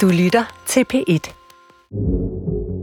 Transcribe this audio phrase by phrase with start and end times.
[0.00, 1.18] Du lytter til P1.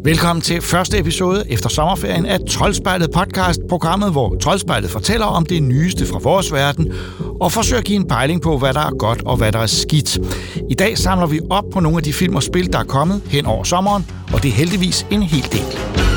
[0.03, 5.63] Velkommen til første episode efter sommerferien af Troldspejlet podcast, programmet, hvor Troldspejlet fortæller om det
[5.63, 6.93] nyeste fra vores verden
[7.41, 9.67] og forsøger at give en pejling på, hvad der er godt og hvad der er
[9.67, 10.17] skidt.
[10.69, 13.21] I dag samler vi op på nogle af de film og spil, der er kommet
[13.25, 16.10] hen over sommeren, og det er heldigvis en hel del.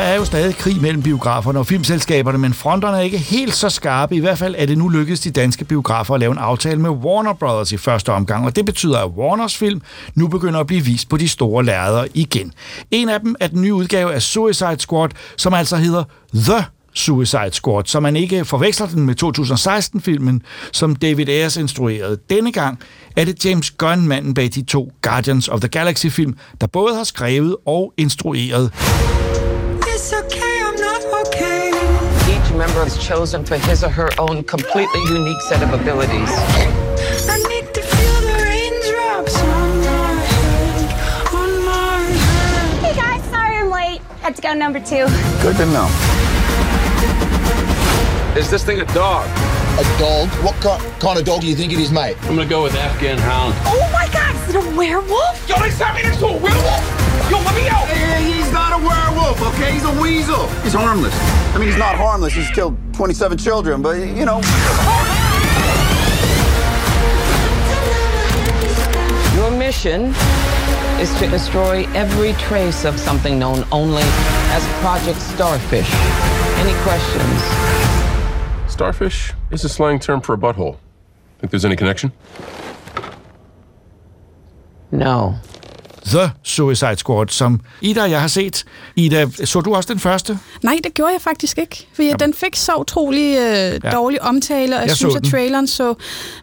[0.00, 4.16] Er jo stadig krig mellem biograferne og filmselskaberne, men fronterne er ikke helt så skarpe.
[4.16, 6.90] I hvert fald er det nu lykkedes de danske biografer at lave en aftale med
[6.90, 9.82] Warner Brothers i første omgang, og det betyder, at Warners film
[10.14, 12.52] nu begynder at blive vist på de store lærreder igen.
[12.90, 17.52] En af dem er den nye udgave af Suicide Squad, som altså hedder The Suicide
[17.52, 22.18] Squad, så man ikke forveksler den med 2016-filmen, som David Ayers instruerede.
[22.30, 22.78] Denne gang
[23.16, 27.04] er det James Gunn, manden bag de to Guardians of the Galaxy-film, der både har
[27.04, 28.72] skrevet og instrueret
[30.02, 31.68] It's okay, I'm not okay.
[32.32, 36.30] Each member is chosen for his or her own completely unique set of abilities.
[37.28, 42.80] I need to feel the raindrops on my head, on my head.
[42.82, 44.00] Hey guys, sorry I'm late.
[44.22, 45.04] Had to go number two.
[45.42, 45.86] Good to know.
[48.40, 49.28] Is this thing a dog?
[49.78, 50.30] A dog?
[50.42, 52.16] What ki- kind of dog do you think it is, mate?
[52.22, 53.52] I'm gonna go with Afghan Hound.
[53.66, 55.46] Oh my god, is it a werewolf?
[55.46, 57.09] Yo, they sent me next to a werewolf!
[57.30, 57.86] Yo, let me out!
[57.86, 59.72] Hey, he's not a werewolf, okay?
[59.72, 60.48] He's a weasel.
[60.64, 61.14] He's harmless.
[61.54, 62.32] I mean, he's not harmless.
[62.32, 64.40] He's killed 27 children, but, you know.
[69.36, 70.12] Your mission
[71.00, 75.88] is to destroy every trace of something known only as Project Starfish.
[76.58, 77.42] Any questions?
[78.70, 80.78] Starfish is a slang term for a butthole.
[81.38, 82.12] Think there's any connection?
[84.90, 85.38] No.
[86.06, 88.64] The Suicide Squad, som Ida jeg har set.
[88.96, 90.38] Ida, så du også den første?
[90.62, 92.12] Nej, det gjorde jeg faktisk ikke, for ja.
[92.12, 93.90] den fik så utrolig øh, ja.
[93.90, 95.94] dårlig omtale, og jeg, Jeg synes, at traileren så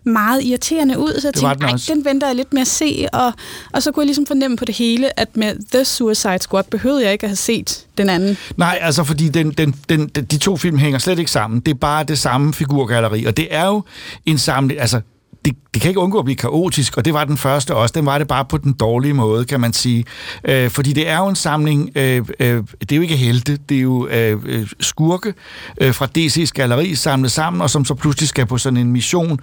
[0.03, 3.07] meget irriterende ud, så jeg Det tænkte, den den venter jeg lidt med at se,
[3.13, 3.33] og,
[3.73, 7.03] og så kunne jeg ligesom fornemme på det hele, at med The Suicide Squad behøvede
[7.03, 8.37] jeg ikke at have set den anden.
[8.57, 11.59] Nej, altså fordi den, den, den, den, de to film hænger slet ikke sammen.
[11.59, 13.83] Det er bare det samme figurgalleri, og det er jo
[14.25, 14.79] en samling...
[14.79, 15.01] Altså,
[15.47, 17.93] det, det kan ikke undgå at blive kaotisk, og det var den første også.
[17.95, 20.05] Den var det bare på den dårlige måde, kan man sige.
[20.43, 21.91] Øh, fordi det er jo en samling...
[21.95, 25.33] Øh, øh, det er jo ikke helte, det er jo øh, øh skurke
[25.81, 29.39] øh, fra DC's galleri samlet sammen, og som så pludselig skal på sådan en mission,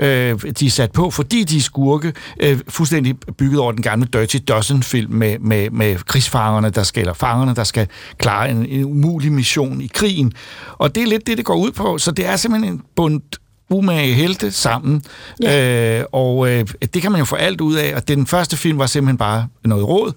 [0.00, 4.08] øh, de er sat på, fordi de er skurke, øh, fuldstændig bygget over den gamle
[4.12, 7.88] Dirty Dozen-film med, med, med krigsfangerne, der skal, eller fangerne, der skal
[8.18, 10.32] klare en, en umulig mission i krigen.
[10.72, 11.98] Og det er lidt det, det går ud på.
[11.98, 13.20] Så det er simpelthen en bund
[13.70, 15.02] umage helte sammen,
[15.42, 15.98] ja.
[15.98, 18.78] øh, og øh, det kan man jo få alt ud af, og den første film
[18.78, 20.12] var simpelthen bare noget råd.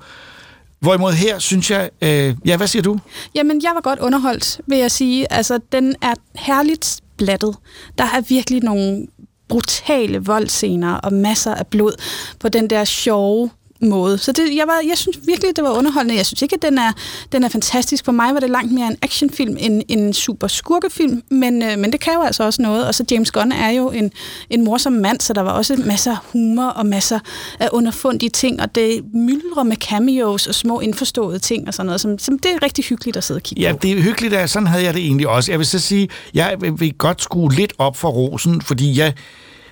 [0.79, 1.89] Hvorimod her, synes jeg...
[2.01, 2.99] Øh, ja, hvad siger du?
[3.35, 5.33] Jamen, jeg var godt underholdt, vil jeg sige.
[5.33, 7.55] Altså, den er herligt blattet.
[7.97, 9.07] Der er virkelig nogle
[9.49, 12.01] brutale voldscener og masser af blod
[12.39, 13.49] på den der sjove
[13.81, 14.17] måde.
[14.17, 16.15] Så det, jeg, var, jeg synes virkelig, det var underholdende.
[16.15, 16.91] Jeg synes ikke, at den er,
[17.31, 18.05] den er fantastisk.
[18.05, 21.91] For mig var det langt mere en actionfilm end en super skurkefilm, men, øh, men
[21.91, 22.87] det kan jo altså også noget.
[22.87, 24.11] Og så James Gunn er jo en,
[24.49, 27.19] en morsom mand, så der var også masser af humor og masser
[27.59, 32.01] af underfundige ting, og det myldrer med cameos og små indforståede ting og sådan noget,
[32.01, 33.79] som, som det er rigtig hyggeligt at sidde og kigge Ja, på.
[33.81, 35.51] det er hyggeligt, at sådan havde jeg det egentlig også.
[35.51, 39.13] Jeg vil så sige, jeg vil godt skrue lidt op for rosen, fordi jeg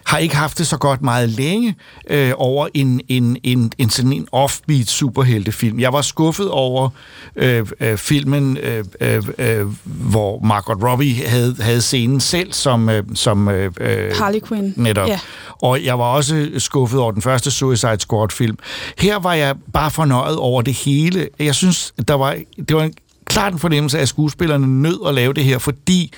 [0.09, 1.75] har ikke haft det så godt meget længe
[2.09, 5.79] øh, over en, en, en, en sådan en offbeat superheltefilm.
[5.79, 6.89] Jeg var skuffet over
[7.35, 13.03] øh, øh, filmen, øh, øh, øh, hvor Margot Robbie havde, havde scenen selv som, øh,
[13.15, 14.73] som øh, øh, Harley Quinn.
[14.75, 15.07] Netop.
[15.07, 15.19] Ja.
[15.61, 18.57] Og jeg var også skuffet over den første Suicide Squad-film.
[18.97, 21.27] Her var jeg bare fornøjet over det hele.
[21.39, 22.35] Jeg synes, der var,
[22.69, 22.93] det var en
[23.25, 26.13] klart en fornemmelse af, at skuespillerne nød at lave det her, fordi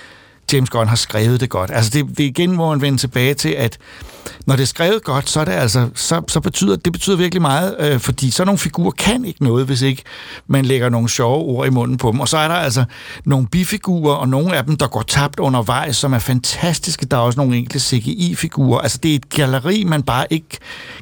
[0.53, 1.71] James Gunn har skrevet det godt.
[1.73, 3.77] Altså det, det er igen, hvor man vender tilbage til, at
[4.45, 7.41] når det er skrevet godt, så er det altså, så, så betyder, det betyder virkelig
[7.41, 10.03] meget, øh, fordi sådan nogle figurer kan ikke noget, hvis ikke
[10.47, 12.19] man lægger nogle sjove ord i munden på dem.
[12.19, 12.83] Og så er der altså
[13.25, 17.05] nogle bifigurer, og nogle af dem, der går tabt undervejs, som er fantastiske.
[17.05, 18.79] Der er også nogle enkelte CGI-figurer.
[18.79, 20.57] Altså det er et galleri, man bare ikke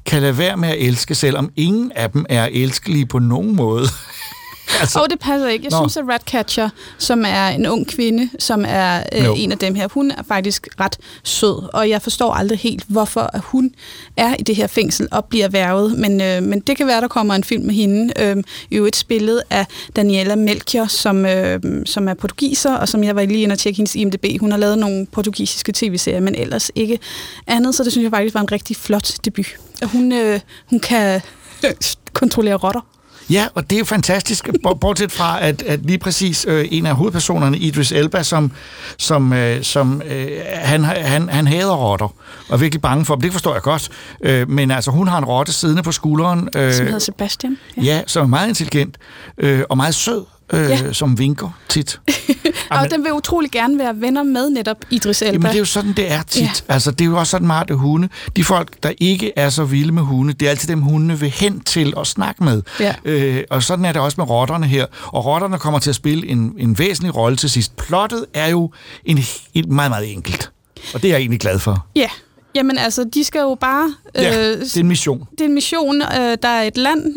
[0.06, 3.88] kan lade være med at elske, selvom ingen af dem er elskelige på nogen måde.
[4.80, 5.66] Altså, Og det passer ikke.
[5.66, 5.78] Jeg Nå.
[5.78, 9.88] synes, at Ratcatcher, som er en ung kvinde, som er øh, en af dem her,
[9.92, 13.72] hun er faktisk ret sød, og jeg forstår aldrig helt, hvorfor at hun
[14.18, 17.08] er i det her fængsel og bliver værvet, men, øh, men det kan være, der
[17.08, 18.14] kommer en film med hende.
[18.20, 18.38] Øh,
[18.70, 23.26] I øvrigt spillet af Daniela Melchior, som, øh, som er portugiser, og som jeg var
[23.26, 24.26] lige inde og tjekke hendes IMDb.
[24.40, 27.00] Hun har lavet nogle portugisiske tv-serier, men ellers ikke
[27.48, 29.48] andet, så det synes jeg faktisk var en rigtig flot debut.
[29.84, 30.40] Hun, øh,
[30.70, 31.22] hun kan
[32.14, 32.82] kontrollere rotter.
[33.30, 36.86] Ja, og det er jo fantastisk, bor- bortset fra, at, at lige præcis øh, en
[36.86, 38.52] af hovedpersonerne, Idris Elba, som,
[38.98, 42.06] som, øh, som øh, han, han, han hader rotter,
[42.50, 43.22] og er virkelig bange for dem.
[43.22, 43.90] Det forstår jeg godt.
[44.24, 47.58] Øh, men altså, hun har en rotte siddende på skulderen, øh, som hedder Sebastian.
[47.84, 48.98] ja, som er meget intelligent
[49.38, 50.24] øh, og meget sød,
[50.54, 50.94] øh, Ja.
[50.94, 52.00] som vinker tit.
[52.72, 55.32] Og den vil utrolig gerne være venner med netop Idris Elba.
[55.34, 56.42] Jamen, det er jo sådan, det er tit.
[56.42, 56.74] Ja.
[56.74, 58.10] Altså, det er jo også sådan meget, hunde.
[58.36, 61.30] De folk, der ikke er så vilde med hunde, det er altid dem, hundene vil
[61.30, 62.62] hen til at snakke med.
[62.80, 62.96] Ja.
[63.06, 64.86] Øh, og sådan er det også med rotterne her.
[65.06, 67.76] Og rotterne kommer til at spille en, en væsentlig rolle til sidst.
[67.76, 68.72] Plottet er jo
[69.06, 69.20] en,
[69.54, 70.52] en meget, meget enkelt.
[70.94, 71.86] Og det er jeg egentlig glad for.
[71.96, 72.10] Ja,
[72.56, 73.94] jamen altså, de skal jo bare...
[74.16, 75.28] Ja, øh, det er en mission.
[75.32, 76.02] det er en mission.
[76.02, 77.16] Øh, der er et land...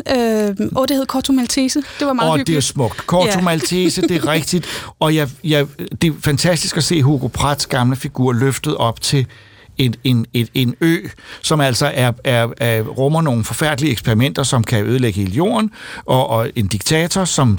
[0.60, 1.82] Øh, åh, det hed Corto Maltese.
[1.98, 2.64] Det var meget Og det er hyggeligt.
[2.64, 2.96] smukt.
[2.98, 3.40] Corto Ja.
[3.40, 4.66] Maltese, det er rigtigt.
[5.00, 5.66] Og jeg, jeg,
[6.02, 9.26] det er fantastisk at se Hugo Prats gamle figur løftet op til
[9.78, 10.96] en, en, en, en ø,
[11.42, 15.70] som altså er, er, er, rummer nogle forfærdelige eksperimenter, som kan ødelægge hele jorden,
[16.04, 17.58] og, og en diktator, som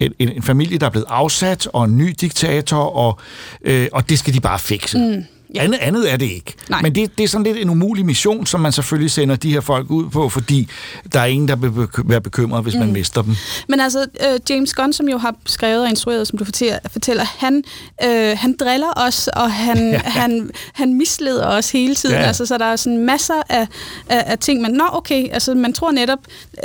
[0.00, 3.18] en, en en familie, der er blevet afsat, og en ny diktator, og,
[3.62, 4.98] øh, og det skal de bare fikse.
[4.98, 5.24] Mm.
[5.54, 5.62] Ja.
[5.62, 6.54] Andet, andet er det ikke.
[6.68, 6.82] Nej.
[6.82, 9.60] Men det, det er sådan lidt en umulig mission, som man selvfølgelig sender de her
[9.60, 10.68] folk ud på, fordi
[11.12, 11.72] der er ingen, der vil
[12.04, 12.80] være bekymret, hvis mm.
[12.80, 13.36] man mister dem.
[13.68, 17.62] Men altså, øh, James Gunn, som jo har skrevet og instrueret, som du fortæller, han,
[18.04, 19.98] øh, han driller os, og han, ja.
[19.98, 22.16] han, han misleder os hele tiden.
[22.16, 22.22] Ja.
[22.22, 23.66] Altså, så der er sådan masser af,
[24.08, 26.18] af, af ting, man, nå okay, altså man tror netop,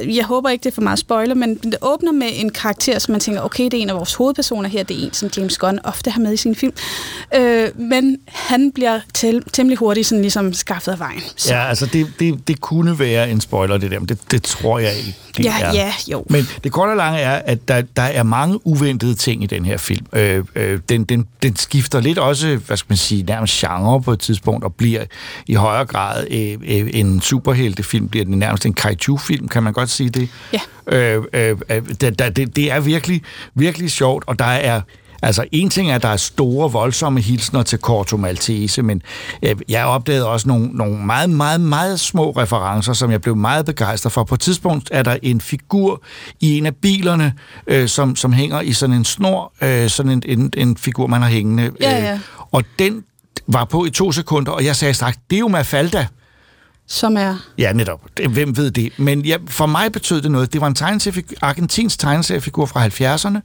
[0.08, 3.12] jeg håber ikke, det er for meget spoiler, men det åbner med en karakter, som
[3.12, 5.58] man tænker, okay, det er en af vores hovedpersoner her, det er en, som James
[5.58, 6.74] Gunn ofte har med i sin film.
[7.36, 11.22] Øh, men han bliver til, temmelig hurtigt sådan ligesom skaffet af vejen.
[11.36, 14.44] Så, Ja, altså det, det, det kunne være en spoiler, det der, men det, det
[14.44, 15.16] tror jeg ikke.
[15.38, 15.74] Det Ja, er.
[15.74, 16.26] ja, jo.
[16.30, 19.66] Men det korte og lange er, at der, der er mange uventede ting i den
[19.66, 20.06] her film.
[20.14, 24.12] Øh, øh, den, den, den skifter lidt også, hvad skal man sige, nærmest genre på
[24.12, 25.04] et tidspunkt, og bliver
[25.48, 29.90] i højere grad øh, øh, en superheltefilm, bliver den nærmest en kaiju-film, kan man godt
[29.90, 30.30] sige det?
[30.54, 30.60] Ja.
[30.88, 33.22] Øh, øh, øh, der, der, det, det er virkelig,
[33.56, 34.82] virkelig sjovt, og der er
[35.24, 39.02] Altså, en ting er, at der er store, voldsomme hilsner til Corto Maltese, men
[39.44, 43.66] øh, jeg opdagede også nogle, nogle meget, meget, meget små referencer, som jeg blev meget
[43.66, 44.24] begejstret for.
[44.24, 46.04] På et tidspunkt er der en figur
[46.40, 47.34] i en af bilerne,
[47.68, 51.22] øh, som, som hænger i sådan en snor, øh, sådan en, en, en figur, man
[51.22, 51.72] har hængende.
[51.82, 52.20] Ja, ja.
[52.52, 53.04] og den
[53.48, 56.08] var på i to sekunder, og jeg sagde straks, det er jo Mafalda.
[56.88, 57.36] Som er...
[57.58, 58.02] Ja, netop.
[58.30, 58.92] Hvem ved det?
[58.98, 60.54] Men ja, for mig betød det noget.
[60.54, 63.40] Det var en tegneseriefigur, argentinsk tegneseriefigur fra 70'erne.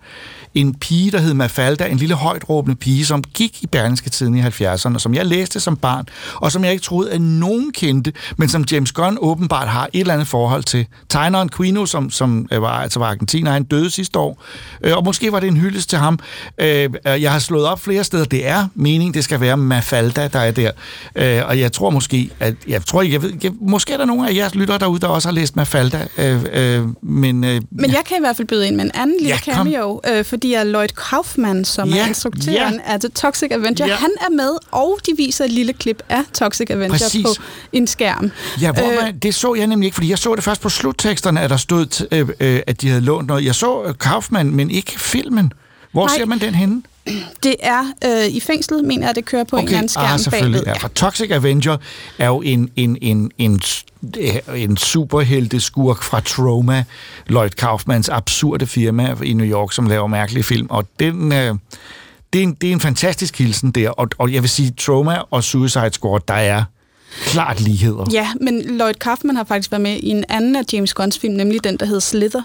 [0.54, 4.34] En pige, der hed Mafalda, en lille højt råbende pige, som gik i Berlingske Tiden
[4.34, 8.12] i 70'erne, som jeg læste som barn, og som jeg ikke troede, at nogen kendte,
[8.36, 10.86] men som James Gunn åbenbart har et eller andet forhold til.
[11.08, 14.44] Tegneren Quino, som, som øh, var, altså var argentiner, han døde sidste år,
[14.84, 16.18] øh, og måske var det en hyldest til ham.
[16.58, 18.24] Øh, jeg har slået op flere steder.
[18.24, 20.70] Det er meningen, det skal være Mafalda, der er der.
[21.44, 24.28] Og jeg tror måske, at jeg tror ikke, jeg ved, jeg, måske er der nogle
[24.30, 28.02] af jeres lyttere derude, der også har læst Mafalda, øh, øh, men, øh, Men jeg
[28.06, 30.64] kan i hvert fald byde ind med en anden lille Ja, cameo, øh, fordi er
[30.64, 32.92] Lloyd Kaufman, som Ja, er instruktøren ja.
[32.92, 33.94] af The Toxic Avenger, Ja.
[33.94, 37.22] han er med, og de viser et lille klip af Toxic Avenger Præcis.
[37.26, 37.30] på
[37.72, 38.30] en skærm.
[38.60, 40.68] Ja, hvor Øh, man, det så jeg nemlig ikke, fordi jeg så det først på
[40.68, 43.44] slutteksterne, at der stod, øh, øh, at de havde lånt noget.
[43.44, 45.52] Jeg så Kaufman, men ikke filmen.
[45.92, 46.16] Hvor Nej.
[46.16, 46.82] ser man den henne?
[47.42, 49.62] Det er øh, i fængslet, mener jeg, det kører på okay.
[49.62, 50.64] en eller anden skærm ah, selvfølgelig.
[50.64, 50.74] bagved.
[50.74, 51.76] Ja, for Toxic Avenger
[52.18, 53.60] er jo en, en, en, en,
[54.54, 56.84] en superhelteskurk fra Troma,
[57.26, 60.66] Lloyd Kaufmans absurde firma i New York, som laver mærkelige film.
[60.70, 61.54] Og den, øh,
[62.32, 63.90] det, er en, det er en fantastisk hilsen der.
[63.90, 66.64] Og, og jeg vil sige, Troma og Suicide Squad, der er
[67.26, 68.06] klart ligheder.
[68.12, 71.34] Ja, men Lloyd Kaufman har faktisk været med i en anden af James Gunns film,
[71.34, 72.42] nemlig den, der hedder Slither.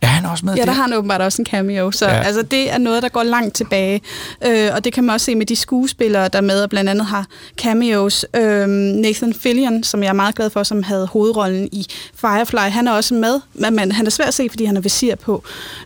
[0.00, 0.72] Er han også med Ja, der?
[0.72, 1.90] har han åbenbart også en cameo.
[1.90, 2.22] Så Ja.
[2.22, 4.00] altså, det er noget, der går langt tilbage.
[4.46, 6.90] Øh, og det kan man også se med de skuespillere, der er med og blandt
[6.90, 7.26] andet har
[7.60, 8.24] cameos.
[8.36, 12.88] Øh, Nathan Fillion, som jeg er meget glad for, som havde hovedrollen i Firefly, han
[12.88, 13.40] er også med.
[13.54, 15.44] Men, han er svær at se, fordi han har visir på.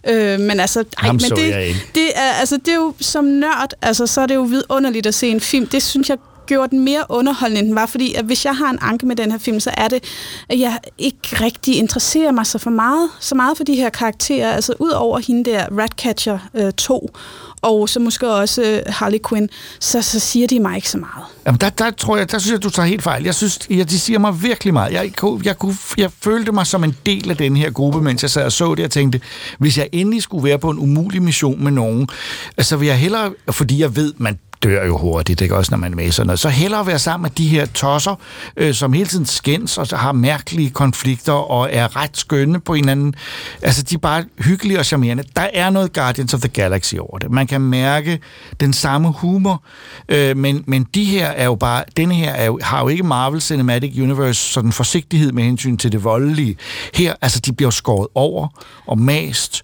[0.08, 1.76] Øh, men altså, ej, Ham men det.
[1.94, 5.14] Det er, altså, det er jo som nørd, altså, så er det jo vidunderligt at
[5.14, 5.66] se en film.
[5.66, 6.16] Det synes jeg
[6.50, 9.16] gjorde den mere underholdende, end den var, fordi at hvis jeg har en anke med
[9.16, 10.04] den her film, så er det,
[10.48, 14.52] at jeg ikke rigtig interesserer mig så for meget, så meget for de her karakterer,
[14.52, 17.10] altså ud over hende der Ratcatcher øh, 2,
[17.62, 19.48] og så måske også øh, Harley Quinn,
[19.80, 21.24] så, så siger de mig ikke så meget.
[21.46, 23.24] Jamen, der, der tror jeg, der synes jeg, du tager helt fejl.
[23.24, 24.92] Jeg synes, ja, de siger mig virkelig meget.
[24.92, 28.22] Jeg, jeg, jeg, kunne, jeg følte mig som en del af den her gruppe, mens
[28.22, 29.20] jeg sad og så det, Jeg tænkte,
[29.58, 32.08] hvis jeg endelig skulle være på en umulig mission med nogen,
[32.58, 35.56] så vil jeg hellere, fordi jeg ved, man dør jo hurtigt, ikke?
[35.56, 36.38] også når man er med i sådan noget.
[36.38, 38.14] Så hellere være sammen med de her tosser,
[38.56, 42.80] øh, som hele tiden skændes og har mærkelige konflikter og er ret skønne på en
[42.80, 43.14] eller anden...
[43.62, 45.24] Altså, de er bare hyggelige og charmerende.
[45.36, 47.30] Der er noget Guardians of the Galaxy over det.
[47.30, 48.20] Man kan mærke
[48.60, 49.62] den samme humor,
[50.08, 51.84] øh, men, men de her er jo bare...
[51.96, 55.92] Denne her er jo, har jo ikke Marvel Cinematic Universe sådan forsigtighed med hensyn til
[55.92, 56.56] det voldelige.
[56.94, 58.48] Her, altså, de bliver skåret over
[58.86, 59.62] og mast.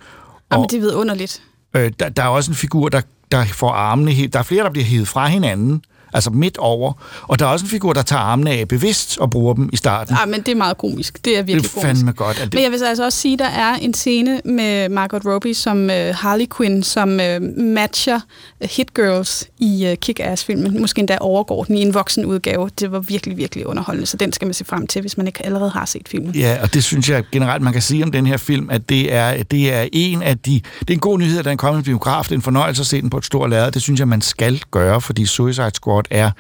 [0.53, 1.43] Jamen, Og, det er vidunderligt.
[1.76, 3.00] øh, der, der er også en figur, der,
[3.33, 4.33] der får armene helt...
[4.33, 5.83] Der er flere, der bliver hævet fra hinanden,
[6.17, 6.93] altså midt over.
[7.23, 9.77] Og der er også en figur, der tager armene af bevidst og bruger dem i
[9.77, 10.17] starten.
[10.21, 11.25] Ja, men det er meget komisk.
[11.25, 11.87] Det er virkelig det er komisk.
[11.87, 12.37] fandme godt.
[12.37, 15.23] At det, Men jeg vil altså også sige, at der er en scene med Margot
[15.27, 18.21] Robbie som øh, Harley Quinn, som øh, matcher
[18.61, 20.81] øh, Hit Girls i øh, Kick-Ass-filmen.
[20.81, 22.71] Måske endda overgår den i en voksen udgave.
[22.81, 25.47] Det var virkelig, virkelig underholdende, så den skal man se frem til, hvis man ikke
[25.47, 26.35] allerede har set filmen.
[26.35, 29.13] Ja, og det synes jeg generelt, man kan sige om den her film, at det
[29.13, 30.61] er, det er en af de...
[30.81, 32.25] Det er en god nyhed, at der er en kommende biograf.
[32.25, 33.73] Det er en fornøjelse at se den på et stort lærred.
[33.73, 36.31] Det synes jeg, man skal gøre, fordi Suicide Squad er...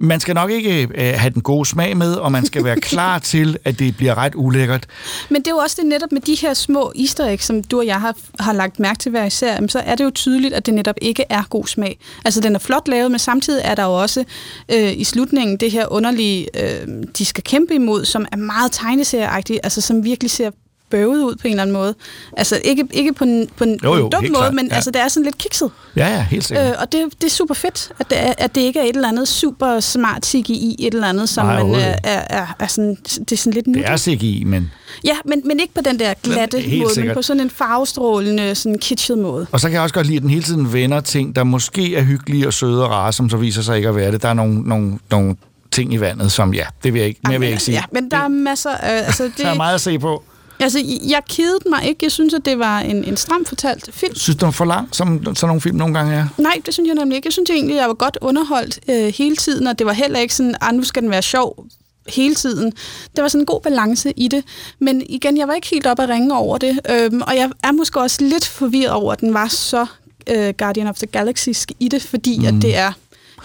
[0.00, 3.18] Man skal nok ikke øh, have den gode smag med, og man skal være klar
[3.18, 4.86] til, at det bliver ret ulækkert.
[5.28, 7.78] Men det er jo også det netop med de her små easter eggs, som du
[7.78, 10.54] og jeg har, har lagt mærke til hver især, jamen, så er det jo tydeligt,
[10.54, 11.98] at det netop ikke er god smag.
[12.24, 14.24] Altså, den er flot lavet, men samtidig er der jo også
[14.72, 19.60] øh, i slutningen det her underlige, øh, de skal kæmpe imod, som er meget tegneserieagtigt,
[19.62, 20.50] altså som virkelig ser
[20.90, 21.94] bøvet ud på en eller anden måde.
[22.36, 24.74] Altså ikke, ikke på en, på en, Jo, jo, en dum måde, klart, men ja.
[24.74, 25.70] altså, det er sådan lidt kikset.
[25.96, 26.66] Ja, ja, helt sikkert.
[26.66, 28.94] Øh, og det, det er super fedt, at det, er, at det ikke er et
[28.94, 32.66] eller andet super smart CGI, et eller andet, som Nej, man er, er, er, er
[32.66, 33.92] sådan, det er sådan lidt det nuttigt.
[33.92, 34.70] er CGI, men...
[35.04, 37.16] Ja, men, men ikke på den der glatte Helt måde, men sikkert.
[37.16, 39.46] på sådan en farvestrålende, sådan kitschet måde.
[39.52, 41.96] Og så kan jeg også godt lide, at den hele tiden vender ting, der måske
[41.96, 44.22] er hyggelige og søde og rare, som så viser sig ikke at være det.
[44.22, 45.36] Der er nogle, nogle, nogle
[45.70, 47.74] ting i vandet, som ja, det vil jeg ikke, mere vil jeg ikke sige.
[47.74, 48.96] Ja, men der er masser af...
[49.06, 50.24] Altså, det, Der er meget at se på.
[50.60, 51.98] Altså, jeg kedede mig ikke.
[52.02, 54.14] Jeg synes, at det var en, en stramt fortalt film.
[54.14, 56.26] Synes du, den er for lang, som sådan nogle film nogle gange er?
[56.38, 57.26] Nej, det synes jeg nemlig ikke.
[57.26, 60.18] Jeg synes egentlig, at jeg var godt underholdt øh, hele tiden, og det var heller
[60.18, 61.66] ikke sådan, at nu skal den være sjov
[62.08, 62.72] hele tiden.
[63.16, 64.44] Det var sådan en god balance i det.
[64.78, 67.72] Men igen, jeg var ikke helt op at ringe over det, øhm, og jeg er
[67.72, 69.86] måske også lidt forvirret over, at den var så
[70.26, 71.48] øh, Guardian of the Galaxy
[71.80, 72.46] i det, fordi mm.
[72.46, 72.92] at det er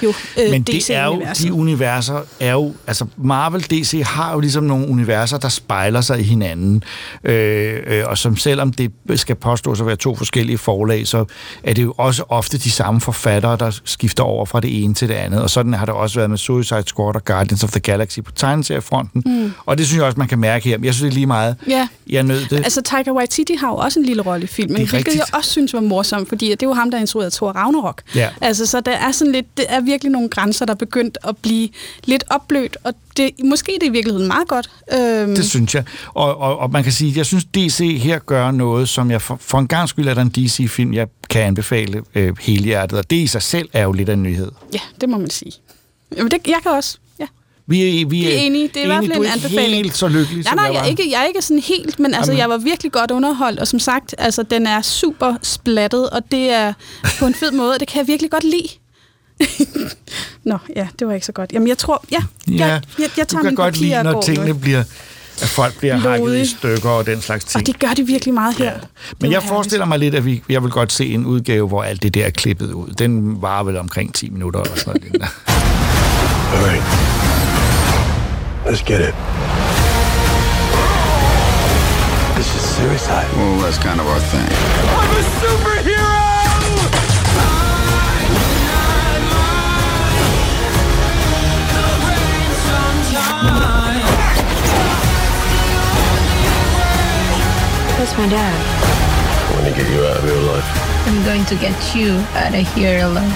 [0.03, 4.39] jo øh, Men det er jo, de universer er jo, altså Marvel DC har jo
[4.39, 6.83] ligesom nogle universer, der spejler sig i hinanden,
[7.23, 11.25] øh, øh, og som selvom det skal påstås at være to forskellige forlag, så
[11.63, 15.07] er det jo også ofte de samme forfattere, der skifter over fra det ene til
[15.07, 17.79] det andet, og sådan har det også været med Suicide Squad og Guardians of the
[17.79, 19.53] Galaxy på tegneseriefronten, mm.
[19.65, 21.25] og det synes jeg også, man kan mærke her, men jeg synes det er lige
[21.27, 21.87] meget, Ja.
[22.09, 22.57] jeg nød det.
[22.57, 25.15] Altså, Taika Waititi har jo også en lille rolle i filmen, hvilket rigtigt.
[25.15, 28.01] jeg også synes var morsomt, fordi det er jo ham, der instruerede Thor Ragnarok.
[28.15, 28.29] Ja.
[28.41, 31.37] Altså, så der er sådan lidt, det er virkelig nogle grænser, der er begyndt at
[31.37, 31.69] blive
[32.03, 34.69] lidt opblødt, og det, måske det er i virkeligheden meget godt.
[34.93, 35.83] Øhm, Det synes jeg.
[36.13, 39.37] Og, og, og man kan sige, jeg synes, DC her gør noget, som jeg for,
[39.41, 42.97] for en gang skyld er der en DC-film, jeg kan anbefale øh, helhjertet.
[42.99, 44.51] Og det i sig selv er jo lidt af en nyhed.
[44.73, 45.51] ja, det må man sige.
[46.17, 46.97] Jamen, det, jeg kan også.
[47.19, 47.25] Ja.
[47.67, 48.67] Vi er, vi Vi er enige.
[48.67, 49.73] Det er i hvert fald en er anbefaling.
[49.75, 50.85] helt så lykkelig, Nej, som nej, jeg jeg var.
[50.85, 52.39] er, ikke, jeg er ikke sådan helt, men altså, Jamen.
[52.39, 56.49] jeg var virkelig godt underholdt, og som sagt, altså, den er super splattet, og det
[56.51, 56.73] er
[57.19, 58.67] på en fed måde, og det kan jeg virkelig godt lide.
[60.43, 61.51] Nå, ja, det var ikke så godt.
[61.51, 64.53] Jamen, jeg tror, ja, Ja, jeg, jeg, jeg tager du kan godt lide, når tingene
[64.53, 64.83] bliver,
[65.41, 67.61] at folk bliver hakket i stykker og den slags ting.
[67.61, 68.65] Og det gør de virkelig meget her.
[68.65, 68.71] Ja.
[68.73, 71.83] Det Men jeg forestiller mig lidt, at vi, jeg vil godt se en udgave, hvor
[71.83, 72.87] alt det der er klippet ud.
[72.87, 75.03] Den varer vel omkring 10 minutter eller sådan noget.
[75.03, 75.27] lignende.
[76.53, 76.83] All right.
[78.65, 79.15] Let's get it.
[82.35, 83.27] This is suicide.
[83.37, 84.49] Well, that's kind of our thing.
[85.01, 86.22] I'm a superhero!
[98.03, 99.49] That's my dad.
[99.49, 101.07] I want to get you out of your life.
[101.07, 103.31] I'm going to get you out of here alive.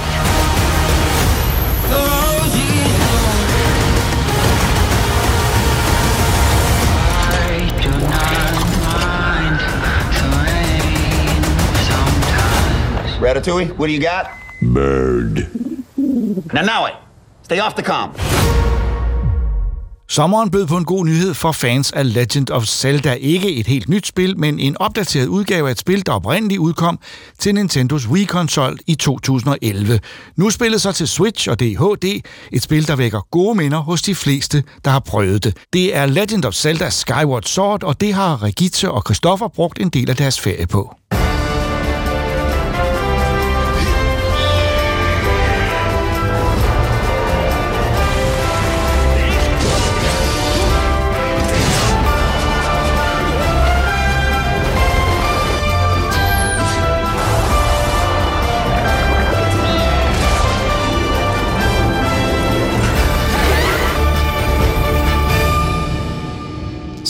[13.22, 14.30] Ratatouille, what do you got?
[14.62, 15.48] Bird.
[16.54, 16.96] Now, now it.
[17.44, 18.18] Stay off the comp.
[20.10, 23.14] Sommeren bød på en god nyhed for fans af Legend of Zelda.
[23.14, 27.00] Ikke et helt nyt spil, men en opdateret udgave af et spil, der oprindeligt udkom
[27.40, 30.00] til Nintendos Wii-konsol i 2011.
[30.36, 32.22] Nu spillet så til Switch, og det HD,
[32.52, 35.58] et spil, der vækker gode minder hos de fleste, der har prøvet det.
[35.74, 39.90] Det er Legend of Zelda Skyward Sword, og det har Regitze og Christoffer brugt en
[39.90, 40.96] del af deres ferie på.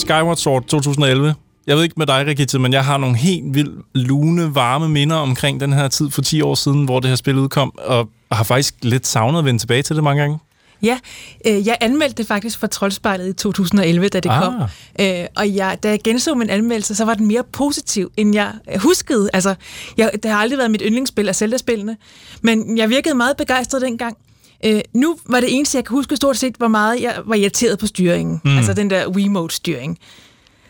[0.07, 1.35] Skyward Sword 2011.
[1.67, 5.15] Jeg ved ikke med dig, Rigitte, men jeg har nogle helt vildt lune, varme minder
[5.15, 8.43] omkring den her tid for 10 år siden, hvor det her spil udkom, og har
[8.43, 10.39] faktisk lidt savnet at vende tilbage til det mange gange.
[10.83, 10.99] Ja,
[11.47, 14.43] øh, jeg anmeldte det faktisk for Troldspejlet i 2011, da det Ah.
[14.43, 14.53] kom.
[15.01, 18.51] Øh, og jeg, da jeg genså min anmeldelse, så var den mere positiv, end jeg
[18.77, 19.29] huskede.
[19.33, 19.55] Altså,
[19.97, 21.97] jeg, det har aldrig været mit yndlingsspil af Zelda-spillene,
[22.41, 24.17] men jeg virkede meget begejstret dengang.
[24.65, 27.79] Øh, nu var det eneste, jeg kan huske stort set, hvor meget jeg var irriteret
[27.79, 28.41] på styringen.
[28.43, 28.51] Mm.
[28.51, 28.57] Mm.
[28.57, 29.97] Altså den der Wiimote-styring.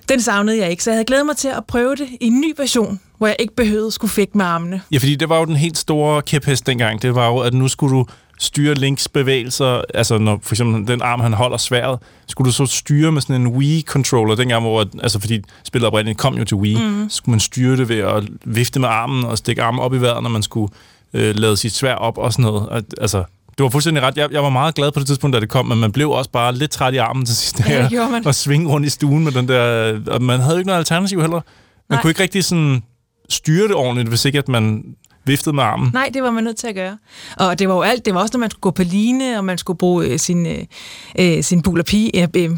[0.10, 2.42] Den savnede jeg ikke, så jeg havde glædet mig til at prøve det i en
[2.42, 4.82] ny version, hvor jeg ikke behøvede at skulle fække med armene.
[4.92, 7.02] Ja, fordi det var jo den helt store kæphest dengang.
[7.02, 8.06] Det var jo, at nu skulle du
[8.40, 9.82] styre Links bevægelser.
[9.94, 13.42] Altså, når for eksempel den arm, han holder sværet, skulle du så styre med sådan
[13.42, 17.40] en Wii-controller dengang, hvor, altså fordi spillet oprindeligt kom jo til Wii, så skulle man
[17.40, 20.44] styre det ved at vifte med armen og stikke armen op i vejret, når man
[20.44, 20.74] skulle
[21.14, 22.70] øh, lade sit svær op og sådan noget.
[22.70, 23.24] Og, altså,
[23.58, 24.18] det var fuldstændig ret.
[24.18, 26.30] Jeg, jeg var meget glad på det tidspunkt, da det kom, men man blev også
[26.32, 27.70] bare lidt træt i armen til sidst.
[27.70, 28.28] Ja, det man.
[28.28, 30.00] Og svinge rundt i stuen med den der...
[30.08, 31.42] Og man havde jo ikke noget alternativ heller.
[31.90, 32.02] Man Nej.
[32.02, 32.84] kunne ikke rigtig sådan
[33.30, 34.84] styre det ordentligt, hvis ikke at man
[35.28, 35.90] viftede med armen.
[35.94, 36.98] Nej, det var man nødt til at gøre.
[37.38, 38.06] Og det var jo alt.
[38.06, 40.46] Det var også, når man skulle gå på line, og man skulle bruge øh, sin,
[40.46, 40.58] øh,
[41.20, 42.50] øh, sin bul og pige, øh, øh,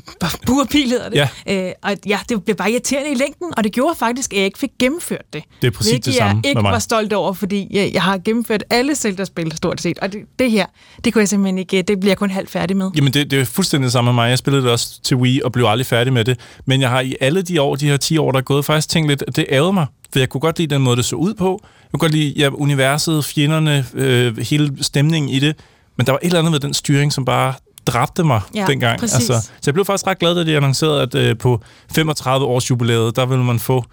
[0.46, 1.30] bur og pige hedder det.
[1.48, 1.68] Ja.
[1.68, 4.46] Øh, og ja, det blev bare irriterende i længden, og det gjorde faktisk, at jeg
[4.46, 5.44] ikke fik gennemført det.
[5.62, 8.64] Det er præcis det samme jeg ikke var stolt over, fordi jeg, jeg har gennemført
[8.70, 10.00] alle Zelda-spil stort set.
[10.00, 10.66] Og det, det her,
[11.04, 12.92] det kunne jeg simpelthen ikke, det bliver jeg kun halvt færdig med.
[12.96, 14.30] Jamen, det, det er fuldstændig det samme med mig.
[14.30, 16.40] Jeg spillede det også til Wii og blev aldrig færdig med det.
[16.66, 18.90] Men jeg har i alle de år, de her 10 år, der er gået, faktisk
[18.90, 19.86] tænkt lidt, at det ærede mig.
[20.12, 21.60] For jeg kunne godt lide den måde, det så ud på.
[21.64, 25.56] Jeg kunne godt lide ja, universet, fjenderne, øh, hele stemningen i det.
[25.98, 27.54] Men der var et eller andet ved den styring, som bare
[27.86, 29.00] dræbte mig Ja, dengang.
[29.00, 29.26] præcis.
[29.28, 31.62] så jeg blev faktisk ret glad, da de annoncerede, at øh, på
[31.96, 33.84] 35 års jubilæet, der ville man få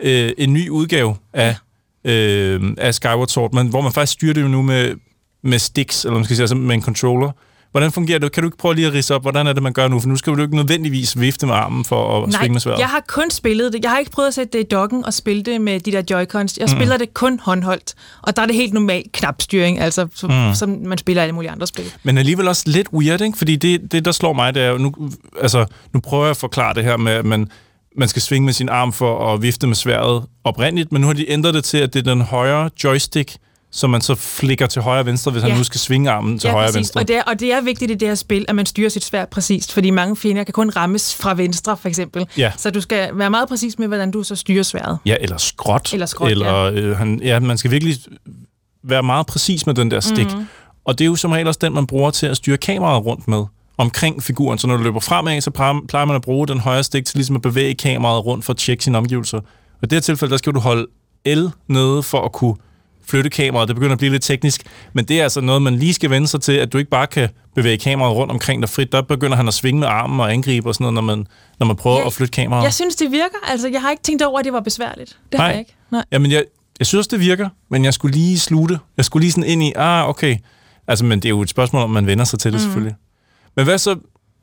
[0.00, 1.56] øh, en ny udgave af,
[2.04, 4.94] øh, af Skyward Sword, men, hvor man faktisk styrer det jo nu med,
[5.42, 7.30] med sticks, eller man skal sige, altså med en controller.
[7.74, 8.32] Hvordan fungerer det?
[8.32, 10.00] Kan du ikke prøve lige at ridse op, hvordan er det, man gør nu?
[10.00, 12.78] For nu skal du ikke nødvendigvis vifte med armen for at svinge med sværet.
[12.78, 13.82] jeg har kun spillet det.
[13.82, 16.02] Jeg har ikke prøvet at sætte det i dokken og spille det med de der
[16.02, 16.56] Joy-Cons.
[16.60, 16.76] Jeg Mm.
[16.78, 17.94] spiller det kun håndholdt.
[18.22, 20.36] Og der er det helt normal knapstyring, altså som, Mm.
[20.48, 20.54] mm.
[20.54, 21.84] som man spiller alle mulige andre spil.
[22.02, 23.38] Men alligevel også lidt weird, ikke?
[23.38, 24.94] Fordi det, det der slår mig, det er jo, nu,
[25.42, 27.48] altså, nu prøver jeg at forklare det her med, at man,
[27.98, 31.14] man skal svinge med sin arm for at vifte med sværet oprindeligt, men nu har
[31.14, 33.36] de ændret det til, at det er den højre joystick,
[33.74, 35.46] som man så flikker til højre og venstre, hvis ja.
[35.46, 35.52] Ja.
[35.52, 37.00] han nu skal svinge armen til ja, højre og venstre.
[37.00, 39.04] Og det, er, og det er vigtigt i det her spil, at man styrer sit
[39.04, 42.26] sværd præcist, fordi mange fjender kan kun rammes fra venstre, for eksempel.
[42.36, 42.52] Ja.
[42.56, 44.98] Så du skal være meget præcis med, hvordan du så styrer sværdet.
[45.06, 45.92] Ja, eller skråt.
[45.92, 47.96] Eller skråt, eller, øh, han, ja, man skal virkelig
[48.82, 50.26] være meget præcis med den der stik.
[50.26, 50.38] Mhm.
[50.38, 50.46] Mm.
[50.84, 53.28] Og det er jo som regel også den, man bruger til at styre kameraet rundt
[53.28, 53.44] med
[53.78, 54.58] omkring figuren.
[54.58, 57.16] Så når du løber fremad, så plejer plejer man at bruge den højre stik til
[57.16, 59.38] ligesom at bevæge kameraet rundt for at tjekke sine omgivelser.
[59.38, 59.44] Og
[59.82, 60.86] i det her tilfælde, der skal du holde
[61.26, 62.54] L nede for at kunne
[63.06, 63.68] flytte kameraet.
[63.68, 64.62] Det begynder at blive lidt teknisk,
[64.92, 67.06] men det er altså noget, man lige skal vende sig til, at du ikke bare
[67.06, 68.92] kan bevæge kameraet rundt omkring dig frit.
[68.92, 71.26] Der begynder han at svinge med armen og angribe og sådan noget, når man,
[71.58, 72.64] når man prøver Ja, at flytte kameraet.
[72.64, 73.36] Jeg synes, det virker.
[73.50, 75.18] Altså, jeg har ikke tænkt over, at det var besværligt.
[75.32, 75.74] Det har jeg ikke.
[75.92, 76.04] Nej.
[76.12, 76.44] Jamen, jeg,
[76.78, 78.78] jeg synes, det virker, men jeg skulle lige slutte.
[78.96, 80.36] Jeg skulle lige sådan ind i, ah, okay.
[80.88, 82.64] Altså, men det er jo et spørgsmål, om man vender sig til det, mm.
[82.64, 82.94] selvfølgelig.
[83.56, 83.96] Men hvad så,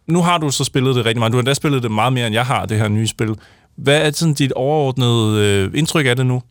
[0.08, 1.32] nu har du så spillet det rigtig meget.
[1.32, 3.36] Du har endda spillet det meget mere, end jeg har, det her nye spil.
[3.78, 6.42] Hvad er sådan dit overordnede øh, indtryk af det nu?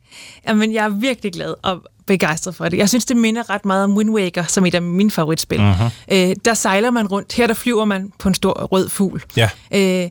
[0.48, 2.76] Jamen, jeg er virkelig glad og begejstret for det.
[2.76, 5.60] Jeg synes, det minder ret meget om Wind Waker, som et af mine favoritspil.
[5.60, 5.72] Mhm.
[6.12, 7.32] Øh, der sejler man rundt.
[7.32, 9.22] Her der flyver man på en stor rød fugl.
[9.36, 9.50] Ja.
[9.74, 10.10] Øh,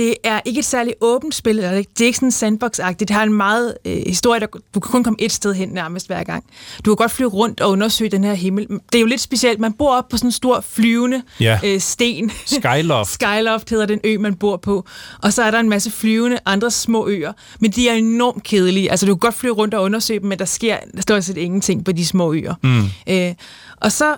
[0.00, 2.92] det er ikke et særligt åbent spil, eller det er ikke sådan sandbox-agtigt.
[2.98, 6.06] Det har en meget øh, historie, der, du kan kun komme et sted hen nærmest
[6.06, 6.44] hver gang.
[6.84, 8.66] Du kan godt flyve rundt og undersøge den her himmel.
[8.68, 9.60] Det er jo lidt specielt.
[9.60, 11.58] Man bor op på sådan en stor flyvende Ja.
[11.64, 12.32] øh, sten.
[12.46, 13.10] Skyloft.
[13.20, 14.84] Skyloft hedder den ø, man bor på.
[15.22, 17.32] Og så er der en masse flyvende andre små øer.
[17.60, 18.90] Men de er enormt kedelige.
[18.90, 21.84] Altså, du kan godt flyve rundt og undersøge dem, men der sker stort set ingenting
[21.84, 22.54] på de små øer.
[22.62, 22.84] Mm.
[23.08, 23.34] Øh,
[23.76, 24.16] og så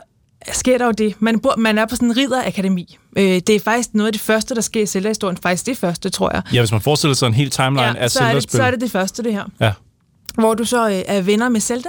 [0.52, 1.14] sker der jo det.
[1.18, 2.98] Man, bor, man er på sådan en ridderakademi.
[3.16, 5.36] Øh, det er faktisk noget af det første, der sker i Zelda-historien.
[5.42, 6.42] Faktisk det første, tror jeg.
[6.52, 8.80] Ja, hvis man forestiller sig en hel timeline af så, er det, så er det
[8.80, 9.44] det første, det her.
[9.60, 9.72] Ja.
[10.34, 11.88] Hvor du så øh, er venner med Zelda,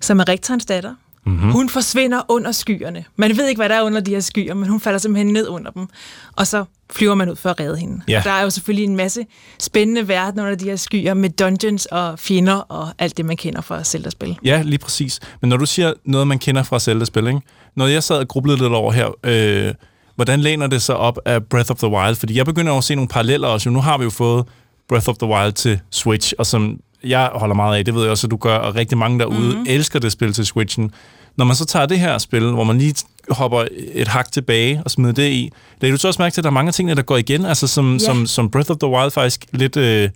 [0.00, 0.94] som er rektorens datter.
[1.26, 1.34] Mhm.
[1.34, 1.52] Mm-hmm.
[1.52, 3.04] Hun forsvinder under skyerne.
[3.16, 5.48] Man ved ikke, hvad der er under de her skyer, men hun falder simpelthen ned
[5.48, 5.88] under dem.
[6.36, 8.00] Og så flyver man ud for at redde hende.
[8.08, 8.18] Ja.
[8.18, 9.26] Og der er jo selvfølgelig en masse
[9.60, 13.60] spændende verden under de her skyer med dungeons og fjender og alt det, man kender
[13.60, 14.36] fra Zelda-spil.
[14.44, 15.20] Ja, lige præcis.
[15.40, 17.40] Men når du siger noget, man kender fra Zelda-spil, ikke?
[17.76, 19.74] Når jeg sad og grublede lidt over her, øh,
[20.14, 22.16] hvordan læner det sig op af Breath of the Wild?
[22.16, 23.70] Fordi jeg begynder at se nogle paralleller også.
[23.70, 24.44] Nu har vi jo fået
[24.88, 28.10] Breath of the Wild til Switch, og som jeg holder meget af, det ved jeg
[28.10, 29.48] også, at du gør, og rigtig mange derude Mhm.
[29.48, 29.64] mm-hmm.
[29.68, 30.90] elsker det spil til Switchen.
[31.36, 32.94] Når man så tager det her spil, hvor man lige
[33.30, 36.44] hopper et hak tilbage og smider det i, lagde du så også mærke til, at
[36.44, 37.98] der er mange tingene, der går igen, altså som, Ja.
[37.98, 40.10] som, som Breath of the Wild faktisk lidt øh,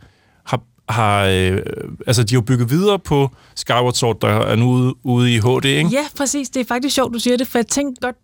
[0.46, 1.58] har, har øh,
[2.06, 5.64] altså de har bygget videre på Skyward Sword, der er nu ude, ude i HD,
[5.64, 5.90] ikke?
[5.92, 6.48] Ja, præcis.
[6.50, 8.16] Det er faktisk sjovt, du siger det, for jeg tænkte godt,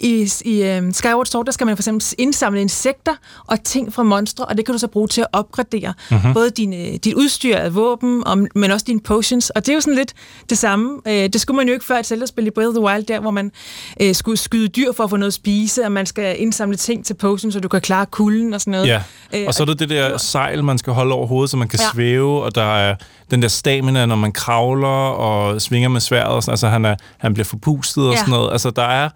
[0.00, 3.12] i, i um, Skyward Sword, der skal man for eksempel indsamle insekter
[3.46, 6.18] og ting fra monstre, og det kan du så bruge til at opgradere Mhm.
[6.18, 6.34] mm-hmm.
[6.34, 9.50] både din, dit udstyr af våben, og, men også dine potions.
[9.50, 10.12] Og det er jo sådan lidt
[10.50, 11.00] det samme.
[11.08, 13.20] Øh, det skulle man jo ikke før et Zelda-spil i Breath of the Wild, der
[13.20, 13.52] hvor man
[14.00, 17.04] øh, skulle skyde dyr for at få noget at spise, og man skal indsamle ting
[17.06, 18.86] til potions, så du kan klare kulden og sådan noget.
[18.86, 19.02] Ja,
[19.34, 21.68] Øh, og så er der det der sejl, man skal holde over hovedet, så man
[21.68, 21.90] kan ja.
[21.94, 22.94] svæve, og der er
[23.30, 26.94] den der stamina, når man kravler og svinger med sværet, og sådan, altså han, er,
[27.18, 28.18] han bliver forpustet og Ja.
[28.18, 28.52] sådan noget.
[28.52, 29.08] Altså der er,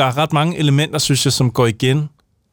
[0.00, 2.08] der er ret mange elementer, synes jeg, som går igen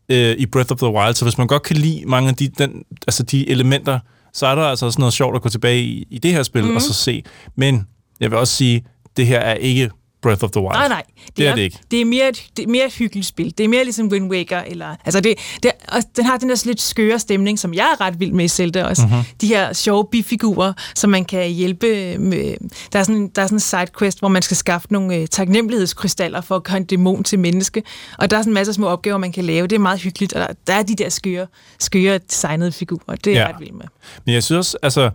[0.09, 2.47] øh, i Breath of the Wild, så hvis man godt kan lide mange af de,
[2.47, 3.99] den, altså de elementer,
[4.33, 6.63] så er der altså også noget sjovt at gå tilbage i, i det her spil
[6.63, 6.75] mm.
[6.75, 7.23] og så se.
[7.55, 7.87] Men
[8.19, 8.85] jeg vil også sige,
[9.17, 9.89] det her er ikke
[10.27, 10.73] Breath of the Wild.
[10.73, 11.03] Nej, nej.
[11.37, 11.77] Det er det ikke.
[11.91, 13.53] Det er mere et, det er mere et hyggeligt spil.
[13.57, 14.59] Det er mere ligesom Wind Waker.
[14.59, 18.01] Eller, altså det, det, og den har den der lidt skøre stemning, som jeg er
[18.01, 19.01] ret vild med i Zelda også.
[19.01, 19.11] Mhm.
[19.11, 19.25] Mm-hmm.
[19.41, 22.55] De her sjove bifigurer, som man kan hjælpe med.
[22.93, 26.41] Der er sådan, der er sådan en sidequest, hvor man skal skaffe nogle øh, taknemmelighedskrystaller
[26.41, 27.83] for at gøre en dæmon til menneske.
[28.17, 29.67] Og der er sådan en masse små opgaver, man kan lave.
[29.67, 30.33] Det er meget hyggeligt.
[30.33, 31.47] Og der, der er de der skøre,
[31.79, 33.15] skøre designede figurer.
[33.15, 33.45] Det er Ja.
[33.45, 33.85] jeg ret vild med.
[34.25, 35.09] Men jeg synes også, altså,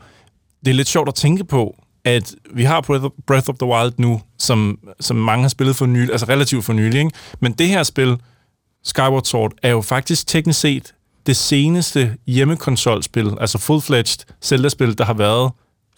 [0.65, 2.81] det er lidt sjovt at tænke på, at vi har
[3.27, 6.73] Breath of, the Wild nu, som, som mange har spillet for nylig, altså relativt for
[6.73, 7.11] nylig, ikke?
[7.41, 8.17] men det her spil,
[8.85, 10.95] Skyward Sword, er jo faktisk teknisk set
[11.27, 15.51] det seneste hjemmekonsolspil, altså full-fledged Zelda-spil, der har været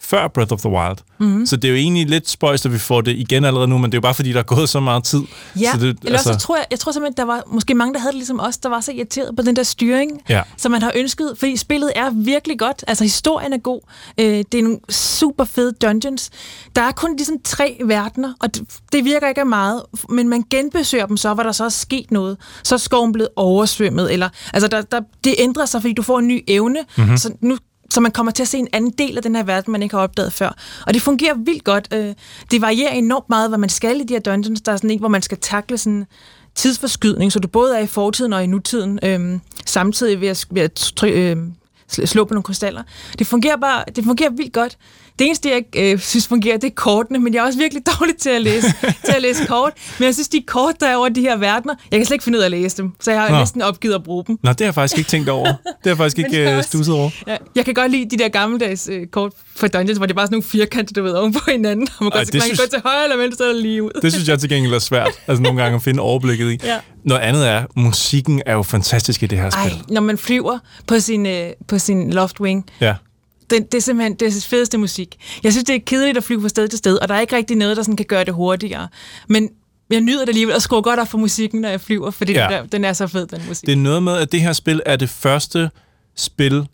[0.05, 0.97] før Breath of the Wild.
[1.19, 1.45] Mhm.
[1.45, 3.91] Så det er jo egentlig lidt spøjst, at vi får det igen allerede nu, men
[3.91, 5.21] det er jo bare fordi, der er gået så meget tid.
[5.61, 7.93] Ja, så det, eller også så tror jeg, jeg tror simpelthen, der var måske mange,
[7.93, 10.41] der havde det ligesom os, der var så irriteret på den der styring, Ja.
[10.57, 13.81] som man har ønsket, fordi spillet er virkelig godt, altså historien er god,
[14.17, 16.29] øh, det er nogle super fede dungeons,
[16.75, 20.43] der er kun ligesom tre verdener, og det, det virker ikke af meget, men man
[20.49, 24.29] genbesøger dem så, hvor der så er sket noget, så er skoven blevet oversvømmet, eller,
[24.53, 27.03] altså der, der, det ændrer sig, fordi du får en ny evne, Mhm.
[27.03, 27.17] mm-hmm.
[27.17, 27.57] så nu
[27.95, 29.95] så man kommer til at se en anden del af den her verden, man ikke
[29.95, 30.57] har opdaget før.
[30.87, 31.87] Og det fungerer vildt godt.
[31.93, 32.13] Øh,
[32.51, 34.61] det varierer enormt meget, hvad man skal i de her dungeons.
[34.61, 36.05] Der er sådan en, hvor man skal takle sådan
[36.55, 40.61] tidsforskydning, så du både er i fortiden og i nutiden, øhm, samtidig ved at, ved
[40.61, 41.37] at try, øh,
[41.87, 42.83] slå på nogle krystaller.
[43.19, 44.77] Det fungerer bare, det fungerer vildt godt.
[45.19, 47.83] Det eneste, jeg ikke øh, synes fungerer, det er kortene, men jeg er også virkelig
[47.99, 48.67] dårlig til at læse,
[49.05, 49.73] til at læse kort.
[49.99, 52.23] Men jeg synes, de kort, der er over de her verdener, jeg kan slet ikke
[52.23, 53.37] finde ud af at læse dem, så jeg har Nå.
[53.39, 54.37] næsten opgivet at bruge dem.
[54.43, 55.45] Nå, det har jeg faktisk ikke tænkt over.
[55.45, 57.09] Det har jeg faktisk ikke øh, stusset over.
[57.27, 60.15] Ja, jeg kan godt lide de der gammeldags øh, kort for Dungeons, hvor det er
[60.15, 61.87] bare sådan nogle firkanter, du ved, oven på hinanden.
[61.97, 63.83] Og man, Ej, kan, det man kan synes- gå til højre eller venstre eller lige
[63.83, 63.91] ud.
[64.01, 66.59] Det synes jeg til gengæld er svært, altså nogle gange at finde overblikket i.
[66.63, 66.77] Ja.
[67.03, 69.83] Noget andet er, musikken er jo fantastisk i det her Ej, spil.
[69.93, 72.93] når man flyver på sin, øh, på sin loftwing, Ja.
[73.49, 75.15] Det, det er simpelthen det er fedeste musik.
[75.43, 77.35] Jeg synes, det er kedeligt at flyve fra sted til sted, og der er ikke
[77.35, 78.87] rigtig noget, der sådan kan gøre det hurtigere.
[79.29, 79.49] Men
[79.89, 82.51] jeg nyder det alligevel, og skruer godt op for musikken, når jeg flyver, fordi Ja.
[82.51, 82.57] ja.
[82.57, 83.65] den, der, den er så fed, den musik.
[83.65, 85.69] Det er noget med, at det her spil er det første
[86.15, 86.67] spil,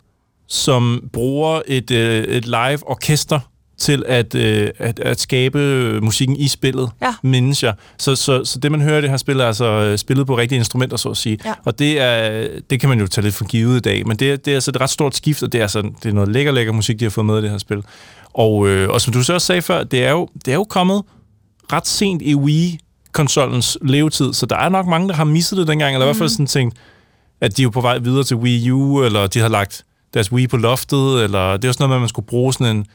[0.48, 3.40] som bruger et, øh, et live orkester
[3.82, 5.58] til at, øh, at, at skabe
[6.02, 7.14] musikken i spillet, Ja.
[7.22, 7.74] mindes jeg.
[7.98, 10.36] Så, så, så det, man hører i det her spil, er altså øh, spillet på
[10.38, 11.38] rigtige instrumenter, så at sige.
[11.44, 11.52] Ja.
[11.64, 14.32] Og det, er, det kan man jo tage lidt for givet i dag, men det,
[14.32, 16.28] er- det er altså et ret stort skift, og det er, altså, det er noget
[16.28, 17.82] lækker, lækker musik, de har fået med i det her spil.
[18.34, 20.64] Og, øh, og som du så også sagde før, det er jo, det er jo
[20.64, 21.02] kommet
[21.72, 25.94] ret sent i Wii-konsolens levetid, så der er nok mange, der har misset det dengang,
[25.94, 26.76] eller i hvert fald sådan tænkt,
[27.40, 30.32] at de er jo på vej videre til Wii U, eller de har lagt deres
[30.32, 32.86] Wii på loftet, eller det er også noget med, at man skulle bruge sådan en,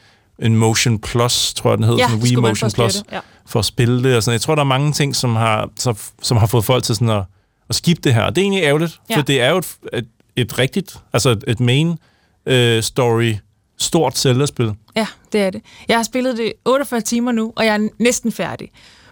[0.42, 3.04] en Motion Plus, tror jeg, den hedder, Ja, sådan en Wii for Motion Plus, det,
[3.12, 3.20] ja.
[3.46, 5.96] for at spille det og sådan Jeg tror, der er mange ting, som har, som,
[6.22, 7.22] som har fået folk til sådan at,
[7.68, 9.22] at skifte det her, og det er egentlig ærgerligt, for Ja.
[9.26, 11.98] det er jo et, et, et rigtigt, altså et, et main
[12.46, 13.34] øh, story,
[13.78, 14.72] stort Zelda-spil.
[14.96, 15.62] Ja, det er det.
[15.88, 18.68] Jeg har spillet det 48 timer nu, og jeg er næsten færdig.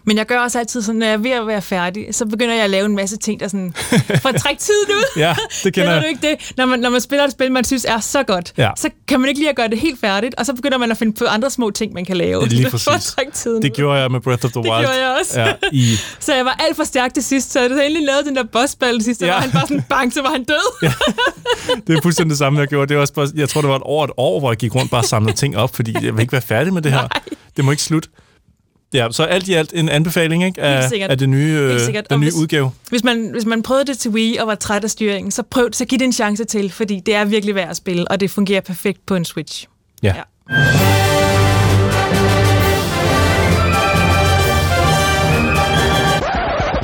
[0.08, 2.54] Men jeg gør også altid sådan, når jeg er ved at være færdig, så begynder
[2.54, 3.74] jeg at lave en masse ting, der sådan,
[4.22, 5.04] for at trække tiden ud.
[5.20, 6.02] Ja, det kender jeg.
[6.02, 6.52] du ikke det?
[6.56, 8.70] Når man, når man spiller et spil, man synes er så godt, Ja.
[8.76, 10.96] så kan man ikke lige at gøre det helt færdigt, og så begynder man at
[10.96, 12.42] finde på andre små ting, man kan lave.
[12.42, 13.10] Det lige for at præcis.
[13.12, 14.84] trække tiden Det gjorde jeg med Breath of the Det Wild.
[14.84, 15.40] gjorde jeg også.
[15.40, 18.36] Ja, i, Så jeg var alt for stærk til sidst, så jeg endelig lavet den
[18.36, 19.32] der bossbattle sidst, så Ja.
[19.32, 20.72] var han bare sådan bang, så var han død.
[20.82, 20.92] Ja.
[21.86, 22.88] det er fuldstændig det samme, jeg gjorde.
[22.88, 24.74] Det var også bare, jeg tror, det var et år, et år, hvor jeg gik
[24.74, 27.08] rundt bare og samlede ting op, fordi jeg vil ikke være færdig med det her.
[27.56, 28.08] Det må ikke slutte.
[28.94, 32.24] Ja, så alt i alt en anbefaling ikke, af, af det nye, øh, den nye
[32.26, 32.70] hvis- udgave.
[32.90, 35.68] Hvis man, hvis man prøvede det til Wii og var træt af styringen, så prøv
[35.72, 38.30] så giv det en chance til, fordi det er virkelig værd at spille, og det
[38.30, 39.66] fungerer perfekt på en Switch.
[40.02, 40.14] Ja.
[40.16, 40.22] Ja.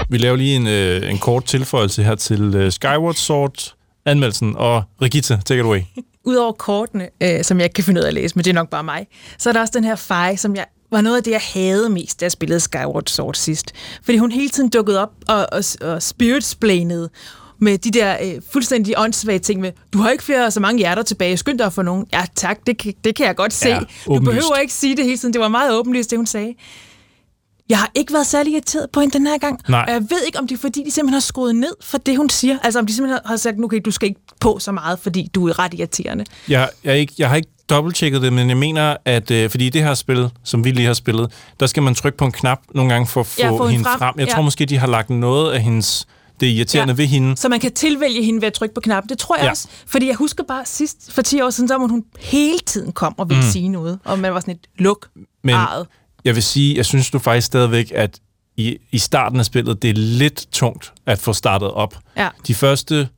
[0.08, 3.74] Vi laver lige en, øh, en kort tilføjelse her til øh, Skyward Sword
[4.06, 5.80] anmeldelsen, og Regita, take it away.
[6.24, 8.54] Udover kortene, øh, som jeg ikke kan finde ud af at læse, men det er
[8.54, 9.06] nok bare mig,
[9.38, 11.88] så er der også den her fej, som jeg var noget af det, jeg havde
[11.88, 13.72] mest, da jeg spillede Skyward Sword sidst.
[14.04, 17.08] Fordi hun hele tiden dukkede op og, og, og spiritsplainede
[17.58, 21.02] med de der øh, fuldstændig åndssvage ting med, du har ikke flere så mange hjerter
[21.02, 22.06] tilbage, skynd dig få nogen.
[22.12, 23.68] Ja tak, det, kan- det kan jeg godt se.
[23.68, 26.54] Ja, du behøver ikke sige det hele tiden, det var meget åbenlyst, det hun sagde.
[27.68, 29.60] Jeg har ikke været særlig irriteret på hende den her gang.
[29.68, 29.84] Nej.
[29.86, 32.16] Og jeg ved ikke, om det er fordi, de simpelthen har skruet ned for det,
[32.16, 32.58] hun siger.
[32.62, 35.48] Altså om de simpelthen har sagt, okay, du skal ikke på så meget, fordi du
[35.48, 36.24] er ret irriterende.
[36.48, 39.70] Jeg, jeg, ikke, jeg har ikke dobbelttjekket det, men jeg mener, at øh, fordi i
[39.70, 42.58] det her spil, som vi lige har spillet, der skal man trykke på en knap
[42.74, 43.98] nogle gange for at få Ja, få hende frem.
[43.98, 44.14] frem.
[44.18, 44.34] Jeg Ja.
[44.34, 46.06] tror måske, de har lagt noget af hendes
[46.40, 46.96] det irriterende ja.
[46.96, 47.36] ved hende.
[47.36, 49.08] Så man kan tilvælge hende ved at trykke på knappen.
[49.08, 49.50] Det tror jeg Ja.
[49.50, 49.68] også.
[49.86, 53.14] Fordi jeg husker bare sidst, for 10 år siden, så var hun hele tiden kom
[53.18, 53.50] og ville mm.
[53.50, 53.98] sige noget.
[54.04, 55.08] Og man var sådan et luk
[55.44, 55.86] Men arret.
[56.24, 58.18] jeg vil sige, jeg synes du faktisk stadigvæk, at
[58.56, 61.94] i, i starten af spillet, det er lidt tungt at få startet op.
[62.16, 62.28] Ja.
[62.46, 63.08] De første,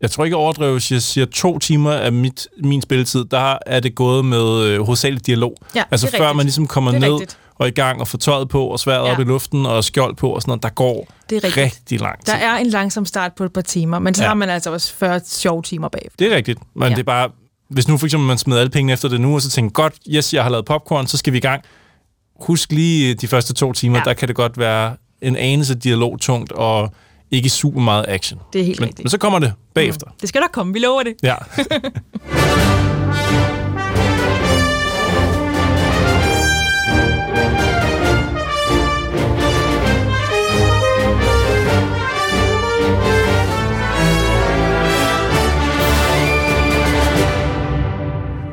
[0.00, 3.58] jeg tror ikke jeg overdriver, hvis jeg siger to timer af mit, min spilletid, der
[3.66, 5.56] er det gået med øh, hovedsageligt dialog.
[5.74, 6.36] Ja, altså før rigtigt.
[6.36, 7.38] man ligesom kommer er ned rigtigt.
[7.54, 9.12] og i gang og får tøjet på og sværet ja.
[9.12, 11.64] Op i luften og skjold på og sådan noget, der går Det er rigtigt.
[11.64, 12.32] rigtig lang tid.
[12.32, 14.28] Der er en langsom start på et par timer, men så Ja.
[14.28, 16.16] har man altså også 40 sjove timer bagefter.
[16.18, 16.94] Det er rigtigt, men ja.
[16.94, 17.28] Det er bare,
[17.70, 19.94] hvis nu for eksempel man smider alle pengene efter det nu, og så tænker, godt,
[20.08, 21.62] yes, jeg har lavet popcorn, så skal vi i gang.
[22.40, 23.98] Husk lige de første to timer.
[23.98, 24.04] Ja.
[24.04, 26.92] der kan det godt være en anelse dialogtungt og
[27.30, 28.40] ikke super meget action.
[28.52, 29.04] Det er helt men, rigtigt.
[29.04, 30.06] men så kommer det bagefter.
[30.20, 31.14] Det skal der komme, vi lover det.
[31.22, 31.34] Ja.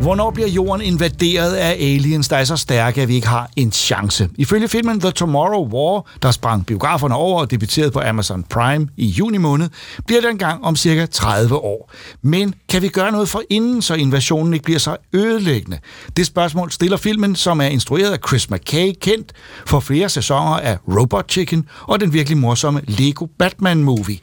[0.03, 3.71] Hvornår bliver jorden invaderet af aliens, der er så stærke, at vi ikke har en
[3.71, 4.29] chance?
[4.37, 9.05] Ifølge filmen The Tomorrow War, der sprang biograferne over og debuterede på Amazon Prime i
[9.05, 9.69] juni måned,
[10.07, 11.91] bliver den gang om cirka 30 år.
[12.21, 15.79] Men kan vi gøre noget for inden, så invasionen ikke bliver så ødelæggende?
[16.17, 19.31] Det spørgsmål stiller filmen, som er instrueret af Chris McKay, kendt
[19.65, 24.17] for flere sæsoner af Robot Chicken og den virkelig morsomme Lego Batman Movie.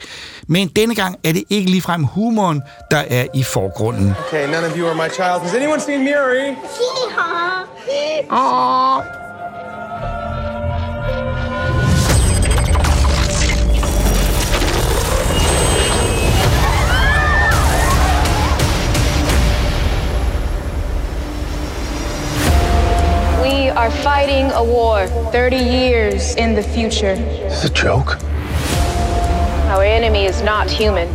[0.47, 4.13] Men denne gang er det ikke ligefrem humoren, der er i forgrunden.
[4.27, 5.41] Okay, none of you are my child.
[5.41, 6.57] Has anyone seen Miri?
[8.29, 9.05] Aww.
[23.41, 27.11] We are fighting a war 30 years in the future.
[27.11, 28.17] Is it a joke?
[29.69, 31.07] Our enemy is not human.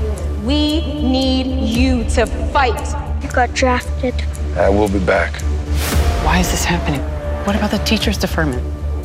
[0.46, 2.80] We need you to fight.
[3.22, 4.14] You got drafted.
[4.56, 5.42] I will be back.
[6.24, 7.02] Why is this happening?
[7.46, 8.62] What about the teachers' deferment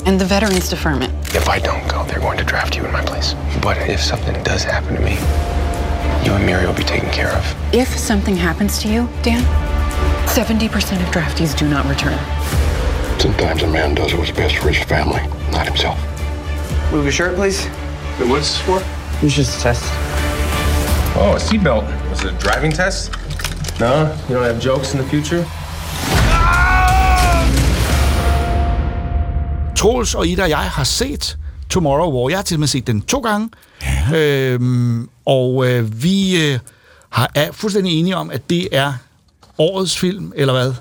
[0.07, 1.13] and the veterans' deferment?
[1.35, 3.35] If I don't go, they're going to draft you in my place.
[3.61, 5.15] But if something does happen to me,
[6.25, 7.73] you and Miri will be taken care of.
[7.73, 9.43] If something happens to you, Dan,
[10.25, 10.65] 70%
[11.01, 12.17] of draftees do not return.
[13.19, 15.99] Sometimes a man does what's best for his family, not himself.
[16.93, 17.65] Move your shirt, please.
[18.17, 18.81] Wait, what's this for?
[19.21, 19.83] It's just a test.
[21.17, 22.09] Oh, a seatbelt.
[22.09, 23.13] Was it a driving test?
[23.82, 23.88] No?
[24.30, 25.46] You don't have jokes in the future?
[29.76, 31.38] Troels og Ida og jeg har set
[31.70, 32.30] Tomorrow War.
[32.30, 33.50] Jeg har til og med set den to gange.
[33.82, 34.17] Ja.
[34.17, 36.60] Øhm, og øh, vi øh,
[37.10, 38.94] har, er fuldstændig enige om, at det er
[39.58, 40.74] årets film, eller hvad?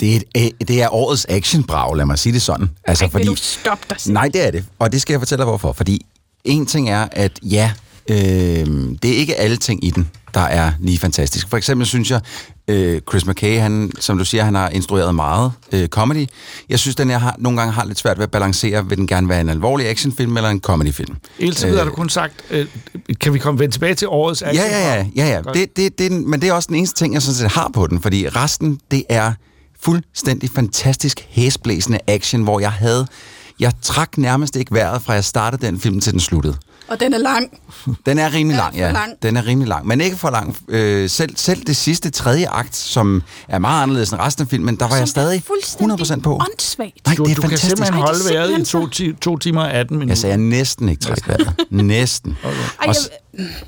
[0.00, 2.70] Det er, et, det er årets actionbrag, lad mig sige det sådan.
[2.84, 4.14] Altså, Ej, vil du stoppe dig selv?
[4.14, 4.64] Nej, det er det.
[4.78, 5.72] Og det skal jeg fortælle dig, hvorfor.
[5.72, 6.06] Fordi
[6.44, 7.72] en ting er, at ja,
[8.08, 8.16] øh,
[9.02, 11.48] det er ikke alle ting i den, der er lige fantastisk.
[11.48, 12.20] For eksempel synes jeg,
[12.68, 16.26] øh, Chris McKay, han, som du siger, han har instrueret meget øh, comedy.
[16.68, 19.06] Jeg synes, den jeg har, nogle gange har lidt svært ved at balancere, vil den
[19.06, 21.16] gerne være en alvorlig actionfilm eller en comedyfilm.
[21.38, 22.66] Ellers øh, har du kun sagt, øh,
[23.20, 25.06] kan vi komme vende tilbage til årets Ja, ja, ja.
[25.16, 25.40] ja, ja.
[25.40, 25.56] Godt.
[25.56, 27.86] Det, det, det, men det er også den eneste ting, jeg sådan set har på
[27.86, 29.32] den, fordi resten, det er
[29.80, 33.06] fuldstændig fantastisk hæsblæsende action, hvor jeg havde...
[33.60, 36.56] Jeg trak nærmest ikke vejret, fra jeg startede den film til den sluttede.
[36.88, 37.58] Og den er lang.
[38.06, 38.90] Den er rimelig lang, ja.
[38.92, 39.12] lang.
[39.22, 40.56] Den er rimelig lang, men ikke for lang.
[40.68, 44.76] Øh, selv, selv det sidste tredje akt, som er meget anderledes end resten af filmen,
[44.76, 46.34] der var jeg stadig 100% på.
[46.34, 46.92] Åndssvagt.
[47.06, 47.68] Nej, Du, det er du kan fantastisk.
[47.70, 50.10] simpelthen det er holde vejret i simpelthen to, ti, to timer og 18 minutter.
[50.12, 51.54] Jeg sagde næsten ikke træk vejret.
[51.70, 52.36] næsten.
[52.44, 52.94] Ej, Og,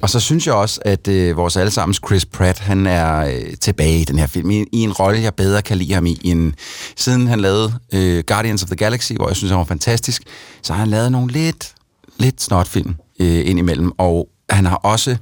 [0.00, 4.00] og så synes jeg også, at øh, vores allesammens Chris Pratt, han er øh, tilbage
[4.00, 6.52] i den her film, i, i en rolle, jeg bedre kan lide ham i, end
[6.96, 10.22] siden han lavede øh, Guardians of the Galaxy, hvor jeg synes, han var fantastisk,
[10.62, 11.72] så har han lavet nogle lidt,
[12.18, 15.16] lidt snotfilm øh, indimellem, og han har også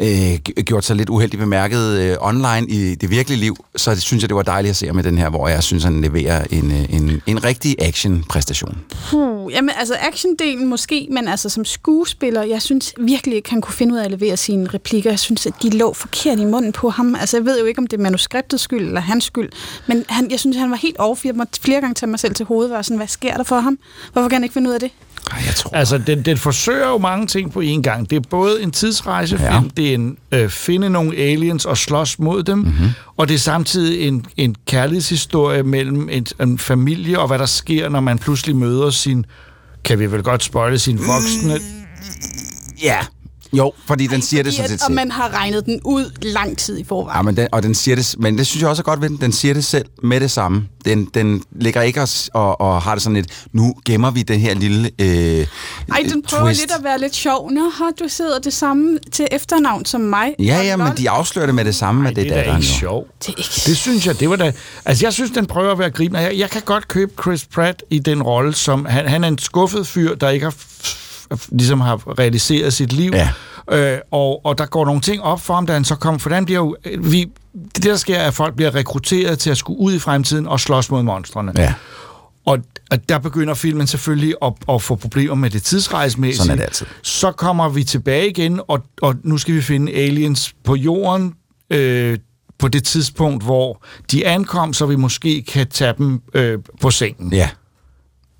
[0.00, 4.22] øh, gjort sig lidt uheldigt bemærket øh, online i det virkelige liv, så det synes
[4.22, 6.70] jeg, det var dejligt at se med den her, hvor jeg synes, han leverer en,
[6.70, 8.78] øh, en, en rigtig action-præstation.
[9.10, 13.74] Puh, jamen altså actiondelen måske, men altså som skuespiller, jeg synes virkelig ikke, han kunne
[13.74, 15.10] finde ud af at levere sine replikker.
[15.10, 17.14] Jeg synes, at de lå forkert i munden på ham.
[17.14, 19.48] Altså jeg ved jo ikke, om det er manuskriptets skyld eller hans skyld,
[19.86, 21.24] men han, jeg synes, han var helt off.
[21.24, 23.60] Jeg måtte flere gange tage mig selv til hovedet og sådan, hvad sker der for
[23.60, 23.78] ham?
[24.12, 24.90] Hvorfor kan han ikke finde ud af det?
[25.46, 25.76] Jeg tror...
[25.76, 28.10] Altså, den, den forsøger jo mange ting på én gang.
[28.10, 29.62] Det er både en tidsrejsefilm, ja.
[29.76, 32.88] det er en øh, finde nogle aliens og slås mod dem, mm-hmm.
[33.16, 37.88] og det er samtidig en, en kærlighedshistorie mellem en, en familie og hvad der sker,
[37.88, 39.26] når man pludselig møder sin,
[39.84, 41.58] kan vi vel godt spoile, sin voksne...
[42.82, 42.98] Ja.
[43.52, 46.58] Jo, fordi den siger det Fordi sådan set og man har regnet den ud lang
[46.58, 47.18] tid i forvejen.
[47.18, 49.08] Ja, men den, og den siger det, men det synes jeg også er godt ved
[49.08, 49.16] den.
[49.16, 50.68] Den siger det selv med det samme.
[50.84, 54.40] Den, den ligger ikke og, og, og har det sådan lidt, nu gemmer vi det
[54.40, 55.46] her lille øh, Ej,
[56.08, 56.60] den prøver twist.
[56.60, 57.50] lidt at være lidt sjov.
[57.50, 60.34] Nå, har du sidder det samme til efternavn som mig?
[60.38, 62.54] Ja, ja, men de afslører det med det samme, at det, det er da ikke
[62.54, 62.62] jo.
[62.62, 63.10] sjovt.
[63.26, 63.50] Det, er ikke...
[63.66, 64.52] Det synes jeg, det var da...
[64.84, 66.20] Altså, jeg synes, den prøver at være gribende.
[66.20, 68.84] Jeg, jeg kan godt købe Chris Pratt i den rolle, som...
[68.84, 70.54] Han, han er en skuffet fyr, der ikke har,
[71.48, 73.12] ligesom har realiseret sit liv.
[73.14, 73.30] Ja.
[73.72, 76.18] Øh, og, og der går nogle ting op for ham, da han så kommer...
[76.18, 76.76] For han bliver jo...
[76.98, 77.30] Vi,
[77.74, 80.60] det, der sker, er, at folk bliver rekrutteret til at skulle ud i fremtiden og
[80.60, 81.52] slås mod monstrene.
[81.56, 81.74] Ja.
[82.46, 82.58] Og,
[82.90, 86.42] og der begynder filmen selvfølgelig at, at få problemer med det tidsrejsemæssige.
[86.42, 86.86] Sådan er det altid.
[87.02, 91.34] Så kommer vi tilbage igen, og, og nu skal vi finde aliens på jorden
[91.70, 92.18] øh,
[92.58, 97.32] på det tidspunkt, hvor de ankom, så vi måske kan tage dem øh, på sengen.
[97.32, 97.48] Ja.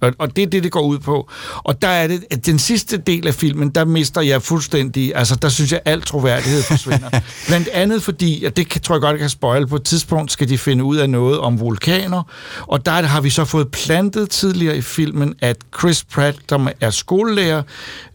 [0.00, 1.30] Og, og det er det, det går ud på.
[1.54, 5.34] Og der er det, at den sidste del af filmen, der mister jeg fuldstændig, altså
[5.34, 7.20] der synes jeg, alt troværdighed forsvinder.
[7.48, 10.32] Blandt andet fordi, og det kan, tror jeg godt, jeg kan spoil, på et tidspunkt
[10.32, 12.22] skal de finde ud af noget om vulkaner,
[12.60, 16.90] og der har vi så fået plantet tidligere i filmen, at Chris Pratt, som er
[16.90, 17.62] skolelærer,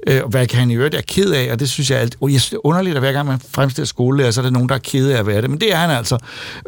[0.07, 2.01] øh, og hvad kan han i øvrigt er ked af, og det synes jeg er
[2.01, 4.43] alt, Og jeg synes, det er underligt, at hver gang man fremstiller skolelærer, så er
[4.43, 6.17] der nogen, der er ked af at være det, men det er han altså.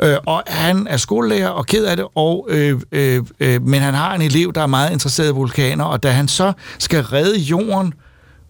[0.04, 3.93] Øh, og han er skolelærer og ked af det, og, øh, øh, øh, men han
[3.93, 7.39] har en elev, der er meget interesseret i vulkaner, og da han så skal redde
[7.39, 7.93] jorden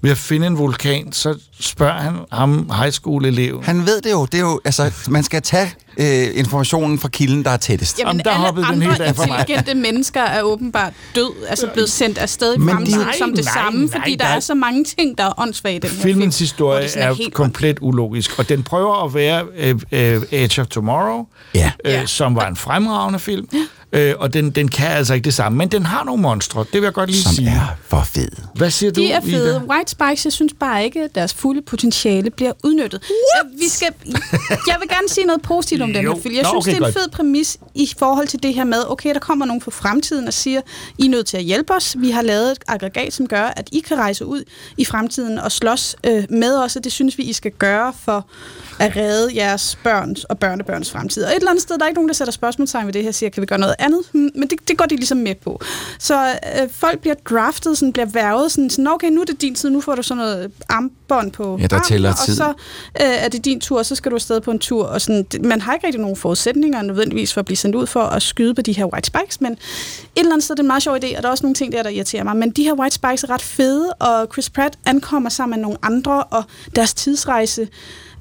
[0.02, 3.64] ved at finde en vulkan, så spørger han ham, high school-eleven.
[3.64, 4.26] Han ved det jo.
[4.26, 8.00] Det er jo altså, man skal tage øh, informationen fra kilden, der er tættest.
[8.00, 9.40] Jamen, Jamen, der alle hoppede den helt af for mig.
[9.40, 13.34] intelligente mennesker er åbenbart død, altså blevet sendt afsted i Men de- fremtiden Nej, som
[13.36, 14.36] det nej, samme, nej, fordi der nej.
[14.36, 16.04] er så mange ting, der er åndssvage i den her film.
[16.04, 20.22] Filmens hvor historie sådan er, helt komplet ulogisk, og den prøver at være øh, øh,
[20.32, 21.72] Edge of Tomorrow, Ja.
[21.86, 22.06] øh, Ja.
[22.06, 23.48] som var en fremragende film,
[23.92, 26.74] øh, og den, den kan altså ikke det samme, men den har nogle monstre, det
[26.74, 27.50] vil jeg godt lige Som sige.
[27.50, 28.28] er for fed.
[28.56, 29.50] Hvad siger du, De er fede.
[29.50, 29.62] Ida?
[29.74, 33.02] White Spikes, jeg synes bare ikke, at deres fulde potentiale bliver udnyttet.
[33.36, 33.54] What?
[33.60, 33.88] Vi skal,
[34.68, 36.36] jeg vil gerne sige noget positivt om den her film.
[36.36, 38.84] Jeg Nå, synes, okay, det er en fed præmis i forhold til det her med,
[38.90, 40.62] okay, der kommer nogen fra fremtiden og siger,
[40.98, 41.96] I er nødt til at hjælpe os.
[42.00, 44.44] Vi har lavet et aggregat, som gør, at I kan rejse ud
[44.78, 48.28] i fremtiden og slås øh, med os, og det synes vi, I skal gøre for
[48.80, 51.24] at redde jeres børns og børnebørns fremtid.
[51.24, 53.12] Og et eller andet sted, der er ikke nogen, der sætter spørgsmålstegn ved det her,
[53.12, 54.02] siger, kan vi gøre noget andet?
[54.12, 55.62] Hmm, Men det, det går de ligesom med på.
[56.00, 59.56] Så øh, folk bliver draftet, sådan, bliver værvet, sådan, sådan, okay, nu er det din
[59.56, 62.36] tid, nu får du sådan noget armbånd på Ja, der armen, tæller og tid.
[62.36, 62.54] så øh,
[63.24, 64.84] er det din tur, og så skal du afsted på en tur.
[64.86, 67.88] Og sådan, det- man har ikke rigtig nogen forudsætninger nødvendigvis for at blive sendt ud
[67.88, 69.58] for at skyde på de her white spikes, men et
[70.16, 71.72] eller andet sted det er en meget sjov idé, og der er også nogle ting
[71.72, 72.38] der, der irriterer mig.
[72.38, 75.78] Men de her white spikes er ret fede, og Chris Pratt ankommer sammen med nogle
[75.82, 76.44] andre, og
[76.76, 77.68] deres tidsrejse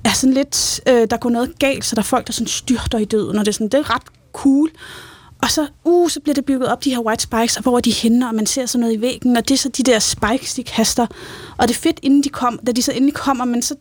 [0.05, 2.99] er sådan lidt, øh, der går noget galt, så der er folk, der sådan styrter
[2.99, 4.71] i døden, og det er, sådan, det er ret cool.
[5.43, 7.81] Og så, uh, så bliver det bygget op, de her white spikes, og hvor er
[7.81, 9.99] de henne, og man ser sådan noget i væggen, og det er så de der
[9.99, 11.07] spikes, de kaster.
[11.59, 13.75] Og det er fedt, inden de kom, da de så endelig kommer, men så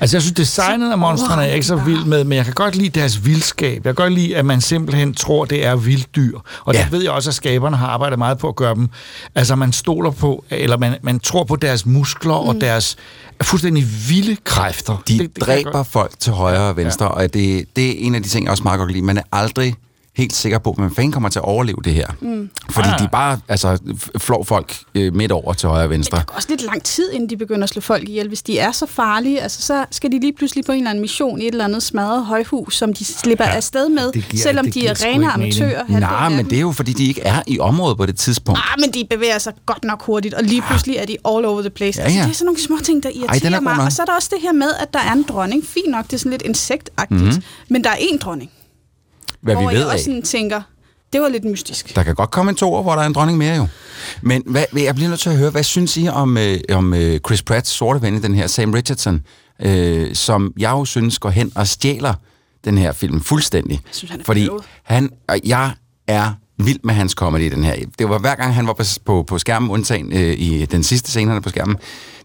[0.00, 2.54] Altså, jeg synes, designet af monstrene er jeg ikke så vild med, men jeg kan
[2.54, 3.74] godt lide deres vildskab.
[3.74, 6.38] Jeg kan godt lide, at man simpelthen tror, det er vilddyr.
[6.64, 6.82] Og ja.
[6.82, 8.88] Det ved jeg også, at skaberne har arbejdet meget på at gøre dem.
[9.34, 12.48] Altså, man stoler på, eller man, man tror på deres muskler mm.
[12.48, 12.96] og deres
[13.42, 15.02] fuldstændig vilde kræfter.
[15.08, 17.10] De det, det dræber folk til højre og venstre, ja.
[17.10, 19.06] og det, det er en af de ting, jeg også meget godt kan lide.
[19.06, 19.74] Man er aldrig
[20.16, 22.06] helt sikker på, at man fanden kommer til at overleve det her.
[22.20, 22.50] Mm.
[22.70, 22.98] Fordi Ah.
[22.98, 23.78] de bare altså,
[24.18, 26.18] flår folk øh, midt over til højre og venstre.
[26.18, 28.28] Det går også lidt lang tid, inden de begynder at slå folk ihjel.
[28.28, 31.00] Hvis de er så farlige, altså, så skal de lige pludselig på en eller anden
[31.02, 34.70] mission i et eller andet smadret højhus, som de slipper ja, afsted med, giver- selvom
[34.70, 35.84] de er rene amatører.
[35.88, 38.60] Nej, men det er jo, fordi de ikke er i området på det tidspunkt.
[38.72, 41.60] Ah, men de bevæger sig godt nok hurtigt, og lige pludselig er de all over
[41.60, 41.98] the place.
[42.00, 42.24] Ja, Altså, ja.
[42.24, 43.84] det er sådan nogle små ting, der Ej, er irriterer god mig.
[43.84, 45.64] Og så er der også det her med, at der er en dronning.
[45.66, 47.20] Fint nok, det er sådan lidt insektagtigt.
[47.22, 47.42] Mm-hmm.
[47.68, 48.50] Men der er én dronning,
[49.44, 49.92] Hvad vi hvor ved jeg af.
[49.92, 50.62] også sådan tænker,
[51.12, 51.94] det var lidt mystisk.
[51.94, 53.66] Der kan godt komme en toer, hvor der er en dronning mere jo.
[54.22, 57.20] Men hvad, jeg bliver nødt til at høre, hvad synes I om, øh, om øh,
[57.26, 59.20] Chris Pratts sorte ven i den her, Sam Richardson,
[59.62, 62.14] øh, som jeg jo synes går hen og stjæler
[62.64, 63.80] den her film fuldstændig.
[63.92, 64.64] synes, han er Fordi bøvet.
[64.82, 65.72] han, og jeg
[66.08, 67.74] er vild med hans comedy i den her.
[67.98, 71.10] Det var hver gang, han var på, på, på skærmen, undtagen øh, i den sidste
[71.10, 71.76] scene, han er på skærmen,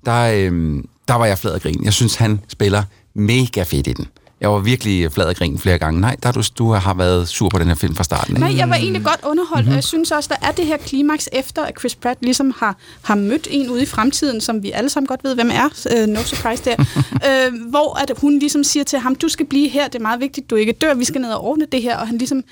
[0.05, 1.83] der, øh, der var jeg flad af grin.
[1.83, 2.83] Jeg synes, han spiller
[3.15, 4.07] mega fedt i den.
[4.41, 6.01] Jeg var virkelig flad af grin flere gange.
[6.01, 8.31] Nej, der du, du har været sur på den her film fra starten.
[8.35, 8.39] ikke?
[8.39, 9.59] Nej, jeg var egentlig godt underholdt, Mhm.
[9.65, 9.71] mm-hmm.
[9.71, 12.77] og jeg synes også, der er det her klimaks efter, at Chris Pratt ligesom har,
[13.01, 15.65] har mødt en ude i fremtiden, som vi alle sammen godt ved, hvem er.
[16.03, 16.75] Uh, no surprise der.
[16.79, 20.19] uh, hvor at hun ligesom siger til ham, du skal blive her, det er meget
[20.19, 22.43] vigtigt, du ikke dør, vi skal ned og ordne det her, og han ligesom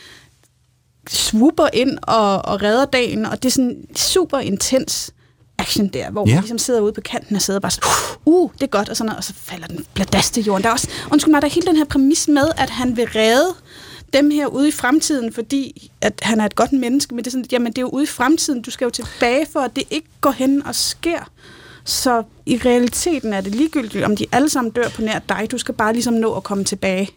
[1.10, 5.12] swooper ind og, og redder dagen, og det er sådan super intens
[5.60, 6.30] action der, hvor Ja.
[6.30, 6.36] ja.
[6.36, 7.90] man ligesom sidder ude på kanten og sidder bare sådan,
[8.26, 10.64] uh, det er godt, og, sådan noget, og så falder den bladaste til jorden.
[10.64, 13.08] Der er også, undskyld mig, der er hele den her præmis med, at han vil
[13.16, 13.54] redde
[14.14, 17.32] dem her ude i fremtiden, fordi at han er et godt menneske, men det er
[17.32, 19.84] sådan, jamen det er jo ude i fremtiden, du skal jo tilbage for, at det
[19.90, 21.20] ikke går hen og sker.
[21.86, 25.48] Så i realiteten er det ligegyldigt, om de alle sammen dør på nær dig.
[25.52, 27.10] Du skal bare ligesom nå at komme tilbage.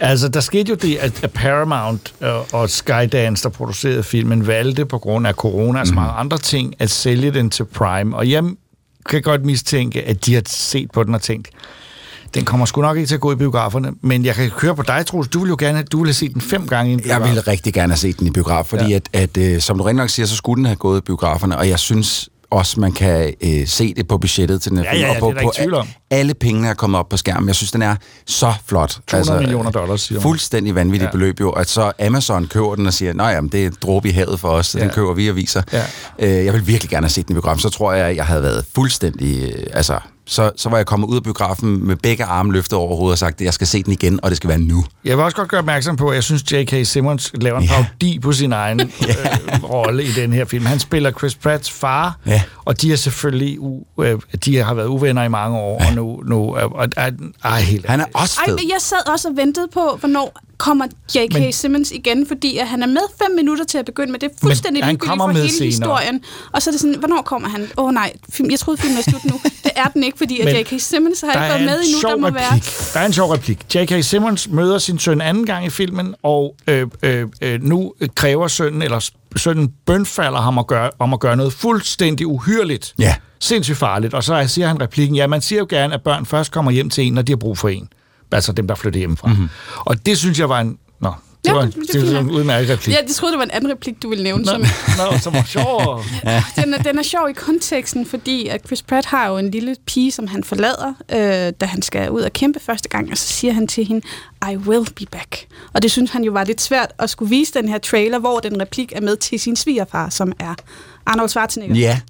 [0.00, 4.98] Altså, der skete jo det, at Paramount øh, og Skydance, der producerede filmen, valgte på
[4.98, 8.16] grund af corona og så mange andre ting, at sælge den til Prime.
[8.16, 8.44] Og jeg
[9.06, 11.48] kan godt mistænke, at de har set på den og tænkt,
[12.34, 14.82] den kommer sgu nok ikke til at gå i biograferne, men jeg kan køre på
[14.82, 15.28] dig, Troels.
[15.28, 17.40] Du vil jo gerne du vil have set den fem gange i en Jeg ville
[17.40, 18.96] rigtig gerne have set den i biograf, fordi ja.
[18.96, 21.58] at, at øh, som du rent nok siger, så skulle den have gået i biograferne,
[21.58, 24.92] og jeg synes også, man kan øh, se det på budgettet til den her Ja,
[24.92, 25.88] film, ja, ja, og på, det er der på tvivl om.
[26.10, 27.48] alle pengene er kommet op på skærmen.
[27.48, 27.96] Jeg synes, den er
[28.26, 28.98] så flot.
[29.06, 30.22] 200 millioner dollars, siger man.
[30.22, 31.10] Fuldstændig vanvittigt Ja.
[31.12, 34.12] beløb jo, at så Amazon køber den og siger, nej, jamen, det er dråbe i
[34.12, 34.84] havet for os, så Ja.
[34.84, 35.62] den køber vi og viser.
[35.72, 35.82] Ja.
[36.18, 38.42] Øh, jeg vil virkelig gerne have set den i biografen, så tror jeg, jeg havde
[38.42, 42.52] været fuldstændig, øh, altså, så, så var jeg kommet ud af biografen med begge arme
[42.52, 44.58] løftet over hovedet og sagt, at jeg skal se den igen, og det skal være
[44.58, 44.84] nu.
[45.04, 46.86] Jeg vil også godt gøre opmærksom på, at jeg synes, J.K.
[46.86, 47.70] Simmons laver en Ja.
[47.74, 50.66] parodi på sin egen øh, rolle i den her film.
[50.66, 52.42] Han spiller Chris Pratts far, Ja.
[52.64, 56.22] og de er selvfølgelig u, øh, de har været uvenner i mange år, og nu,
[56.26, 57.12] nu øh, og, og,
[57.44, 60.86] ej, helt Han er også Ej, men jeg sad også og ventede på, hvornår kommer
[61.16, 61.34] J.K.
[61.34, 64.20] Men- Simmons igen, fordi at han er med fem minutter til at begynde med.
[64.20, 65.66] Det er fuldstændig ligegyldigt for med hele senere.
[65.66, 66.20] historien.
[66.52, 67.68] Og så er det sådan, hvornår kommer han?
[67.78, 69.40] Åh oh, nej, film, jeg troede filmen er slut nu.
[69.64, 70.80] Det er den ikke, fordi at J.K.
[70.80, 72.10] Simmons har ikke været med endnu.
[72.10, 72.46] Der må være...
[72.46, 72.94] replik.
[72.94, 73.74] Der er en sjov replik.
[73.74, 74.04] J.K.
[74.04, 78.82] Simmons møder sin søn anden gang i filmen, og øh, øh, øh, nu kræver sønnen,
[78.82, 82.94] eller sønnen bønfalder ham at gøre, om at gøre noget fuldstændig uhyrligt.
[82.98, 83.14] Ja.
[83.40, 84.14] Sindssygt farligt.
[84.14, 86.90] Og så siger han replikken, ja, man siger jo gerne, at børn først kommer hjem
[86.90, 87.88] til en, når de har brug for en.
[88.32, 89.28] Altså dem, der flytter hjemmefra.
[89.28, 89.36] Mhm.
[89.36, 89.50] Mm-hmm.
[89.78, 90.78] Og det synes jeg var en...
[91.44, 92.94] Det Ja, var, en, det- det er var en udmærket replik.
[92.94, 94.44] Ja, jeg troede, det var en anden replik, du ville nævne.
[94.44, 94.60] Nå, Som,
[95.12, 96.02] nå, som var sjov.
[96.64, 99.76] den, er, den er sjov i konteksten, fordi at Chris Pratt har jo en lille
[99.86, 103.26] pige, som han forlader, øh, da han skal ud og kæmpe første gang, og så
[103.28, 104.06] siger han til hende,
[104.52, 105.46] I will be back.
[105.72, 108.40] Og det synes han jo var lidt svært at skulle vise den her trailer, hvor
[108.40, 110.54] den replik er med til sin svigerfar, som er
[111.06, 111.74] Arnold Schwarzenegger.
[111.76, 112.00] Ja,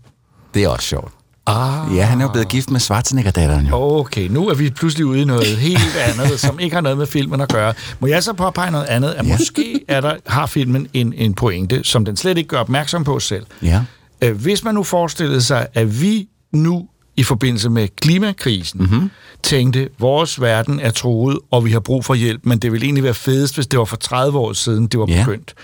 [0.55, 1.13] det er også sjovt.
[1.47, 1.97] Ah.
[1.97, 3.77] Ja, han er jo blevet gift med Schwarzenegger-datteren jo.
[3.77, 7.07] Okay, nu er vi pludselig ude i noget helt andet, som ikke har noget med
[7.07, 7.75] filmen at gøre.
[8.01, 9.09] Må jeg så påpege noget andet?
[9.11, 9.33] At Ja.
[9.39, 13.19] måske er der, har filmen en, en pointe, som den slet ikke gør opmærksom på
[13.19, 13.47] selv.
[13.63, 13.83] Ja.
[14.23, 19.11] Øh, Hvis man nu forestillede sig, at vi nu i forbindelse med klimakrisen mm-hmm.
[19.43, 23.05] tænkte, vores verden er truet, og vi har brug for hjælp, men det ville egentlig
[23.05, 25.25] være fedest, hvis det var for 30 år siden, det var Ja.
[25.25, 25.55] begyndt.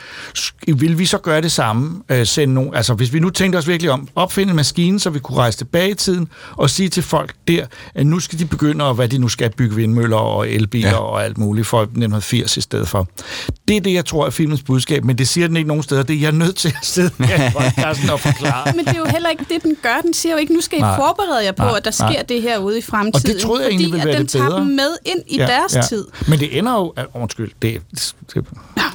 [0.80, 2.02] Vil vi så gøre det samme?
[2.08, 5.10] Øh, sende nogen, altså hvis vi nu tænkte os virkelig om, opfinde en maskine, så
[5.10, 8.46] vi kunne rejse tilbage i tiden, og sige til folk der, at nu skal de
[8.46, 10.96] begynde, og hvad de nu skal bygge vindmøller og elbiler ja.
[10.96, 13.08] og alt muligt for 1980 i stedet for.
[13.68, 16.02] Det er det, jeg tror er filmens budskab, men det siger den ikke nogen steder.
[16.02, 18.72] Det er jeg er nødt til at sidde her i podcasten og forklare.
[18.76, 20.00] Men det er jo heller ikke det, den gør.
[20.02, 20.96] Den siger jo ikke, nu skal I Nej.
[20.96, 22.12] forberede jer på, Nej, at der nej.
[22.12, 23.30] sker det her ude i fremtiden.
[23.30, 25.18] Og det troede jeg egentlig fordi, ville at være den det tager dem med ind
[25.26, 26.04] i deres tid.
[26.28, 26.92] Men det ender jo...
[26.96, 27.82] At, undskyld, det,
[28.34, 28.44] det,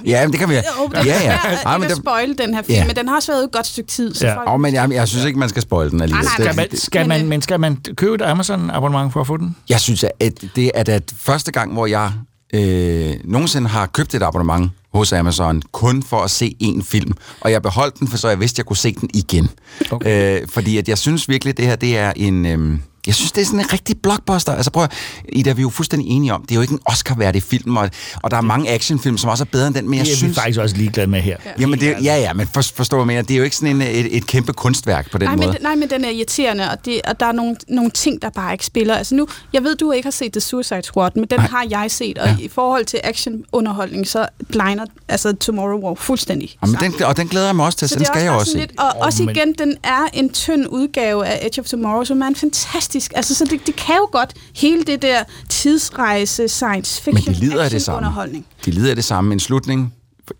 [0.06, 0.56] Ja, men det kan vi...
[0.56, 1.20] Jo, det ja, ja.
[1.20, 2.86] svært Ej, at men ikke det- at spoil den her film, Ja.
[2.88, 4.14] men den har også været et godt stykke tid.
[4.14, 4.36] Så Ja.
[4.38, 6.26] folk, Åh, men jeg, jeg synes ikke, man skal spoil den alligevel.
[6.26, 9.38] Nej, nej, skal man, skal man, men skal man købe et Amazon-abonnement for at få
[9.38, 9.56] den?
[9.70, 12.12] Jeg synes, at det er da første gang, hvor jeg
[12.54, 17.14] øh, nogensinde har købt et abonnement hos Amazon, kun for at se en film.
[17.42, 19.50] Og jeg beholdt den, for så jeg vidste, at jeg kunne se den igen.
[19.92, 20.42] Okay.
[20.42, 22.46] Øh, fordi at jeg synes virkelig, at det her det er en...
[22.46, 24.56] Øh, Jeg synes, det er sådan en rigtig blockbuster.
[24.56, 24.92] Altså prøv at,
[25.30, 27.90] Ida, vi er jo fuldstændig enige om, det er jo ikke en Oscar-værdig film, og,
[28.24, 30.16] og der er mange actionfilm, som også er bedre end den, men jeg det er
[30.18, 30.30] synes...
[30.38, 31.38] vi faktisk også ligeglade med her.
[31.60, 33.76] Jamen, det, ja, ja, men for, forstår du, jeg mener, det er jo ikke sådan
[33.76, 35.48] en, et, et kæmpe kunstværk på den nej, måde.
[35.48, 38.30] men, nej, men den er irriterende, og, det, og der er nogle, nogle ting, der
[38.30, 38.96] bare ikke spiller.
[38.96, 41.48] Altså nu, jeg ved, du ikke har set The Suicide Squad, men den Nej.
[41.48, 42.36] har jeg set, og ja.
[42.40, 46.56] i forhold til actionunderholdning, så blegner altså Tomorrow War fuldstændig.
[46.64, 48.40] Jamen, den, og den glæder jeg mig også til, så, Så den skal jeg bare
[48.40, 48.58] også se.
[48.58, 52.04] lidt, og Åh, også men- igen, den er en tynd udgave af Edge of Tomorrow,
[52.04, 56.48] som er en fantastisk, altså så det, det kan jo godt hele det der tidsrejse,
[56.48, 57.98] science Men fiction, de lider af det samme.
[57.98, 58.46] underholdning.
[58.66, 59.34] De lider af det samme.
[59.34, 59.94] En slutning,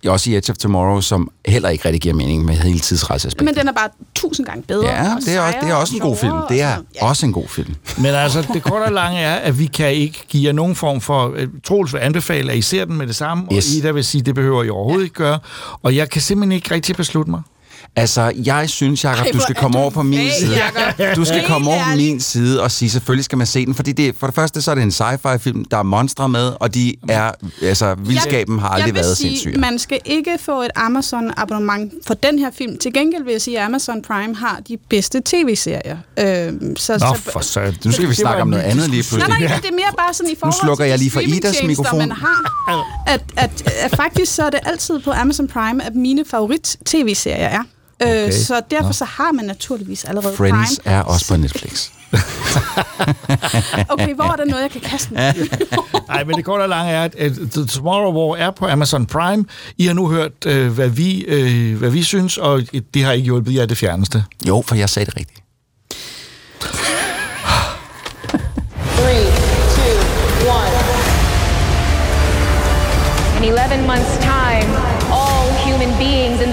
[0.08, 3.46] også i Edge of Tomorrow, som heller ikke rigtig giver mening med hele tidsrejseaspektet.
[3.46, 4.90] Men den er bare tusind gange bedre.
[4.90, 6.32] Ja, og det er, også, det er også en og god film.
[6.34, 7.10] Det og er sådan noget.
[7.10, 7.76] også en god film.
[7.98, 11.02] Men altså, det korte og lange er, at vi kan ikke give jer nogen form
[11.02, 11.34] for...
[11.36, 13.68] øh, Troels vil anbefale, at I ser den med det samme, Yes.
[13.72, 15.40] og Ida vil sige, at det behøver I overhovedet ikke gøre.
[15.84, 17.42] Og jeg kan simpelthen ikke rigtig beslutte mig.
[17.96, 20.56] Altså, jeg synes, Jacob, Ej, du skal komme du over på min vag, side.
[20.58, 21.16] Jacob.
[21.16, 23.76] Du skal Helt komme over på min side og sige, selvfølgelig skal man se den.
[23.76, 26.52] Fordi det, for det første, så er det en sci-fi film, der er monstre med,
[26.60, 27.32] og de er,
[27.62, 29.60] altså, vildskaben har aldrig jeg vil været sige, sindssyg.
[29.60, 32.78] man skal ikke få et Amazon-abonnement for den her film.
[32.78, 35.98] Til gengæld vil jeg sige, at Amazon Prime har de bedste tv-serier.
[36.20, 37.74] Øhm, så, Nå, så, for så...
[37.86, 39.28] Nu skal vi snakke om noget andet lige Nej, pludselig.
[39.28, 41.64] nej, men det er mere bare sådan i forhold slukker til jeg lige for Idas
[41.64, 42.00] mikrofon.
[42.00, 42.74] man har.
[43.08, 47.64] At, at, at faktisk så er det altid på Amazon Prime, at mine favorit-tv-serier er.
[48.02, 48.28] Okay.
[48.28, 48.92] Øh, så derfor Nå.
[48.94, 50.96] så har man naturligvis allerede Friends Prime.
[50.96, 51.90] er også på Netflix.
[53.90, 55.34] Okay, hvor er der noget, jeg kan kaste med?
[56.08, 59.06] Nej, men det korte og lange er, at, at The Tomorrow War er på Amazon
[59.06, 59.46] Prime.
[59.78, 62.62] I har nu hørt, øh, hvad, vi, øh, hvad vi synes, og
[62.94, 64.24] det har ikke hjulpet jer det fjerneste.
[64.48, 65.43] Jo, for jeg sagde det rigtigt.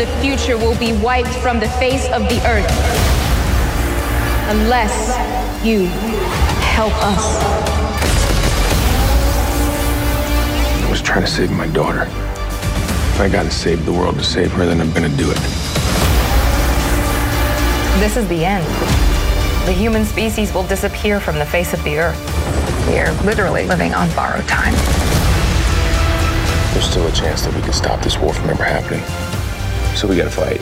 [0.01, 2.65] The future will be wiped from the face of the earth.
[4.49, 5.11] Unless
[5.63, 5.89] you
[6.65, 7.37] help us.
[10.83, 12.05] I was trying to save my daughter.
[12.05, 15.37] If I gotta save the world to save her, then I'm gonna do it.
[18.01, 18.65] This is the end.
[19.67, 22.89] The human species will disappear from the face of the earth.
[22.89, 24.73] We are literally living on borrowed time.
[26.73, 29.05] There's still a chance that we can stop this war from ever happening.
[29.95, 30.61] So we gotta fight.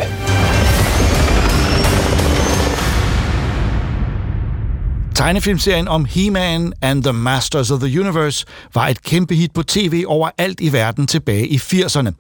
[5.19, 10.05] Tegnefilmserien om He-Man and the Masters of the Universe var et kæmpe hit på tv
[10.07, 12.11] overalt i verden tilbage i 80'erne.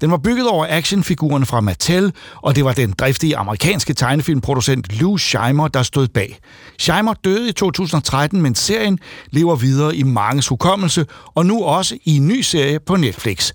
[0.00, 5.16] Den var bygget over actionfigurerne fra Mattel, og det var den driftige amerikanske tegnefilmproducent Lou
[5.18, 6.38] Scheimer, der stod bag.
[6.78, 8.98] Scheimer døde i 2013, men serien
[9.30, 13.52] lever videre i manges hukommelse, og nu også i en ny serie på Netflix.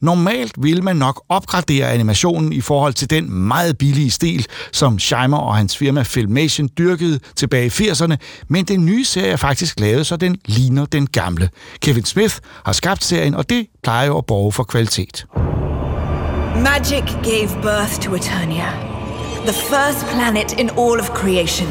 [0.00, 5.36] Normalt ville man nok opgradere animationen i forhold til den meget billige stil, som Scheimer
[5.36, 8.16] og hans firma Filmation dyrkede tilbage i 80'erne,
[8.48, 11.48] men den nye serie er faktisk lavet, så den ligner den gamle.
[11.80, 12.34] Kevin Smith
[12.64, 15.26] har skabt serien, og det plejer jo at borge for kvalitet.
[16.56, 18.70] Magic gave birth to Eternia,
[19.46, 21.68] the first planet in all of creation.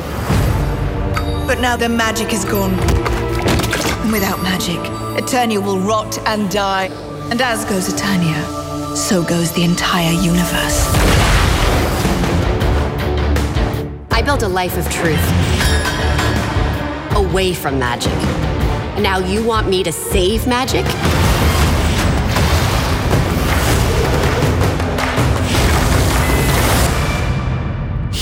[1.47, 2.73] But now their magic is gone.
[4.03, 4.81] And without magic,
[5.21, 7.08] Eternia will rot and die.
[7.31, 10.87] And as goes Eternia, so goes the entire universe.
[14.09, 15.23] I built a life of truth.
[17.15, 18.11] Away from magic.
[18.95, 20.85] And now you want me to save magic?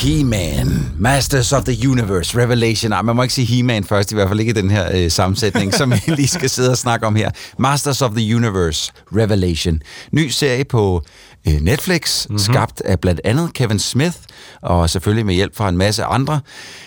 [0.07, 2.91] He-Man, Masters of the Universe, Revelation.
[2.91, 5.11] Ej, man må ikke sige He-Man først, i hvert fald ikke i den her øh,
[5.11, 7.31] sammensætning, som vi lige skal sidde og snakke om her.
[7.59, 9.79] Masters of the Universe, Revelation.
[10.11, 11.01] Ny serie på
[11.47, 12.39] øh, Netflix, mm-hmm.
[12.39, 14.17] skabt af blandt andet Kevin Smith,
[14.61, 16.39] og selvfølgelig med hjælp fra en masse andre.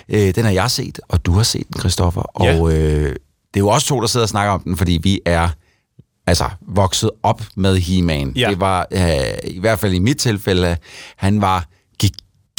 [0.09, 2.23] Øh, den har jeg set, og du har set den, Christoffer.
[2.45, 2.61] Ja.
[2.61, 5.21] Og øh, det er jo også to, der sidder og snakker om den, fordi vi
[5.27, 5.49] er
[6.27, 8.33] altså vokset op med He-Man.
[8.37, 8.51] Ja.
[8.51, 9.01] Det var, øh,
[9.45, 10.77] i hvert fald i mit tilfælde,
[11.17, 11.67] han var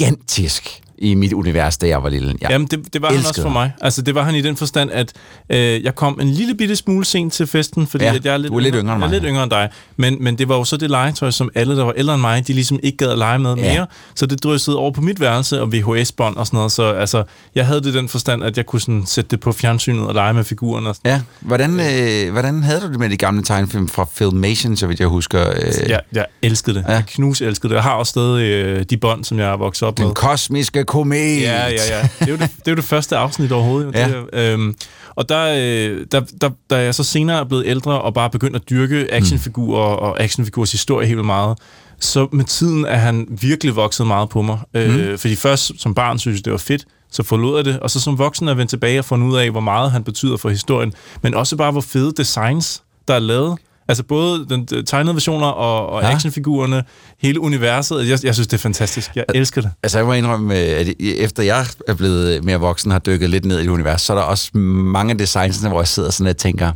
[0.01, 2.35] gigantisk i mit univers, da jeg var lille.
[2.41, 3.71] Jeg Jamen, det, det var han også for mig.
[3.81, 5.11] Altså, det var han i den forstand, at
[5.49, 8.37] øh, jeg kom en lille bitte smule sent til festen, fordi Ja, at jeg er
[8.37, 9.09] lidt, er lidt yngre end jeg er mig.
[9.09, 9.69] lidt yngre end dig.
[9.97, 12.47] Men, men det var jo så det legetøj, som alle, der var ældre end mig,
[12.47, 13.73] de ligesom ikke gad at lege med Ja.
[13.73, 13.87] mere.
[14.15, 16.71] Så det dryssede over på mit værelse og VHS-bånd og sådan noget.
[16.71, 17.23] Så altså,
[17.55, 20.33] jeg havde det den forstand, at jeg kunne sådan sætte det på fjernsynet og lege
[20.33, 20.89] med figurerne.
[20.89, 21.11] Og sådan.
[21.11, 21.79] Ja, hvordan,
[22.25, 25.49] øh, hvordan havde du det med de gamle tegnefilm fra Filmation, så vidt jeg husker?
[25.49, 26.85] Øh, Jeg, jeg elskede det.
[26.87, 26.93] Ja.
[26.93, 27.75] Jeg knus elskede det.
[27.75, 30.05] Jeg har også stadig øh, de bånd, som jeg er vokset op med.
[30.05, 31.41] Den kosmiske komet.
[31.41, 32.07] Ja, ja, ja.
[32.19, 33.95] Det er jo det, det, er jo det første afsnit overhovedet.
[33.95, 34.07] Ja.
[34.07, 34.75] Det, er, øhm,
[35.15, 38.55] og der, øh, der, der, da jeg så senere er blevet ældre og bare begyndt
[38.55, 40.03] at dyrke actionfigurer mm.
[40.03, 41.57] og actionfigurers historie helt meget,
[41.99, 44.59] så med tiden er han virkelig vokset meget på mig.
[44.73, 44.79] Mm.
[44.79, 46.85] Øh, fordi først som barn synes jeg, det var fedt.
[47.11, 49.51] så forlod jeg det, og så som voksen er vendt tilbage og fundet ud af,
[49.51, 53.57] hvor meget han betyder for historien, men også bare, hvor fede designs, der er lavet.
[53.87, 56.11] Altså både den de tegnede versioner og, og Ja.
[56.15, 56.83] actionfigurerne,
[57.21, 58.09] hele universet.
[58.09, 59.11] Jeg, jeg synes, det er fantastisk.
[59.15, 59.71] Jeg elsker det.
[59.83, 63.45] Altså, jeg må indrømme, øh, at efter jeg er blevet mere voksen, har dykket lidt
[63.45, 66.37] ned i det univers, så er der også mange designs, hvor jeg sidder sådan og
[66.37, 66.71] tænker,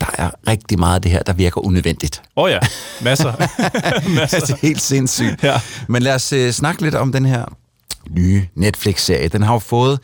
[0.00, 2.22] der er rigtig meget af det her, der virker unødvendigt.
[2.36, 2.58] Åh oh ja,
[3.02, 3.32] masser.
[4.20, 4.40] masser.
[4.40, 5.42] det er helt sindssygt.
[5.42, 5.60] Ja.
[5.88, 7.44] Men lad os øh, snakke lidt om den her
[8.10, 9.28] nye Netflix-serie.
[9.28, 9.98] Den har jo fået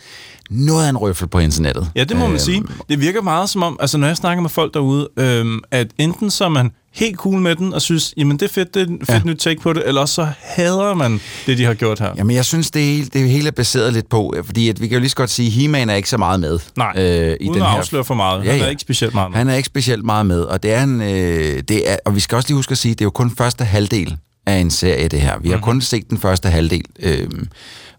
[0.51, 1.91] noget af en røffel på internettet.
[1.97, 2.63] Ja, det må man Øhm, sige.
[2.89, 6.31] Det virker meget som om, altså når jeg snakker med folk derude, øhm, at enten
[6.31, 8.87] så er man helt cool med den og synes, jamen det er fedt, det er
[8.87, 9.21] fedt ja.
[9.31, 12.13] nyt take på det, eller også så hader man det, de har gjort her.
[12.17, 14.89] Jamen, jeg synes, det, hele, det hele er baseret lidt på, øh, fordi at vi
[14.89, 16.59] kan jo lige så godt sige, at He-Man er ikke så meget med.
[16.77, 17.03] Nej, øh,
[17.41, 17.79] i uden den at her...
[17.79, 18.45] afsløre for meget.
[18.47, 19.39] Han er ikke specielt meget med.
[19.39, 22.21] Han er ikke specielt meget med, og det er en, øh, det er, og vi
[22.21, 25.09] skal også lige huske at sige, det er jo kun første halvdel af en serie,
[25.09, 25.39] det her.
[25.39, 25.65] Vi har Mhm.
[25.65, 26.85] kun set den første halvdel.
[27.01, 27.29] Øh,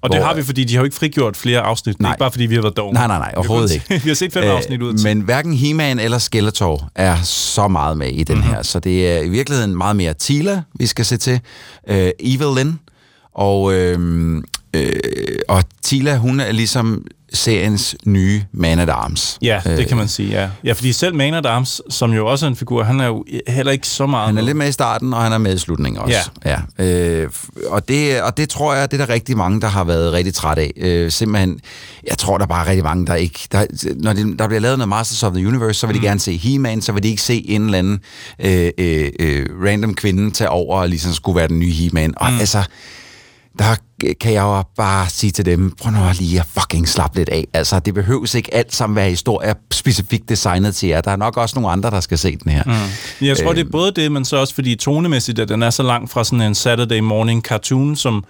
[0.01, 1.97] Og det har vi, fordi de har jo ikke frigjort flere afsnit.
[1.97, 2.13] Det er Nej.
[2.13, 2.93] ikke bare, fordi vi har været dogne.
[2.93, 3.85] Nej, nej, nej, overhovedet vi ikke.
[3.87, 5.03] kun- vi har set fem afsnit ud af.
[5.03, 8.43] Men hverken He-Man eller Skeletor er så meget med i den Mhm.
[8.43, 8.55] mm-hmm.
[8.55, 11.39] her, så det er i virkeligheden meget mere Tila, vi skal se til.
[11.89, 12.73] Øh, Evelyn,
[13.33, 14.35] og, øh,
[14.73, 14.89] øh,
[15.49, 19.37] og Tila, hun er ligesom seriens nye Man at Arms.
[19.41, 20.49] Ja, det kan man sige, ja.
[20.63, 23.25] Ja, fordi selv Man at Arms, som jo også er en figur, han er jo
[23.47, 25.57] heller ikke så meget Han er lidt med i starten, og han er med i
[25.57, 26.29] slutningen også.
[26.45, 26.59] Ja.
[26.79, 26.85] ja.
[26.85, 27.29] Øh,
[27.67, 30.33] og, det, og det tror jeg, det er der rigtig mange, der har været rigtig
[30.33, 30.71] træt af.
[30.77, 31.59] Øh, simpelthen,
[32.07, 33.39] jeg tror, der er bare rigtig mange, der ikke...
[33.51, 33.65] Der,
[33.95, 36.05] når det, der bliver lavet noget Masters of the Universe, så vil de Mm.
[36.05, 37.99] gerne se He-Man, så vil de ikke se en eller anden
[38.39, 42.13] øh, øh, øh, random kvinde tage over og ligesom skulle være den nye He-Man.
[42.17, 42.39] Og Mm.
[42.39, 42.63] altså,
[43.59, 43.75] der
[44.21, 47.47] kan jeg jo bare sige til dem, prøv nu lige at fucking slappe lidt af.
[47.53, 51.01] Altså, det behøves ikke alt sammen være historier specifikt designet til jer.
[51.01, 52.63] Der er nok også nogle andre, der skal se den her.
[52.65, 53.27] Mm.
[53.27, 55.69] Jeg tror, Øh, det er både det, men så også fordi tonemæssigt, at den er
[55.69, 58.23] så langt fra sådan en Saturday morning cartoon, som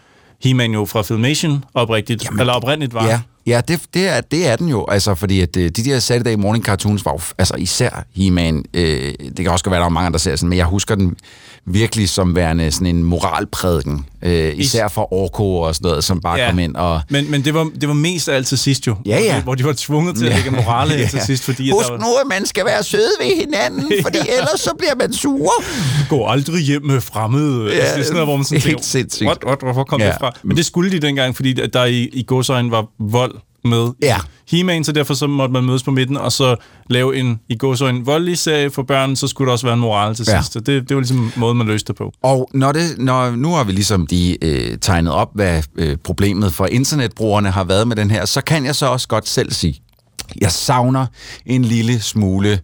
[0.44, 3.06] He-Man jo fra Filmation oprigtigt, Jamen, eller oprindeligt var.
[3.08, 6.00] Ja, ja det, det, er, det er den jo, altså, fordi at, øh, de der
[6.00, 9.86] Saturday morning cartoons var jo, altså især He-Man, øh, det kan også godt være, der
[9.86, 11.16] er mange, der ser sådan, men jeg husker den
[11.70, 16.40] virkelig som værende sådan en moralprædiken, øh, især for Orko og sådan noget, som bare
[16.40, 16.50] ja.
[16.50, 17.02] kom ind og...
[17.10, 18.96] Men, men det, var, det var mest alt til sidst jo.
[19.06, 19.42] Ja, ja.
[19.42, 21.08] Hvor de, var tvunget til at lægge morale ja.
[21.08, 21.72] til sidst, fordi...
[21.72, 24.96] Husk der var, nu, at man skal være sød ved hinanden, fordi ellers så bliver
[24.96, 25.52] man sur.
[26.10, 27.66] Gå aldrig hjem med fremmede.
[27.66, 29.28] Ja, altså, det er sådan noget, hvor man sådan helt tænker, sindssygt.
[29.28, 30.06] What, what, hvorfor kom Ja.
[30.06, 30.12] ja.
[30.12, 30.32] det fra?
[30.44, 34.18] Men det skulle de dengang, fordi der i, i godsøjen var vold med ja.
[34.52, 36.56] He-Man, så derfor så måtte man mødes på midten, og så
[36.90, 40.16] lave en i godsøjen voldelig serie for børn, så skulle der også være en moral
[40.16, 40.42] til Ja.
[40.42, 40.54] sidst.
[40.54, 42.12] Det, det var ligesom måden, man løste det på.
[42.24, 46.54] Og når det, når, nu har vi ligesom de øh, tegnet op, hvad øh, problemet
[46.54, 49.82] for internetbrugerne har været med den her, så kan jeg så også godt selv sige,
[50.42, 51.06] jeg savner
[51.46, 52.60] en lille smule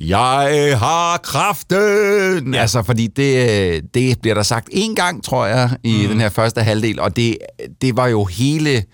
[0.00, 2.54] jeg har kraften!
[2.54, 2.60] Ja.
[2.60, 6.08] Altså, fordi det, øh, det bliver der sagt en gang, tror jeg, i mm.
[6.08, 7.38] den her første halvdel, og det,
[7.82, 8.84] det var jo hele,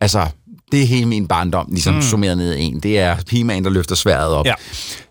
[0.00, 0.26] altså,
[0.72, 1.98] det er hele min barndom, ligesom mm.
[1.98, 2.02] Mm.
[2.02, 2.80] summeret ned i en.
[2.80, 4.46] Det er He-Man, der løfter sværet op.
[4.46, 4.54] Ja.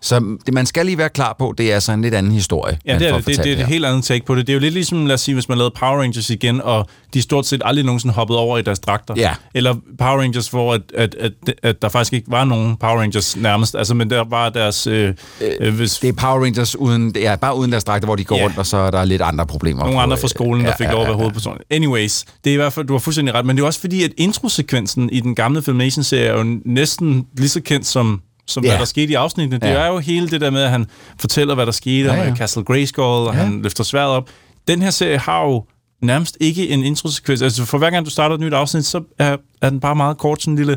[0.00, 2.78] Så det, man skal lige være klar på, det er altså en lidt anden historie.
[2.86, 3.26] Ja, det er det.
[3.26, 4.46] Det, det er et helt andet take på det.
[4.46, 6.86] Det er jo lidt ligesom, lad os sige, hvis man lavede Power Rangers igen, og
[7.14, 9.14] de stort set aldrig nogensinde hoppede over i deres dragter.
[9.16, 9.30] Ja.
[9.54, 11.32] Eller Power Rangers, hvor at, at, at,
[11.62, 13.74] at der faktisk ikke var nogen Power Rangers nærmest.
[13.74, 14.86] Altså, men der var deres...
[14.86, 15.14] Øh,
[15.60, 18.24] øh, hvis Det er Power Rangers uden, det er bare uden deres dragter, hvor de
[18.24, 18.44] går Ja.
[18.44, 19.80] rundt, og så er der lidt andre problemer.
[19.80, 21.58] nogle på, andre fra øh, skolen, der fik lov at være hovedperson.
[21.70, 24.04] Anyways, det er i hvert fald, du har fuldstændig ret, men det er også fordi,
[24.04, 28.70] at introsekvensen i den gamle Filmation-serie er jo næsten lige så kendt som som Ja.
[28.70, 29.58] hvad der skete i afsnittene.
[29.60, 29.72] Det Ja.
[29.72, 30.86] er jo hele det der med, at han
[31.20, 32.28] fortæller, hvad der skete Ja, ja, ja.
[32.28, 33.40] med Castle Grayskull, og Ja.
[33.40, 34.28] han løfter sværet op.
[34.68, 35.64] Den her serie har jo
[36.02, 37.42] nærmest ikke en introsekvens.
[37.42, 40.18] Altså for hver gang du starter et nyt afsnit, så er, er den bare meget
[40.18, 40.76] kort, sådan en lille...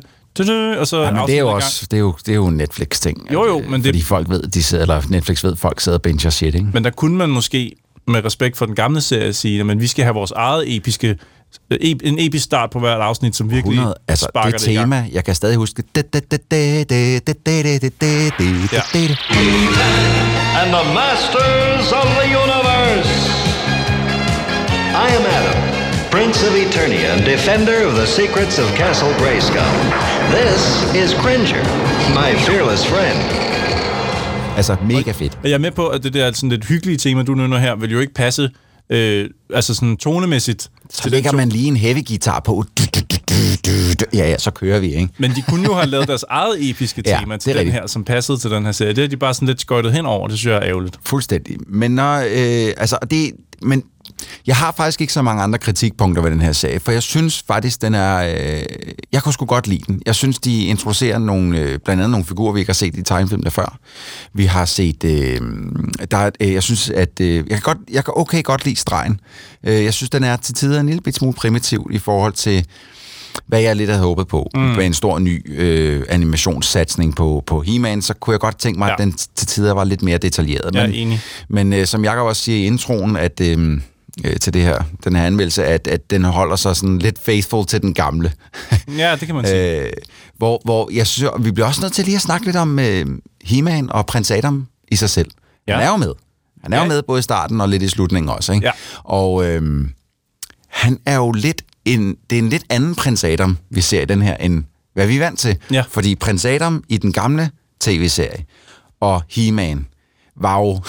[0.79, 2.57] Og så Ja, men det er jo også det er jo, det er jo en
[2.57, 3.27] Netflix-ting.
[3.33, 5.97] Jo, jo, øh, men det- Fordi folk ved, de sidder, eller Netflix ved, folk sidder
[5.97, 6.67] og binger shit, ikke?
[6.73, 7.71] Men der kunne man måske
[8.07, 11.17] med respekt for den gamle serie sige, at vi skal have vores eget episke
[11.71, 14.77] øh, ep- en episk start på hvert afsnit, som virkelig 100, altså sparker det det
[14.77, 15.83] tema, jeg kan stadig huske...
[20.61, 23.32] and the masters of the universe.
[24.93, 25.57] I am Adam,
[26.11, 29.73] Prince of Eternia and defender of the secrets of Castle Grayskull.
[30.37, 30.61] This
[31.03, 31.63] is Cringer,
[32.19, 33.19] my fearless friend.
[34.57, 35.37] Altså, mega fedt.
[35.43, 37.75] Og jeg er med på, at det der sådan lidt hyggelige tema, du nævner her,
[37.75, 38.49] vil jo ikke passe
[38.89, 40.69] øh, altså sådan tonemæssigt.
[40.91, 42.63] Så lægger man lige en heavy guitar på.
[44.13, 45.09] Ja, ja, så kører vi, ikke?
[45.17, 47.73] Men de kunne jo have lavet deres eget episke Ja, tema det til den rigtigt.
[47.75, 48.93] her, som passede til den her serie.
[48.93, 50.27] Det har de bare sådan lidt skøjtet hen over.
[50.27, 50.95] Det synes jeg er ærgerligt.
[51.05, 51.57] Fuldstændig.
[51.67, 53.31] Men når, øh, altså, det,
[53.61, 53.83] men
[54.47, 57.43] jeg har faktisk ikke så mange andre kritikpunkter ved den her serie, for jeg synes
[57.47, 58.17] faktisk, den er...
[58.17, 58.63] Øh,
[59.11, 60.01] jeg kunne sgu godt lide den.
[60.05, 63.03] Jeg synes, de introducerer nogle, øh, blandt andet nogle figurer, vi ikke har set i
[63.03, 63.77] tegnefilmene før.
[64.33, 65.03] Vi har set...
[65.03, 65.39] Øh,
[66.11, 67.19] der, er- øh, jeg synes, at...
[67.21, 69.19] Øh, jeg, kan godt, jeg kan okay godt lide stregen.
[69.63, 72.65] Øh, jeg synes, den er til tider en lille bit smule primitiv i forhold til
[73.47, 74.61] hvad jeg lidt havde håbet på, mm.
[74.61, 78.87] med en stor ny øh, animationssatsning på, på He-Man, så kunne jeg godt tænke mig,
[78.87, 78.93] ja.
[78.93, 80.75] at den til tider var lidt mere detaljeret.
[80.75, 81.21] Er Men, enig.
[81.49, 83.41] men øh, som Jacob også siger i introen, at...
[83.41, 83.81] Øh,
[84.25, 87.65] øh, til det her, den her anmeldelse, at, at den holder sig sådan lidt faithful
[87.65, 88.33] til den gamle.
[88.97, 89.79] Ja, det kan man sige.
[89.81, 89.91] Øh,
[90.37, 93.05] hvor, hvor jeg synes, vi bliver også nødt til lige at snakke lidt om øh,
[93.43, 95.31] He-Man og prins Adam i sig selv.
[95.67, 95.73] Ja.
[95.73, 96.13] Han er jo med.
[96.63, 96.83] Han er Ja.
[96.83, 98.53] jo med både i starten og lidt i slutningen også.
[98.53, 98.65] Ikke?
[98.65, 98.71] Ja.
[99.03, 99.87] Og øh,
[100.67, 104.05] han er jo lidt en, det er en lidt anden prins Adam, vi ser i
[104.05, 105.57] den her, end hvad vi er vant til.
[105.71, 105.83] Ja.
[105.89, 107.49] Fordi prins Adam i den gamle
[107.81, 108.45] tv-serie
[109.01, 109.85] og He-Man
[110.35, 110.81] var jo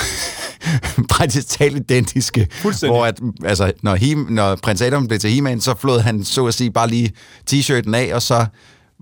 [1.10, 2.48] praktisk talt identiske.
[2.86, 6.46] Hvor at, altså, når, he, når prins Adam blev til He-Man, så flåede han så
[6.46, 7.12] at sige bare lige
[7.50, 8.46] t-shirten af, og så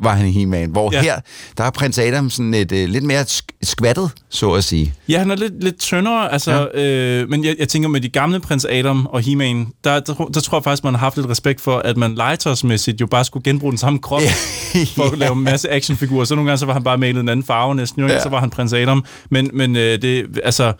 [0.02, 0.70] var han He-Man.
[0.70, 1.02] Hvor Ja.
[1.02, 1.20] her,
[1.58, 4.94] der er prins Adam sådan et, uh, lidt mere sk- skvattet, så at sige.
[5.08, 6.80] Ja, han er lidt, lidt tyndere, altså, ja.
[7.20, 10.40] øh, men jeg, jeg tænker med de gamle prins Adam og He-Man, der, der, der
[10.40, 13.42] tror jeg faktisk, man har haft lidt respekt for, at man legetøjsmæssigt jo bare skulle
[13.44, 14.22] genbruge den samme krop
[14.96, 16.24] for at lave en masse actionfigurer.
[16.24, 18.08] Så nogle gange så var han bare malet en anden farve næsten, jo.
[18.08, 18.22] Ja.
[18.22, 19.04] så var han prins Adam.
[19.30, 20.72] Men, men øh, det, altså,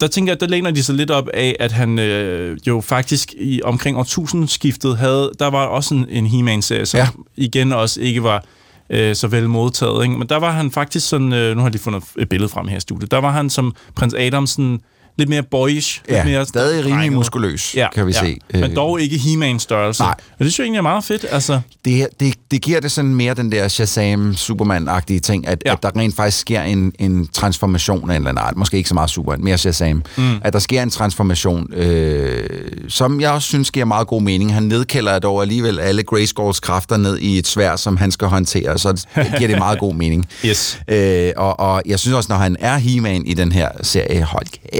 [0.00, 3.34] der tænker jeg, der læner de sig lidt op af, at han øh, jo faktisk
[3.40, 7.08] i omkring årtusindskiftet havde, der var også en, en He-Man-serie, som ja.
[7.36, 8.44] Igen også ikke var
[8.90, 10.04] øh, så vel modtaget.
[10.04, 10.18] Ikke?
[10.18, 12.68] Men der var han faktisk sådan, øh, nu har jeg lige fundet et billede frem
[12.68, 14.80] her i studiet, der var han som prins Adam sådan
[15.16, 16.02] lidt mere boyish.
[16.08, 18.36] Ja, lidt mere stadig rimelig muskuløs, kan vi se.
[18.52, 18.76] Men Øh.
[18.76, 20.02] dog ikke He-Man størrelse.
[20.02, 20.10] Nej.
[20.10, 21.26] Og det synes jeg egentlig er meget fedt.
[21.30, 25.70] Altså, det, det, det giver det sådan mere den der Shazam-Superman-agtige ting, at, Ja.
[25.70, 25.76] ja.
[25.76, 28.56] at der rent faktisk sker en, en transformation af en eller anden art.
[28.56, 30.02] Måske ikke så meget Superman, mere Shazam.
[30.16, 30.36] Mm.
[30.44, 32.48] At der sker en transformation, øh,
[32.88, 34.54] som jeg også synes giver meget god mening.
[34.54, 38.78] Han nedkælder dog alligevel alle Grayskulls kræfter ned i et svær, som han skal håndtere,
[38.78, 39.06] så det
[39.38, 40.26] giver det meget god mening.
[40.44, 40.80] Yes.
[40.88, 44.46] Øh, og, og jeg synes også, når han er He-Man i den her serie, hold
[44.46, 44.74] kæft,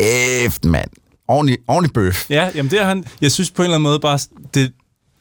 [0.65, 0.91] mand.
[1.29, 2.31] Ordentlig, ordentlig bøf.
[2.31, 3.05] ja, jamen det er han.
[3.21, 4.19] Jeg synes på en eller anden måde bare,
[4.55, 4.73] det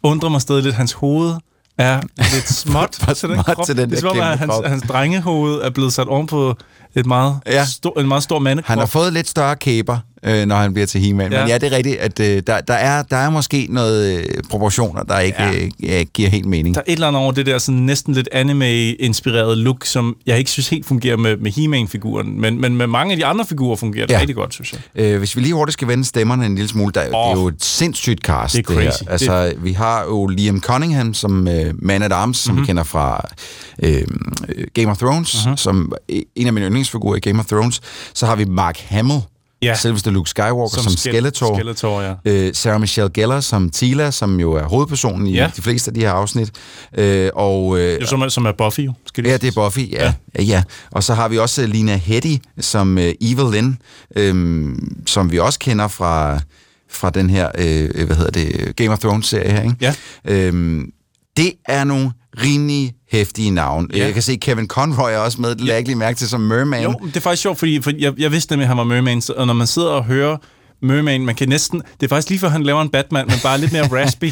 [0.04, 1.36] undrer mig stadig lidt, hans hoved
[1.78, 2.02] er
[2.34, 3.66] lidt småt For til den småt krop.
[3.66, 4.66] til den det er som om, at hans, krop.
[4.66, 6.56] hans drengehoved er blevet sat oven på
[6.96, 7.66] et meget Ja.
[7.66, 8.68] stor, en meget stor mandekrop.
[8.70, 11.32] Han har fået lidt større kæber, øh, når han bliver til He-Man.
[11.32, 11.40] Ja.
[11.40, 14.26] Men ja, det er rigtigt, at øh, der, der, er, der er måske noget øh,
[14.50, 15.52] proportioner, der ikke Ja.
[15.54, 16.76] øh, ja, giver helt mening.
[16.76, 20.38] Der er et eller andet over det der sådan næsten lidt anime-inspirerede look, som jeg
[20.38, 23.76] ikke synes helt fungerer med, med He-Man-figuren, men, men med mange af de andre figurer
[23.76, 24.20] fungerer det Ja.
[24.20, 25.04] rigtig godt, synes jeg.
[25.04, 27.42] Øh, hvis vi lige hurtigt skal vende stemmerne en lille smule, der, oh, det er
[27.42, 28.56] jo et sindssygt cast.
[28.56, 28.90] det er her.
[28.92, 29.04] crazy.
[29.10, 32.62] Altså, vi har jo Liam Cunningham som øh, Man at Arms, som Mhm.
[32.62, 33.30] vi kender fra
[33.84, 34.02] øh,
[34.74, 35.58] Game of Thrones, Mhm.
[35.58, 35.94] som
[36.36, 37.82] en af mine yndlingsfigurer i Game of Thrones.
[38.14, 39.20] Så har vi Mark Hamill,
[39.64, 39.76] Ja.
[39.76, 41.56] selveste Luke Skywalker, som, som Skele- Skeletor.
[41.58, 42.14] Skeletor, ja.
[42.26, 45.52] Øh, Sarah Michelle Gellar som Tila, som jo er hovedpersonen i Ja.
[45.56, 46.52] de fleste af de her afsnit.
[46.98, 48.88] Øh, og, øh, som, er- som er Buffy.
[49.08, 50.04] Skal Ja, det er Buffy, ja.
[50.06, 50.14] ja.
[50.40, 50.64] ja, ja.
[50.92, 53.78] Og så har vi også øh, Lina Headey som øh, Evil Lynn,
[54.16, 56.40] øhm, som vi også kender fra,
[56.92, 59.76] fra den her, øh, hvad hedder det, Game of Thrones-serie her, ikke?
[59.82, 59.94] Ja.
[60.26, 60.86] Øhm,
[61.38, 62.12] det er nogle
[62.44, 63.90] rimelig hæftige navn.
[63.94, 64.06] Ja.
[64.06, 66.28] Jeg kan se, Kevin Conroy er også med, det lagde jeg ikke lige mærke til,
[66.30, 66.84] som Merman.
[66.84, 69.22] Jo, det er faktisk sjovt, fordi, fordi jeg, jeg vidste nemlig, at han var Merman,
[69.22, 70.38] så- og når man sidder og hører
[70.82, 71.82] Merman, man kan næsten...
[72.00, 74.26] Det er faktisk lige før, han laver en Batman, men bare lidt mere raspy.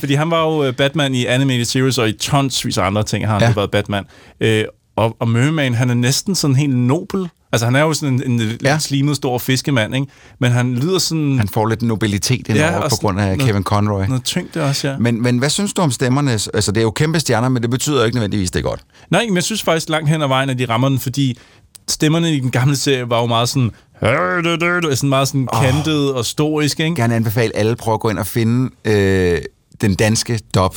[0.00, 3.26] fordi han var jo øh, Batman i Animated Series, og i tonsvis af andre ting
[3.26, 3.54] har han ja.
[3.54, 4.04] været Batman.
[4.40, 4.64] Øh,
[4.96, 7.28] og, og Merman, han er næsten sådan helt nobel.
[7.54, 8.78] Altså, han er jo sådan en, en ja.
[8.78, 10.06] slimet stor fiskemand, ikke?
[10.40, 11.38] Men han lyder sådan...
[11.38, 14.04] Han får lidt nobilitet indover Ja, på grund af noget- Kevin Conroy.
[14.06, 14.98] Noget tyngde også, ja.
[14.98, 16.32] Men, men hvad synes du om stemmerne?
[16.32, 18.80] Altså, det er jo kæmpe stjerner, men det betyder ikke nødvendigvis, det er godt.
[19.10, 21.38] Nej, men jeg synes faktisk langt hen ad vejen, at de rammer den, fordi
[21.88, 23.70] stemmerne i den gamle serie var jo meget sådan...
[24.94, 26.94] Sådan meget sådan kantet og stoisk, ikke?
[26.96, 29.38] gerne anbefale alle prøve at gå ind og finde øh,
[29.80, 30.76] den danske dop.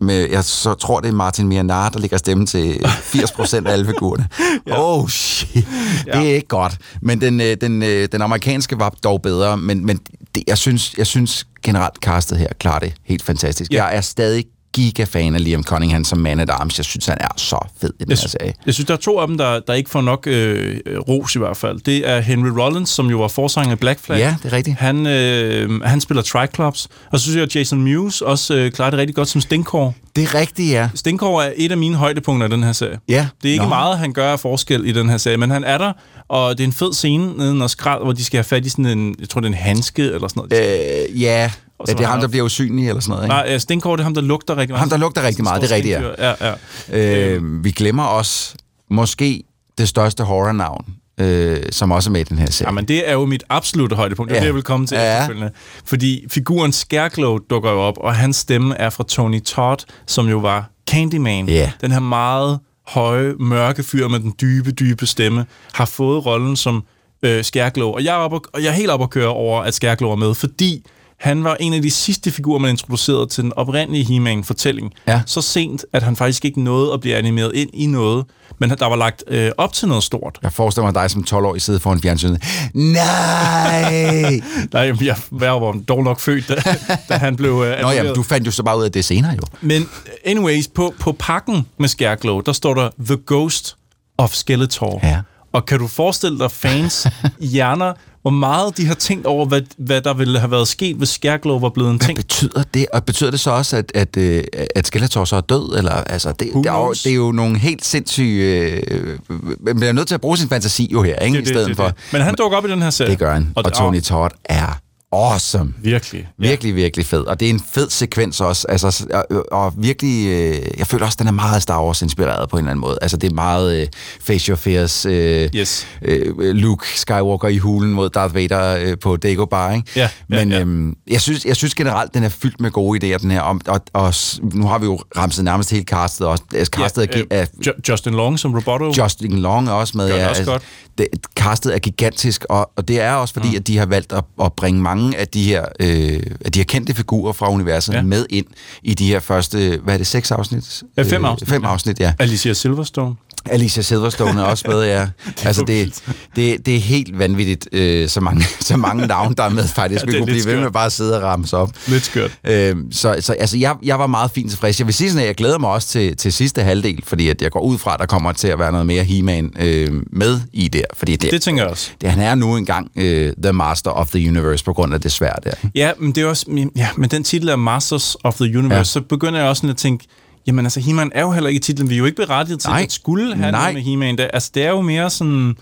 [0.00, 3.86] Med, jeg så tror, det er Martin Mianar, der ligger stemme til 80% af alle
[3.86, 4.28] figurerne.
[4.66, 4.74] ja.
[4.76, 5.66] Oh shit,
[6.04, 6.78] det er ikke godt.
[7.02, 10.00] Men den, øh, den, øh, den amerikanske var dog bedre, men, men
[10.34, 13.72] det, jeg, synes, jeg synes generelt castet her klarer det helt fantastisk.
[13.72, 13.84] Ja.
[13.84, 16.78] Jeg er stadig giga-fan af Liam Cunningham som Man at Arms.
[16.78, 18.52] Jeg synes, han er så fed i den Jeg, her serie.
[18.66, 21.38] jeg synes, der er to af dem, der, der ikke får nok øh, ros i
[21.38, 21.80] hvert fald.
[21.80, 24.18] Det er Henry Rollins, som jo var forsanger i Black Flag.
[24.18, 24.76] Ja, det er rigtigt.
[24.76, 26.88] Han, øh, han spiller Triclops.
[27.12, 29.94] Og så synes jeg, at Jason Mewes også øh, klarer det rigtig godt som Stinkor.
[30.16, 30.88] Det er rigtigt, ja.
[30.94, 32.98] Stinkor er et af mine højdepunkter i den her serie.
[33.08, 33.28] Ja.
[33.42, 33.68] Det er ikke Nå.
[33.68, 35.92] meget, han gør af forskel i den her serie, men han er der,
[36.28, 38.68] og det er en fed scene nede i skrald, hvor de skal have fat i
[38.68, 41.08] sådan en, jeg tror det er en handske eller sådan noget.
[41.10, 41.50] Øh, ja,
[41.80, 43.24] Og ja det er ham, der bliver usynlig eller sådan noget.
[43.24, 43.34] Ikke?
[43.34, 44.80] Nej, Stinkor, det er ham, der lugter rigtig meget.
[44.80, 46.30] Ham, der lugter rigtig meget, det er rigtigt, ja.
[46.30, 46.54] ja.
[46.92, 47.34] ja.
[47.36, 48.54] Øh, vi glemmer også
[48.90, 49.42] måske
[49.78, 50.84] det største horrornavn,
[51.20, 52.68] øh, som også er med i den her serie.
[52.68, 54.30] Jamen, det er jo mit absolutte højdepunkt.
[54.30, 54.42] Det er Ja.
[54.42, 55.16] det, jeg vil komme til Ja.
[55.18, 55.52] efterfølgende.
[55.84, 60.38] Fordi figuren Scarecrow dukker jo op, og hans stemme er fra Tony Todd, som jo
[60.38, 61.48] var Candyman.
[61.48, 61.72] Ja.
[61.80, 66.84] Den her meget høje, mørke fyr med den dybe, dybe stemme, har fået rollen som
[67.22, 67.88] øh, Scarecrow.
[67.92, 70.16] Og jeg er, oppe, og jeg er helt oppe at køre over, at Scarecrow er
[70.16, 70.86] med, fordi
[71.20, 74.92] han var en af de sidste figurer, man introducerede til den oprindelige He-Man-fortælling.
[75.08, 75.22] Ja.
[75.26, 78.24] Så sent, at han faktisk ikke nåede at blive animeret ind i noget,
[78.58, 80.38] men der var lagt øh, op til noget stort.
[80.42, 82.42] Jeg forestiller mig dig som 12-årig sidde foran fjernsynet.
[82.74, 84.40] Nej!
[84.72, 86.62] Nej, jeg var dog nok født, da,
[87.08, 89.32] da han blev øh, Nå ja, du fandt jo så bare ud af det senere
[89.32, 89.42] jo.
[89.60, 89.88] Men
[90.24, 93.76] anyways, på, på pakken med Skærglow, der står der The Ghost
[94.18, 95.00] of Skeletor.
[95.02, 95.20] Ja.
[95.52, 97.06] Og kan du forestille dig fans
[97.52, 97.92] hjerner,
[98.22, 101.58] hvor meget de har tænkt over, hvad, hvad der ville have været sket, hvis Skærglow
[101.58, 102.16] var blevet en ting?
[102.16, 102.86] Hvad betyder det?
[102.92, 104.44] Og betyder det så også, at, at, øh,
[104.76, 105.78] at Skeletor så er død?
[105.78, 108.70] Eller, altså, det, det, er jo, det er jo nogle helt sindssyge...
[108.90, 109.18] Øh,
[109.60, 111.36] man bliver nødt til at bruge sin fantasi jo her, ikke?
[111.38, 111.86] Det, I stedet det, for...
[111.86, 111.94] det.
[112.12, 113.10] Men han dukker op i den her serie.
[113.10, 113.52] Det gør han.
[113.56, 114.80] Og, og Tony Todd er
[115.12, 115.74] awesome.
[115.82, 116.28] Virkelig.
[116.38, 117.20] Virkelig, virkelig fed.
[117.20, 118.66] Og det er en fed sekvens også.
[118.68, 122.56] Altså, og, og virkelig, øh, jeg føler også, den er meget Star Wars inspireret på
[122.56, 122.98] en eller anden måde.
[123.02, 123.86] Altså, det er meget øh,
[124.22, 125.86] Face Your Fears, øh, yes.
[126.02, 129.90] øh, Luke Skywalker i hulen mod Darth Vader øh, på Dagobah, ikke?
[129.96, 130.60] Ja, ja, Men ja.
[130.60, 133.40] Øhm, jeg, synes, jeg synes generelt, den er fyldt med gode idéer, den her.
[133.40, 136.44] Og, og, og s- nu har vi jo ramset nærmest hele castet også.
[136.54, 139.02] Altså, castet Ja, gi- er, Ju- Justin Long som Roboto.
[139.02, 140.08] Justin Long er også med.
[140.08, 140.62] Gør det ja, også godt.
[140.98, 141.06] Det,
[141.36, 143.56] castet er gigantisk, og, og det er også fordi, mm.
[143.56, 146.64] at de har valgt at, at bringe mange af de her, øh, af de her
[146.64, 148.02] kendte figurer fra universet Ja.
[148.02, 148.46] med ind
[148.82, 150.82] i de her første, hvad er det, seks afsnit?
[150.96, 152.12] Ja, fem Øh, afsnit, Fem afsnit, ja.
[152.18, 153.14] Alicia Silverstone.
[153.46, 155.08] Alicia Silverstone er også med, ja.
[155.46, 156.02] altså, det,
[156.36, 160.02] det, det er helt vanvittigt, øh, så, mange, så mange navne, der er med faktisk.
[160.02, 160.72] Ja, Vi det er kunne blive ved med skørt.
[160.72, 161.70] bare at sidde og ramse op.
[161.86, 162.30] Lidt skørt.
[162.46, 164.78] Øhm, så så altså, jeg, jeg var meget fint tilfreds.
[164.78, 167.42] Jeg vil sige sådan, at jeg glæder mig også til, til sidste halvdel, fordi at
[167.42, 170.40] jeg går ud fra, at der kommer til at være noget mere He-Man øh, med
[170.52, 170.82] i der.
[170.94, 171.90] Fordi det, Det tænker jeg også.
[172.00, 175.12] Det, han er nu engang øh, The Master of the Universe på grund af det
[175.12, 175.50] svært der.
[175.74, 178.78] Ja, men det er også, ja, men den titel er Masters of the Universe, Ja.
[178.78, 178.84] ja.
[178.84, 180.04] så begynder jeg også sådan at tænke,
[180.46, 181.88] jamen altså, He-Man er jo heller ikke titlen.
[181.90, 182.82] Vi er jo ikke berettiget til Nej.
[182.82, 183.60] at skulle have Nej.
[183.60, 184.18] noget med He-Man.
[184.32, 185.56] Altså, det er jo mere sådan,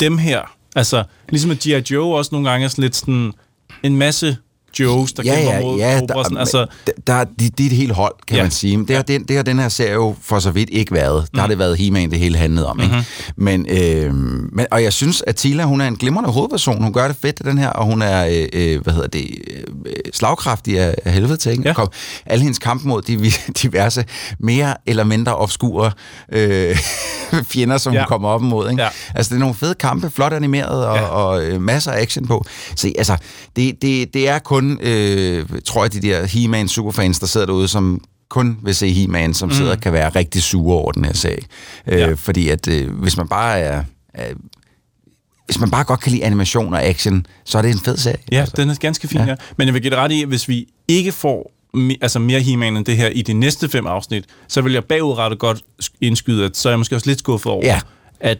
[0.00, 0.42] dem her.
[0.76, 1.94] Altså, ligesom at G.I.
[1.94, 3.32] Joe også nogle gange er sådan lidt sådan,
[3.82, 4.36] en masse
[4.80, 7.66] Joes, der ja, kæmper ja, mod ja, Cobra, der, altså, der, der, de, de er
[7.70, 8.42] et helt hold, kan Ja.
[8.42, 8.78] man sige.
[8.88, 11.26] Det har, den, det har den her serie jo for så vidt ikke været.
[11.34, 11.50] Der har Mm.
[11.50, 12.80] det været He-Man, det hele handlede om.
[12.80, 12.94] Ikke?
[13.36, 14.14] Men, øh,
[14.52, 16.82] men, og jeg synes, at Tila, hun er en glimrende hovedperson.
[16.82, 19.28] Hun gør det fedt, den her, og hun er, øh, øh, hvad hedder det,
[19.86, 21.52] øh, slagkraftig af, af helvede til.
[21.52, 21.62] Ikke?
[21.68, 21.72] Ja.
[21.74, 21.88] Kom,
[22.26, 24.04] alle hendes kamp mod de diverse,
[24.40, 25.90] mere eller mindre obskure
[26.32, 26.76] øh,
[27.50, 27.98] fjender, som ja.
[28.00, 28.70] Hun kommer op imod.
[28.70, 28.82] Ikke?
[28.82, 28.88] Ja.
[29.14, 31.02] Altså, det er nogle fede kampe, flot animeret og, ja.
[31.02, 32.44] og øh, masser af action på.
[32.76, 33.16] Så altså,
[33.56, 37.68] det, det, det er kun, øh, tror jeg, de der He-Man superfans, der sidder derude,
[37.68, 39.54] som kun vil se He-Man, som mm.
[39.54, 41.46] sidder kan være rigtig sure over den her sag.
[41.86, 42.12] Øh, Ja.
[42.12, 43.84] Fordi at øh, hvis man bare er...
[44.14, 44.32] er
[45.46, 48.16] hvis man bare godt kan lide animation og action, så er det en fed serie.
[48.32, 48.54] Ja, altså.
[48.56, 49.26] den er ganske fin, ja.
[49.26, 49.34] ja.
[49.56, 52.40] Men jeg vil give det ret i, at hvis vi ikke får me, altså mere
[52.40, 55.96] He-Man end det her i de næste fem afsnit, så vil jeg bagudrettet godt sk-
[56.00, 57.80] indskyde, at så er jeg måske også lidt skuffet over, Ja.
[58.20, 58.38] at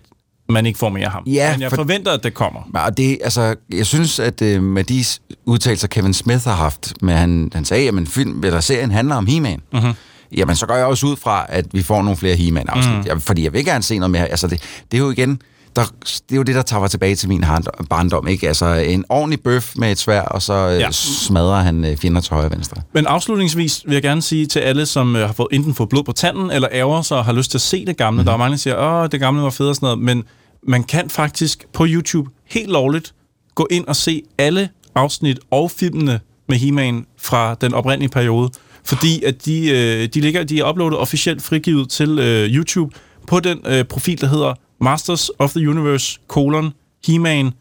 [0.48, 1.22] man ikke får mere ham.
[1.26, 2.60] Ja, Men jeg for- forventer, at det kommer.
[2.74, 5.04] Og det, altså, jeg synes, at øh, med de
[5.46, 9.26] udtalelser, Kevin Smith har haft, med han, han sagde, at film, eller serien handler om
[9.26, 9.92] He-Man, Mhm.
[10.36, 12.96] jamen så går jeg også ud fra, at vi får nogle flere He-Man-afsnit.
[12.96, 13.06] Mhm.
[13.06, 14.26] Jeg, fordi jeg vil gerne se noget mere.
[14.26, 15.42] Altså, det, det er jo igen,
[15.76, 17.44] der, det er jo det, der tager mig tilbage til min
[17.90, 18.28] barndom.
[18.28, 18.48] Ikke?
[18.48, 20.78] Altså, en ordentlig bøf med et svær, og så ja.
[20.78, 20.88] Ja.
[20.90, 22.82] smadrer han øh, fjender til højre og venstre.
[22.94, 26.04] Men afslutningsvis vil jeg gerne sige til alle, som øh, har fået, enten fået blod
[26.04, 28.20] på tanden, eller ærger sig og har lyst til at se det gamle.
[28.22, 28.26] Mm.
[28.26, 29.98] Der er mange, der siger, åh, det gamle var fedt og sådan noget.
[29.98, 30.24] Men
[30.62, 33.14] man kan faktisk på YouTube helt lovligt
[33.54, 38.50] gå ind og se alle afsnit og filmene med He-Man fra den oprindelige periode.
[38.84, 42.94] Fordi at de, øh, de, ligger, de er uploadet officielt frigivet til øh, YouTube
[43.26, 46.72] på den øh, profil, der hedder Masters of the Universe, colon,
[47.06, 47.52] He-Man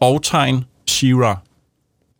[0.00, 1.36] og tegn She-Ra.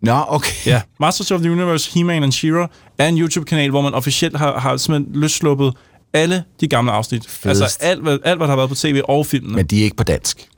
[0.03, 0.67] Nå, okay.
[0.67, 4.59] Ja, Masters of the Universe, He-Man and She-Ra er en YouTube-kanal, hvor man officielt har,
[4.59, 5.75] har simpelthen løssluppet
[6.15, 7.27] alle de gamle afsnit.
[7.29, 7.63] Fedest.
[7.63, 9.55] Altså alt, hvad, alt, hvad der har været på tv og filmene.
[9.55, 10.49] Men de er ikke på dansk.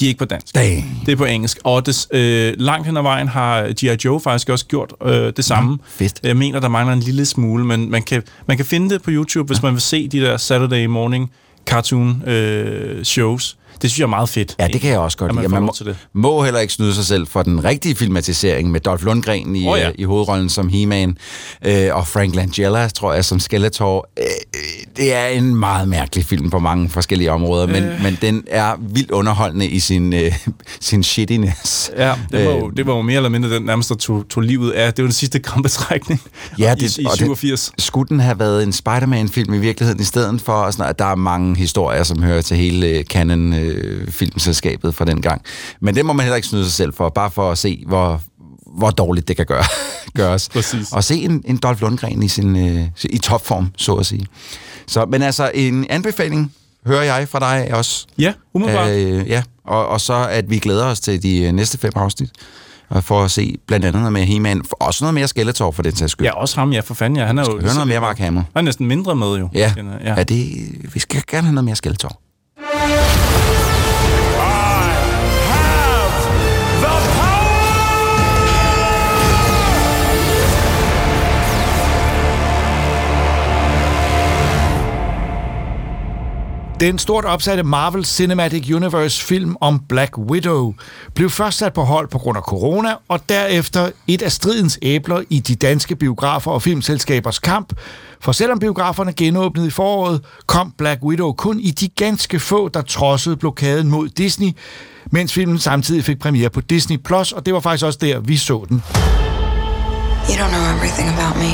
[0.00, 0.54] De er ikke på dansk.
[0.54, 1.02] Dang.
[1.06, 1.58] Det er på engelsk.
[1.64, 3.96] Og det, øh, langt hen ad vejen har G.I.
[4.04, 5.78] Joe faktisk også gjort øh, det samme.
[5.88, 6.20] fedt.
[6.22, 9.10] Jeg mener, der mangler en lille smule, men man kan, man kan finde det på
[9.10, 11.30] YouTube, hvis man vil se de der Saturday morning
[11.66, 13.56] cartoon øh, shows.
[13.82, 14.56] Det synes jeg er meget fedt.
[14.58, 15.52] Ja, det kan jeg også godt man lide.
[15.52, 15.96] Man lov må, det.
[16.12, 19.78] må heller ikke snyde sig selv for den rigtige filmatisering med Dolph Lundgren i, oh,
[19.78, 19.86] ja.
[19.86, 19.92] ja.
[19.94, 21.18] i hovedrollen som He-Man,
[21.64, 24.08] øh, og Frank Langella, tror jeg, som Skeletor.
[24.18, 24.24] Øh,
[24.54, 24.60] øh,
[24.96, 28.02] det er en meget mærkelig film på mange forskellige områder, men, Øh.
[28.02, 30.32] men den er vildt underholdende i sin, øh,
[30.80, 31.90] sin shittiness.
[31.96, 34.24] Ja, det var, jo, Øh, det var jo mere eller mindre den nærmest, der tog,
[34.28, 34.94] tog livet af.
[34.94, 36.20] Det var den sidste krampetrækning
[36.58, 37.72] Ja, i, det, i og 87.
[37.76, 40.98] Det, skulle den have været en Spider-Man-film i virkeligheden, i stedet for, og sådan, at
[40.98, 43.04] der er mange historier, som hører til hele
[43.66, 45.42] øh, Canon-filmselskabet fra den gang.
[45.80, 48.22] Men det må man heller ikke snyde sig selv for, bare for at se, hvor,
[48.76, 49.64] hvor dårligt det kan gøre,
[50.16, 50.48] gøres.
[50.48, 50.92] Præcis.
[50.92, 54.26] Og se en, en Dolph Lundgren i, sin, øh, i topform, så at sige.
[54.86, 56.52] Så, men altså, en anbefaling
[56.86, 58.06] hører jeg fra dig også.
[58.18, 58.90] Ja, umiddelbart.
[58.90, 62.30] Øh, ja, og, og så at vi glæder os til de øh, næste fem afsnit.
[62.88, 65.96] Og for at se blandt andet noget med He-Man, også noget mere Skeletor for den
[65.96, 66.26] sags skyld.
[66.26, 67.26] Ja, også ham, ja, for fanden, ja.
[67.26, 67.60] Han er jo...
[67.60, 68.44] Hør noget mere Mark Hamill.
[68.44, 69.48] Han er næsten mindre med, jo.
[69.54, 69.72] Ja,
[70.04, 70.14] ja.
[70.16, 72.20] ja det, vi skal gerne have noget mere Skeletor.
[86.80, 90.74] Den stort opsatte Marvel Cinematic Universe film om Black Widow
[91.14, 95.22] blev først sat på hold på grund af corona, og derefter et af stridens æbler
[95.30, 97.72] i de danske biografer og filmselskabers kamp.
[98.20, 102.82] For selvom biograferne genåbnede i foråret, kom Black Widow kun i de ganske få, der
[102.82, 104.50] trodsede blokaden mod Disney,
[105.06, 108.36] mens filmen samtidig fik premiere på Disney+, Plus, og det var faktisk også der, vi
[108.36, 108.82] så den.
[110.28, 111.52] You don't know everything about me.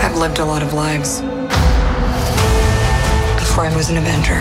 [0.00, 1.41] I've lived a lot of lives.
[3.52, 4.40] Before I was an Avenger.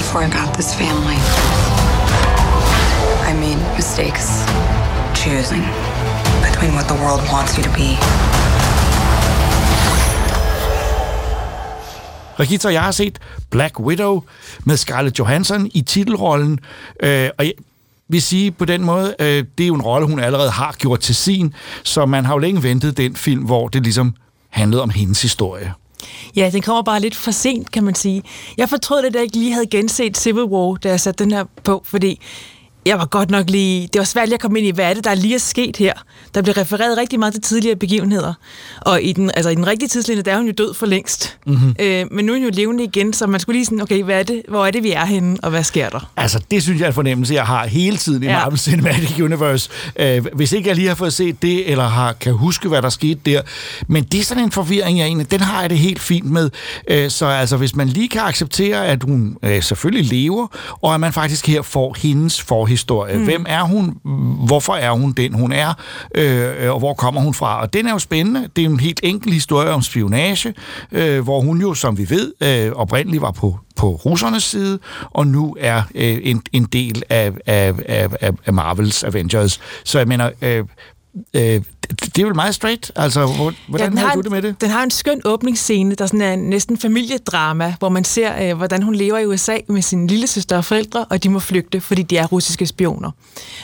[0.00, 1.18] Before I got this family.
[3.30, 4.26] I made mistakes
[5.22, 5.64] choosing
[6.46, 7.88] between what the world wants you to be.
[12.40, 13.18] Rikita og jeg har set
[13.50, 14.22] Black Widow
[14.64, 16.58] med Scarlett Johansson i titelrollen,
[17.02, 17.52] øh, og jeg
[18.08, 21.00] vil sige på den måde, øh, det er jo en rolle, hun allerede har gjort
[21.00, 24.14] til sin, så man har jo længe ventet den film, hvor det ligesom
[24.50, 25.74] handlede om hendes historie.
[26.36, 28.22] Ja, den kommer bare lidt for sent, kan man sige.
[28.56, 31.32] Jeg fortrød det, da jeg ikke lige havde genset Civil War, da jeg satte den
[31.32, 32.20] her på, fordi
[32.86, 33.88] jeg var godt nok lige...
[33.92, 35.76] Det var svært lige at komme ind i, hvad er det, der lige er sket
[35.76, 35.92] her?
[36.34, 38.34] Der blev refereret rigtig meget til tidligere begivenheder.
[38.80, 41.36] Og i den, altså, i den rigtige tidslinje, der er hun jo død for længst.
[41.46, 41.74] Mm-hmm.
[41.78, 44.18] Øh, men nu er hun jo levende igen, så man skulle lige sådan, okay, hvad
[44.18, 46.10] er det, hvor er det, vi er henne, og hvad sker der?
[46.16, 48.38] Altså, det synes jeg er en fornemmelse, jeg har hele tiden i Ja.
[48.38, 49.70] Marvel Cinematic Universe.
[49.96, 52.88] Øh, hvis ikke jeg lige har fået set det, eller har, kan huske, hvad der
[52.88, 53.42] skete der.
[53.86, 56.50] Men det er sådan en forvirring, jeg egentlig, den har jeg det helt fint med.
[56.88, 60.46] Øh, så altså, hvis man lige kan acceptere, at hun øh, selvfølgelig lever,
[60.82, 63.16] og at man faktisk her får hendes forhistorie.
[63.18, 63.24] Mm.
[63.24, 63.96] Hvem er hun?
[64.46, 65.74] Hvorfor er hun den, hun er?
[66.14, 67.60] Øh, og hvor kommer hun fra?
[67.60, 68.48] Og den er jo spændende.
[68.56, 70.54] Det er en helt enkel historie om spionage,
[70.92, 74.78] øh, hvor hun jo, som vi ved, øh, oprindeligt var på på russernes side,
[75.10, 79.60] og nu er øh, en, en del af, af, af, af- af Marvels Avengers.
[79.84, 80.64] Så jeg mener, øh,
[81.36, 81.60] øh,
[81.90, 82.92] det, er vel meget straight.
[82.96, 84.60] Altså, hvor, hvordan den ja, har har du en- det med det?
[84.60, 88.56] Den har en skøn åbningsscene, der sådan er en næsten familiedrama, hvor man ser, øh,
[88.56, 91.80] hvordan hun lever i USA med sin lille søster og forældre, og de må flygte,
[91.80, 93.10] fordi de er russiske spioner.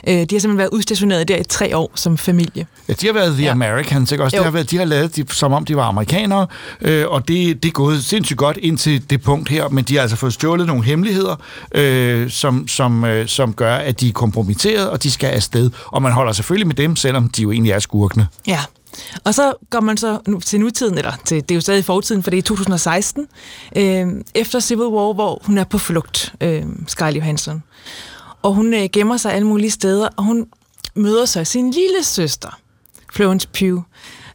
[0.09, 2.67] Øh, de har simpelthen været udstationeret der i tre år som familie.
[2.89, 3.51] Ja, de har været The ja.
[3.51, 4.25] Americans, ikke?
[4.25, 4.41] Også, Jo.
[4.41, 6.47] de har, været, de har lavet, de, som om de var amerikanere,
[6.81, 10.03] øh, og det, det er gået sindssygt godt indtil det punkt her, men de har
[10.03, 11.37] altså fået stjålet nogle hemmeligheder,
[11.75, 15.71] øh, som, som, øh, som gør, at de er kompromitteret, og de skal afsted.
[15.87, 17.79] Og man holder selvfølgelig med dem, selvom de jo egentlig er
[18.17, 18.27] udelukkende.
[18.47, 18.61] Ja.
[19.25, 22.23] Og så går man så nu, til nutiden, eller til, det er jo stadig fortiden,
[22.23, 23.27] for det er 2016,
[23.77, 27.63] øh, efter Civil War, hvor hun er på flugt, øh, Scarlett Johansson.
[28.43, 30.47] Og hun øh, gemmer sig alle mulige steder, og hun
[30.95, 32.59] møder så sin lille søster,
[33.13, 33.83] Florence Pugh.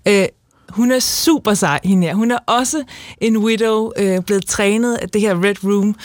[0.08, 0.26] Øh,
[0.70, 2.16] hun er super sej, hende her.
[2.16, 2.84] Hun er også
[3.18, 5.96] en widow, øh, blevet trænet af det her Red Room.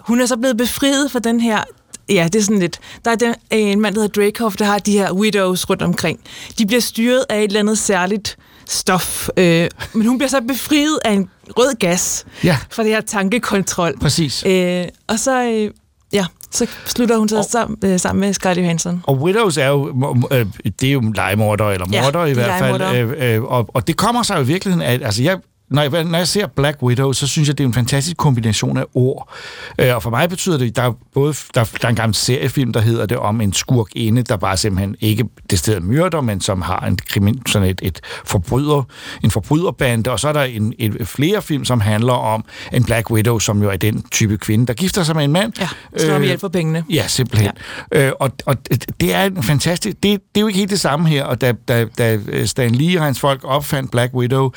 [0.00, 1.64] Hun er så blevet befriet fra den her
[2.10, 2.78] Ja, det er sådan lidt...
[3.04, 5.82] Der er den, øh, en mand, der hedder Dracoff, der har de her widows rundt
[5.82, 6.20] omkring.
[6.58, 8.36] De bliver styret af et eller andet særligt
[8.68, 9.28] stof.
[9.36, 12.56] Øh, men hun bliver så befriet af en rød gas Ja.
[12.70, 13.98] fra det her tankekontrol.
[14.00, 14.44] Præcis.
[14.46, 15.70] Øh, og så, øh,
[16.12, 19.02] ja, så slutter hun sig sammen, øh, sammen med Scarlett Johansson.
[19.06, 19.88] Og Widows er jo,
[20.32, 20.46] øh,
[20.80, 22.78] det er jo legemorder, eller Ja, morder i er hvert fald.
[22.78, 23.18] legemordere.
[23.28, 25.38] Øh, øh, og, og det kommer sig jo i virkeligheden af, altså jeg,
[25.70, 28.76] når jeg, når jeg ser Black Widow, så synes jeg, det er en fantastisk kombination
[28.76, 29.32] af ord.
[29.78, 32.72] Øh, og for mig betyder det, der er både der, der er en gammel seriefilm,
[32.72, 36.40] der hedder det om en skurk inde, der bare simpelthen ikke det sted myrder, men
[36.40, 38.82] som har en krimin, sådan et, et forbryder,
[39.24, 40.10] en forbryderbande.
[40.10, 43.62] Og så er der en, et, flere film, som handler om en Black Widow, som
[43.62, 45.52] jo er den type kvinde, der gifter sig med en mand.
[45.60, 46.84] Ja, slår med hjælp for pengene.
[46.90, 47.50] Ja, simpelthen.
[47.92, 48.06] Ja.
[48.06, 48.56] Øh, og, og
[49.00, 49.96] det er en fantastisk...
[50.02, 52.98] Det, det er jo ikke helt det samme her, og da, da, da Stan Lee
[52.98, 54.50] og hans folk opfandt Black Widow,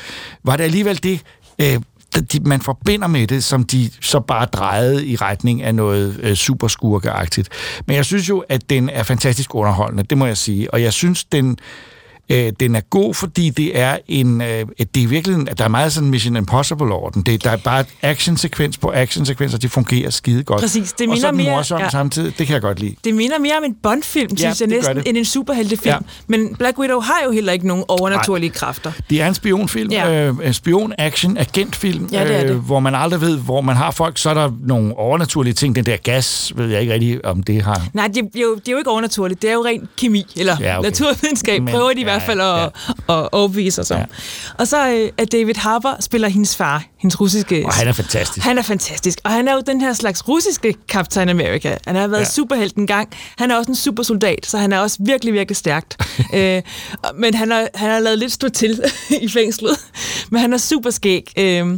[0.43, 1.21] var det alligevel det,
[1.61, 1.79] øh,
[2.31, 6.35] de, man forbinder med det, som de så bare drejede i retning af noget øh,
[6.35, 7.49] superskurkeagtigt.
[7.85, 10.73] Men jeg synes jo, at den er fantastisk underholdende, det må jeg sige.
[10.73, 11.49] Og jeg synes, den...
[11.49, 11.57] Øh,
[12.59, 14.41] den er god, fordi det er en...
[14.41, 14.65] Øh,
[14.95, 15.49] det er virkelig...
[15.49, 17.21] at Der er meget sådan Mission Impossible over den.
[17.21, 20.61] Det, der er bare actionsekvens på actionsekvens, og de fungerer skide godt.
[20.61, 21.83] Præcis, det og så minder den mere- morsom ja.
[21.83, 21.89] ja.
[21.89, 22.37] samtidig.
[22.37, 22.95] Det kan jeg godt lide.
[23.03, 25.85] Det minder mere om en Bond-film, Ja, synes jeg næsten, end en superheltefilm.
[25.85, 25.93] Ja.
[25.93, 25.99] Ja.
[26.27, 28.55] Men Black Widow har jo heller ikke nogen overnaturlige Nej.
[28.57, 28.91] kræfter.
[29.09, 30.09] Det er en spionfilm, Ja.
[30.11, 30.27] ja.
[30.43, 32.49] øh, spion-action, agentfilm, Ja, det er det.
[32.49, 34.17] Øh, hvor man aldrig ved, hvor man har folk.
[34.17, 35.75] Så er der nogle overnaturlige ting.
[35.75, 37.81] Den der gas, ved jeg ikke rigtig, om det har...
[37.93, 39.41] Nej, det, er jo, det er jo ikke overnaturligt.
[39.41, 40.89] Det er jo ren kemi, eller ja, Ja, okay.
[40.89, 42.05] naturvidenskab, Men- prøver de i ja.
[42.25, 42.71] Hvert fald at,
[43.09, 43.21] ja.
[43.23, 43.97] at overbevise os om.
[43.97, 44.05] Ja.
[44.57, 47.63] Og så øh, er David Harbour spiller hendes far, hendes russiske...
[47.65, 48.45] Og han er fantastisk.
[48.45, 49.19] Han er fantastisk.
[49.23, 51.77] Og han er jo den her slags russiske Captain America.
[51.87, 52.25] Han har været Ja.
[52.25, 53.09] superhelt en gang.
[53.37, 55.97] Han er også en supersoldat, så han er også virkelig, virkelig stærkt.
[56.33, 56.61] øh,
[57.15, 58.83] men han har, han har lavet lidt stå til
[59.21, 59.77] i fængslet.
[60.29, 61.31] Men han er super skæg.
[61.39, 61.77] Øh,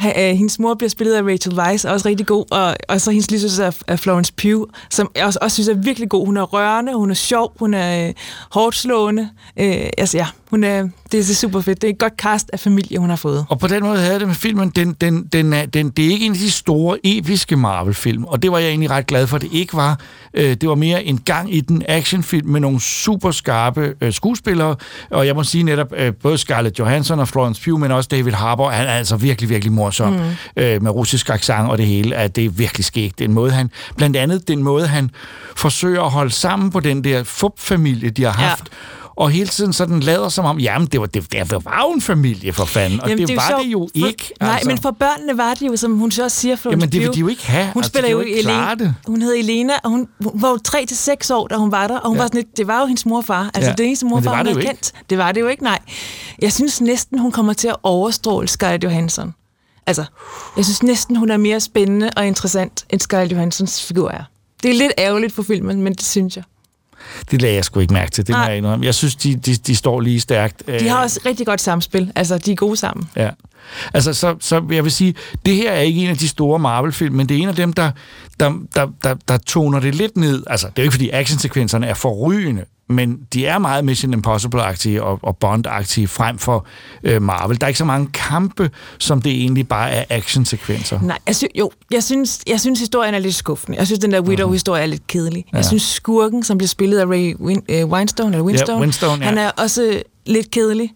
[0.00, 3.30] Øh, hendes mor bliver spillet af Rachel Weisz, også rigtig god, og, og så hendes
[3.30, 6.26] lille søster er Florence Pugh, som jeg også, også synes er virkelig god.
[6.26, 8.14] Hun er rørende, hun er sjov, hun er øh,
[8.50, 9.30] hårdt slående.
[9.56, 11.82] Øh, altså ja, hun er, det er super fedt.
[11.82, 13.46] Det er et godt cast af familie, hun har fået.
[13.48, 16.06] Og på den måde havde jeg det med filmen, den, den, den er, den, det
[16.06, 19.26] er ikke en af de store, episke Marvel-film, og det var jeg egentlig ret glad
[19.26, 20.00] for, det ikke var.
[20.34, 24.76] Øh, det var mere en gang i den actionfilm med nogle super skarpe øh, skuespillere,
[25.10, 28.32] og jeg må sige netop, øh, både Scarlett Johansson og Florence Pugh, men også David
[28.32, 30.20] Harbour, han er altså virkelig, virkelig morsom mm.
[30.56, 33.18] øh, med russisk accent og det hele, at det er virkelig skægt.
[33.18, 35.10] Den måde, han, blandt andet den måde, han
[35.56, 39.03] forsøger at holde sammen på den der FUP-familie, de har haft, ja.
[39.16, 42.00] Og hele tiden sådan lader som om, jamen, det var, det, det var jo en
[42.02, 44.32] familie for fanden, og Jamen, det, er var sjovt, det jo for, ikke.
[44.40, 47.00] Nej, men for børnene var det jo, som hun så også siger, Florence Jamen, det
[47.00, 47.70] vil de jo ikke have.
[47.72, 48.74] Hun Altså, spiller jo jo Elena.
[48.74, 48.94] det.
[49.06, 51.86] Hun hed Elena, og hun, hun var jo 3 til seks år, da hun var
[51.86, 52.22] der, og hun Ja.
[52.22, 53.50] var sådan lidt, det var jo hendes mor og far.
[53.54, 53.74] Altså, Ja.
[53.78, 54.92] det eneste Men mor og det far, var hun det havde kendt.
[55.10, 55.78] Det var det jo ikke, nej.
[56.42, 59.34] Jeg synes næsten, hun kommer til at overstråle Scarlett Johansson.
[59.86, 60.04] Altså,
[60.56, 64.22] jeg synes næsten, hun er mere spændende og interessant, end Scarlett Johanssons figur er.
[64.62, 66.44] Det er lidt ærgerligt for filmen, men det synes jeg.
[67.30, 68.46] Det lagde jeg sgu ikke mærke til, det må Nej.
[68.48, 68.86] jeg indrømme.
[68.86, 70.62] Jeg synes, de, de, de står lige stærkt.
[70.80, 72.12] De har også rigtig godt samspil.
[72.14, 73.08] Altså, de er gode sammen.
[73.16, 73.30] Ja.
[73.94, 75.14] Altså, så, så jeg vil sige,
[75.46, 77.72] det her er ikke en af de store Marvel-film, men det er en af dem,
[77.72, 77.90] der,
[78.40, 80.42] der, der, der, der toner det lidt ned.
[80.46, 85.00] Altså, det er jo ikke, fordi actionsekvenserne er forrygende, men de er meget Mission Impossible-agtige
[85.02, 86.66] og, og Bond-agtige frem for
[87.04, 87.60] øh, Marvel.
[87.60, 91.00] Der er ikke så mange kampe, som det egentlig bare er actionsekvenser.
[91.02, 93.78] Nej, jeg sy- jo, jeg synes, jeg synes, historien er lidt skuffende.
[93.78, 95.44] Jeg synes, den der Widow-historie er lidt kedelig.
[95.52, 95.56] Ja.
[95.56, 99.28] Jeg synes, skurken, som bliver spillet af Ray Win- øh, Winstone, eller Winstone, Winstone, ja.
[99.28, 100.92] han er også lidt kedelig.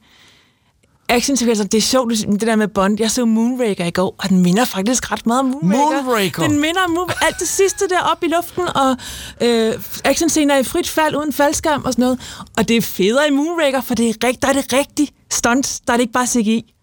[1.09, 2.97] Actionsekvenser, det er sjovt, det der med Bond.
[3.01, 6.03] Jeg så Moonraker i går, og den minder faktisk ret meget om Moonraker.
[6.03, 6.43] Moonraker?
[6.43, 8.97] Den minder om Moon- alt det sidste der op i luften, og
[9.49, 12.21] øh, actionscener i frit fald uden faldskærm og sådan noget.
[12.59, 15.81] Og det er federe i Moonraker, for det er rigt- der er det rigtige stunts.
[15.81, 16.75] Der er det ikke bare CGI.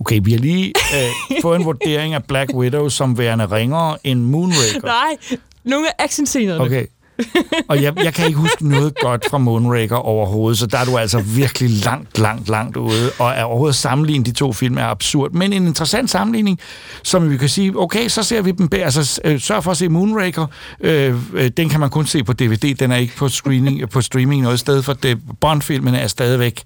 [0.00, 1.10] Okay, vi har lige øh,
[1.42, 4.80] fået en vurdering af Black Widow som værende ringere end Moonraker.
[4.84, 5.16] Nej,
[5.64, 6.64] nogle af actionscenerne.
[6.64, 6.86] Okay.
[7.68, 10.98] Og jeg, jeg kan ikke huske noget godt fra Moonraker overhovedet, så der er du
[10.98, 13.10] altså virkelig langt, langt, langt ude.
[13.18, 15.32] Og at overhovedet sammenligne de to film er absurd.
[15.32, 16.58] Men en interessant sammenligning,
[17.02, 18.84] som vi kan sige, okay, så ser vi dem bag.
[18.84, 20.46] Altså, øh, sørg for at se Moonraker.
[20.80, 22.74] Øh, øh, den kan man kun se på DVD.
[22.74, 26.62] Den er ikke på, screening, på streaming noget sted, for det, Bond-filmen er stadigvæk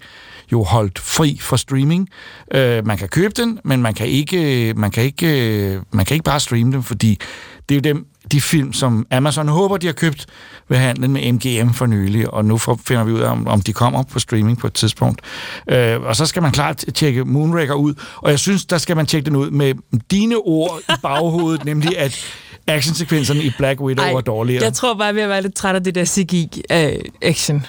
[0.51, 2.09] jo holdt fri for streaming.
[2.53, 6.15] Øh, man kan købe den, men man kan ikke, man kan ikke, øh, man kan
[6.15, 7.17] ikke bare streame dem, fordi
[7.69, 10.25] det er jo dem, de film, som Amazon håber, de har købt
[10.69, 13.73] ved handlen med MGM for nylig, og nu finder vi ud af, om, om de
[13.73, 15.21] kommer på streaming på et tidspunkt.
[15.67, 19.05] Øh, og så skal man klart tjekke Moonraker ud, og jeg synes, der skal man
[19.05, 19.73] tjekke den ud med
[20.11, 22.25] dine ord i baghovedet, nemlig at
[22.67, 24.63] actionsekvenserne i Black Widow Ej, var dårligere.
[24.63, 27.65] Jeg tror bare, at jeg være lidt træt af det der CGI-action,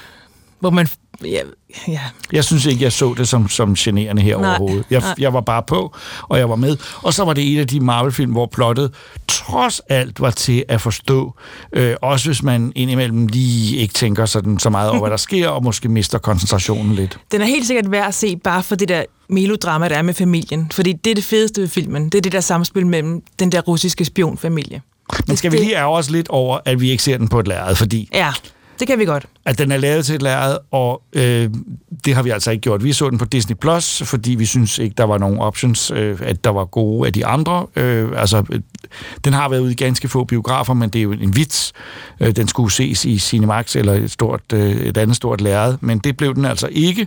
[0.60, 0.88] hvor man...
[1.24, 1.40] Ja,
[1.88, 2.00] ja.
[2.32, 4.84] Jeg synes ikke, jeg så det som, som generende her Nej, overhovedet.
[4.90, 5.14] Jeg, nej.
[5.18, 6.76] jeg var bare på, og jeg var med.
[7.02, 8.94] Og så var det en af de Marvel-film, hvor plottet
[9.28, 11.34] trods alt var til at forstå.
[11.72, 15.48] Øh, også hvis man indimellem lige ikke tænker sådan, så meget over, hvad der sker,
[15.48, 17.18] og måske mister koncentrationen lidt.
[17.32, 20.14] Den er helt sikkert værd at se, bare for det der melodrama, der er med
[20.14, 20.70] familien.
[20.72, 22.04] Fordi det er det fedeste ved filmen.
[22.04, 24.82] Det er det der samspil mellem den der russiske spionfamilie.
[25.26, 27.48] Men skal vi lige ærge os lidt over, at vi ikke ser den på et
[27.48, 28.32] lærred, fordi Ja,
[28.82, 29.26] det kan vi godt.
[29.44, 31.50] at den er lavet til et lærred, og øh,
[32.04, 32.84] det har vi altså ikke gjort.
[32.84, 36.18] Vi så den på Disney+, Plus, fordi vi synes ikke, der var nogen options, øh,
[36.22, 37.66] at der var gode af de andre.
[37.76, 38.60] Øh, altså, øh,
[39.24, 41.72] den har været ude i ganske få biografer, men det er jo en vits.
[42.20, 45.98] Øh, den skulle ses i Cinemax eller et, stort, øh, et andet stort lærred, men
[45.98, 47.06] det blev den altså ikke.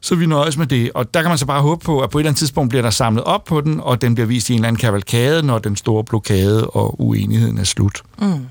[0.00, 0.90] Så vi nøjes med det.
[0.94, 2.82] Og der kan man så bare håbe på, at på et eller andet tidspunkt bliver
[2.82, 5.58] der samlet op på den, og den bliver vist i en eller anden kavalkade, når
[5.58, 8.02] den store blokade og uenigheden er slut.
[8.18, 8.46] Mm.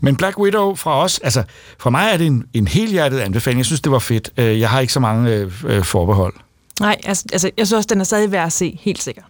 [0.00, 1.42] Men Black Widow fra os, altså
[1.78, 3.58] fra mig er det en, en helhjertet anbefaling.
[3.58, 4.30] Jeg synes, det var fedt.
[4.36, 6.34] Øh, Jeg har ikke så mange øh, øh, forbehold.
[6.80, 9.24] Nej, altså, altså jeg synes også, den er stadig værd at se, helt sikkert.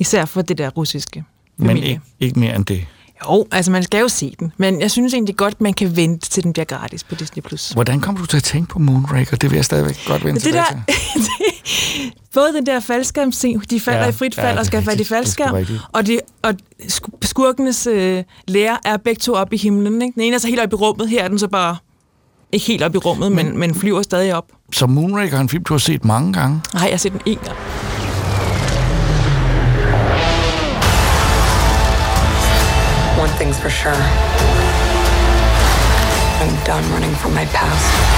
[0.00, 1.24] Især for det der russiske
[1.56, 1.88] Men familie.
[1.88, 2.86] ikke, ikke mere end det.
[3.28, 4.52] Jo, altså man skal jo se den.
[4.56, 7.42] Men jeg synes egentlig godt, man kan vente til den bliver gratis på Disney+.
[7.42, 7.68] Plus.
[7.70, 9.36] Hvordan kommer du til at tænke på Moonraker?
[9.36, 10.64] Det vil jeg stadigvæk godt vende det der,
[12.34, 15.02] både den der faldskærmscene, de falder Ja, i frit fald ja, og skal fat i
[15.02, 15.54] er faldskærm,
[15.92, 20.02] og, de, og sku- skurkenes øh, lærer er begge to oppe i himlen.
[20.02, 20.14] Ikke?
[20.14, 21.76] Den ene er så helt oppe i rummet, her er den så bare
[22.52, 24.44] ikke helt oppe i rummet, men, men flyver stadig op.
[24.72, 26.60] Så Moonraker er en film, du har set mange gange.
[26.74, 27.56] Nej, jeg har set den en gang.
[33.18, 34.02] One thing's for sure.
[36.42, 38.13] I'm done running from my past.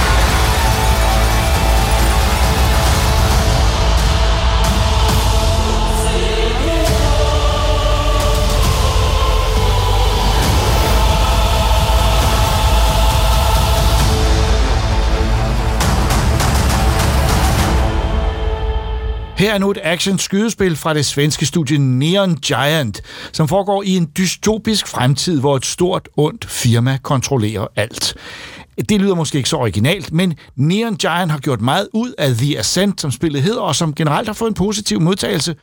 [19.36, 24.10] Her er nu et action-skydespil fra det svenske studie Neon Giant, som foregår i en
[24.16, 28.14] dystopisk fremtid, hvor et stort, ondt firma kontrollerer alt.
[28.88, 32.58] Det lyder måske ikke så originalt, men Neon Giant har gjort meget ud af The
[32.58, 35.54] Ascent, som spillet hedder, og som generelt har fået en positiv modtagelse.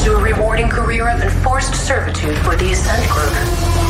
[0.00, 3.89] Pursue a rewarding career of enforced servitude for the Ascent Group.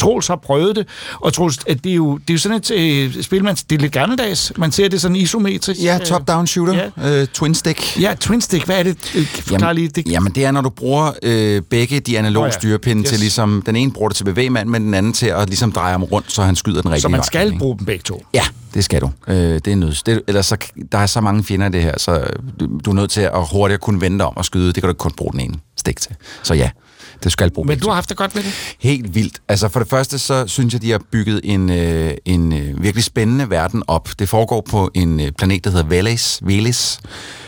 [0.00, 0.86] Troels har prøvet det,
[1.20, 3.72] og Troels, at det er jo, det er jo sådan et øh, spil, man, det
[3.76, 4.52] er lidt gammeldags.
[4.56, 5.82] Man ser det sådan isometrisk.
[5.82, 7.20] Ja, øh, top-down shooter, Ja.
[7.20, 8.00] øh, twin stick.
[8.00, 9.12] Ja, twin stick, hvad er det?
[9.16, 10.08] Øh, Forklar lige det.
[10.10, 12.58] Jamen, det er, når du bruger øh, begge de analoge oh, ja.
[12.58, 13.08] styrepinde Yes.
[13.08, 13.62] til ligesom...
[13.66, 16.32] Den ene bruger det til bevægemand, men den anden til at ligesom dreje ham rundt,
[16.32, 17.58] så han skyder den rigtige Så man vej, skal ikke?
[17.58, 18.24] bruge dem begge to.
[18.34, 18.42] Ja,
[18.74, 19.10] det skal du.
[19.28, 20.02] Øh, det er nødt.
[20.06, 20.56] Det, ellers så,
[20.92, 22.24] der er så mange fjender i det her, så
[22.60, 24.66] du, du er nødt til at hurtigt kunne vente om at skyde.
[24.66, 26.10] Det kan du ikke kun bruge den ene stik til.
[26.42, 26.70] Så ja,
[27.24, 28.52] det skal bruge Men du har haft det godt med det?
[28.78, 29.40] Helt vildt.
[29.48, 33.04] Altså for det første, så synes jeg, de har bygget en, øh, en øh, virkelig
[33.04, 34.08] spændende verden op.
[34.18, 37.00] Det foregår på en øh, planet, der hedder Veles, Veles.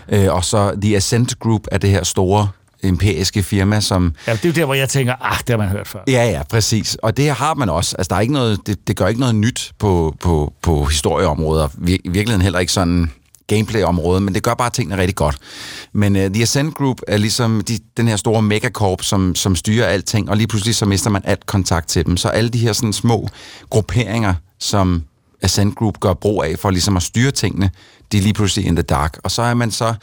[0.08, 2.48] Øh, og så The Ascent Group er det her store
[2.82, 4.14] empiriske firma, som...
[4.26, 6.00] Ja, det er jo der, hvor jeg tænker, ah, det har man hørt før.
[6.08, 6.94] Ja, ja, præcis.
[6.94, 7.96] Og det har man også.
[7.98, 11.68] Altså, der er ikke noget, det, det gør ikke noget nyt på, på, på historieområder.
[11.74, 13.10] Vir, I virkeligheden heller ikke sådan
[13.46, 15.36] gameplay-område, men det gør bare tingene rigtig godt.
[15.92, 19.86] Men uh, The Ascent Group er ligesom de, den her store megacorp, som, som styrer
[19.86, 22.16] alting, og lige pludselig så mister man alt kontakt til dem.
[22.16, 23.28] Så alle de her sådan små
[23.70, 25.02] grupperinger, som
[25.42, 27.70] Ascent Group gør brug af for ligesom at styre tingene,
[28.12, 29.18] de er lige pludselig in the dark.
[29.24, 29.94] Og så er man så,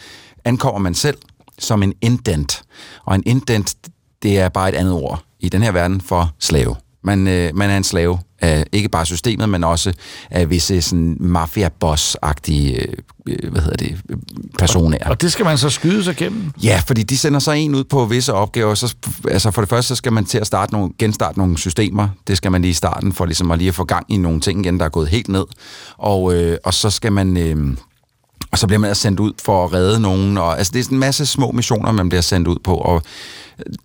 [0.46, 1.18] ankommer man selv
[1.60, 2.62] som en indent.
[3.06, 3.76] Og en indent,
[4.24, 6.76] det er bare et andet ord i den her verden for slave.
[7.04, 9.94] Man, øh, man er en slave af ikke bare systemet, men også
[10.30, 12.94] af visse sådan mafia-boss-agtige øh,
[13.28, 14.02] øh, hvad hedder det,
[14.60, 14.98] personer.
[15.06, 16.52] Og det skal man så skyde sig igennem?
[16.64, 18.76] Ja, fordi de sender så en ud på visse opgaver.
[18.76, 18.96] Så,
[19.28, 22.08] altså for det første, så skal man til at starte nogle, genstarte nogle systemer.
[22.28, 24.42] Det skal man lige i starten, for ligesom at lige at få gang i nogle
[24.42, 25.46] ting igen, der er gået helt ned.
[25.98, 27.38] Og, øh, og så skal man...
[27.38, 27.78] Øh,
[28.52, 30.38] og så bliver man sendt ud for at redde nogen.
[30.38, 32.76] Og, altså, det er sådan en masse små missioner, man bliver sendt ud på.
[32.76, 33.02] Og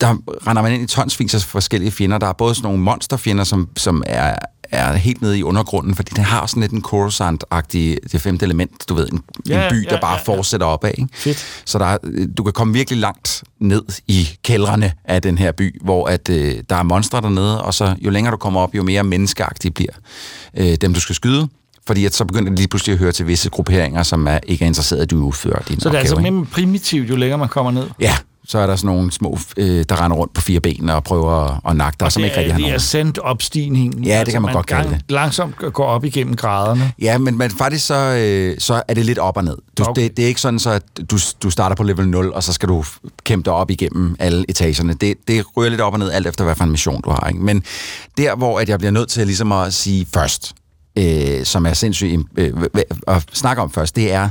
[0.00, 2.18] der render man ind i tonsvis af forskellige fjender.
[2.18, 4.34] Der er både sådan nogle monsterfjender, som, som er,
[4.70, 8.88] er helt nede i undergrunden, fordi den har sådan lidt en Coruscant-agtig, det femte element,
[8.88, 10.36] du ved, en, Ja, en by, ja, der bare ja, ja.
[10.36, 10.90] fortsætter opad.
[10.98, 11.08] Ikke?
[11.14, 11.44] Fedt.
[11.64, 11.98] Så der, er-
[12.38, 16.54] du kan komme virkelig langt ned i kældrene af den her by, hvor at, øh,
[16.70, 19.92] der er monstre dernede, og så jo længere du kommer op, jo mere menneskeagtige bliver
[20.56, 21.48] øh, dem, du skal skyde.
[21.86, 24.62] Fordi at så begynder det lige pludselig at høre til visse grupperinger, som er, ikke
[24.64, 26.18] er interesseret i, at du udfører din Så det er opgave.
[26.18, 27.86] altså mere primitivt, jo længere man kommer ned.
[28.00, 28.14] Ja,
[28.46, 31.32] så er der sådan nogle små, øh, der render rundt på fire ben og prøver
[31.32, 32.80] at, at nakke dig, som ikke rigtig har det er nogen.
[32.80, 34.04] sendt opstigningen.
[34.04, 36.92] Ja, det kan man godt kalde gang, Langsomt går op igennem graderne.
[37.00, 39.56] Ja, men, men faktisk så, øh, så er det lidt op og ned.
[39.78, 40.02] Du, Okay.
[40.02, 42.52] det, det er ikke sådan, så at du, du starter på level 0, og så
[42.52, 42.84] skal du
[43.24, 44.94] kæmpe dig op igennem alle etagerne.
[44.94, 47.28] Det, det ryger lidt op og ned, alt efter hvad for en mission du har.
[47.28, 47.40] Ikke?
[47.40, 47.62] Men
[48.18, 50.52] der, hvor at jeg bliver nødt til ligesom at sige først,
[50.98, 52.52] øh, som er sindssygt øh,
[53.08, 54.28] at snakke om først, det er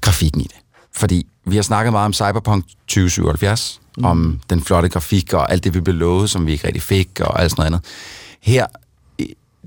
[0.00, 0.56] grafikken i det.
[0.94, 4.04] Fordi vi har snakket meget om Cyberpunk 2077, mm.
[4.04, 7.20] om den flotte grafik og alt det, vi blev lovet, som vi ikke rigtig fik,
[7.20, 7.84] og alt sådan noget andet.
[8.40, 8.66] Her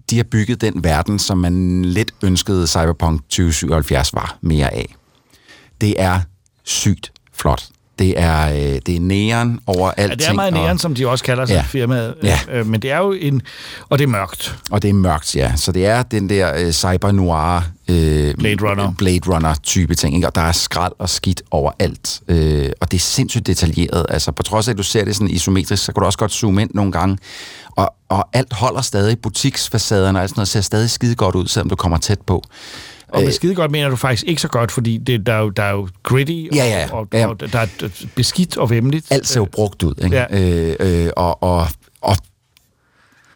[0.10, 4.96] de har bygget den verden, som man lidt ønskede Cyberpunk 2077 var mere af.
[5.82, 6.22] Det er
[6.64, 7.70] sygt flot.
[8.00, 10.20] Det er, øh, det er næren over Ja, alting.
[10.20, 11.60] det er meget og- næren, som de også kalder sig Ja.
[11.60, 11.66] ja.
[11.68, 12.16] firmaet.
[12.24, 12.40] Ja.
[12.52, 13.42] Øh, men det er jo en...
[13.90, 14.58] Og det er mørkt.
[14.72, 15.54] Og det er mørkt, ja.
[15.56, 17.64] Så det er den der øh, cyber-noir...
[17.90, 18.94] Øh, Blade Runner.
[18.98, 20.28] Blade Runner-type ting, ikke?
[20.28, 22.22] Og der er skrald og skidt overalt.
[22.28, 24.06] Øh, og det er sindssygt detaljeret.
[24.10, 26.32] Altså, på trods af, at du ser det sådan isometrisk, så kan du også godt
[26.32, 27.18] zoome ind nogle gange.
[27.72, 29.20] Og, og alt holder stadig.
[29.20, 32.44] Butiksfacaderne og alt sådan noget ser stadig skide godt ud, selvom du kommer tæt på.
[33.08, 35.50] Og med skide godt mener du faktisk ikke så godt, fordi det, der, er jo,
[35.50, 37.26] der er jo gritty, Ja, ja, og, ja.
[37.28, 37.68] og, og der er
[38.16, 39.08] beskidt og vemmeligt.
[39.12, 40.16] Alt ser jo brugt ud, ikke?
[40.16, 40.26] Ja.
[40.30, 41.68] Øh, øh, og, og,
[42.02, 42.18] og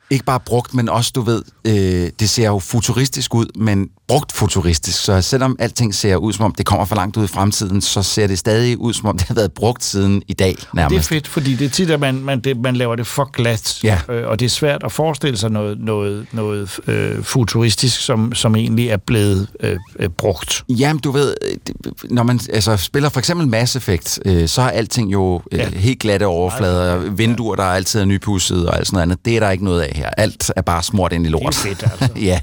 [0.09, 4.31] ikke bare brugt, men også, du ved, øh, det ser jo futuristisk ud, men brugt
[4.31, 5.03] futuristisk.
[5.03, 8.03] Så selvom alting ser ud, som om det kommer for langt ud i fremtiden, så
[8.03, 11.09] ser det stadig ud, som om det har været brugt siden i dag, nærmest.
[11.09, 13.31] Det er fedt, fordi det er tit, at man, man, det, man laver det for
[13.31, 13.99] glat, Ja.
[14.09, 18.55] øh, og det er svært at forestille sig noget, noget, noget øh, futuristisk, som, som
[18.55, 20.63] egentlig er blevet øh, øh, brugt.
[20.69, 24.69] Jamen, du ved, øh, når man altså, spiller for eksempel Mass Effect, øh, så er
[24.69, 25.69] alting jo øh, Ja.
[25.69, 29.25] helt glatte overflader, vinduer, der er altid er nypudset og alt sådan noget andet.
[29.25, 30.09] Det er der ikke noget af her.
[30.17, 31.41] Alt er bare smurt ind i lort.
[31.63, 32.19] Det er fedt, altså.
[32.29, 32.39] ja,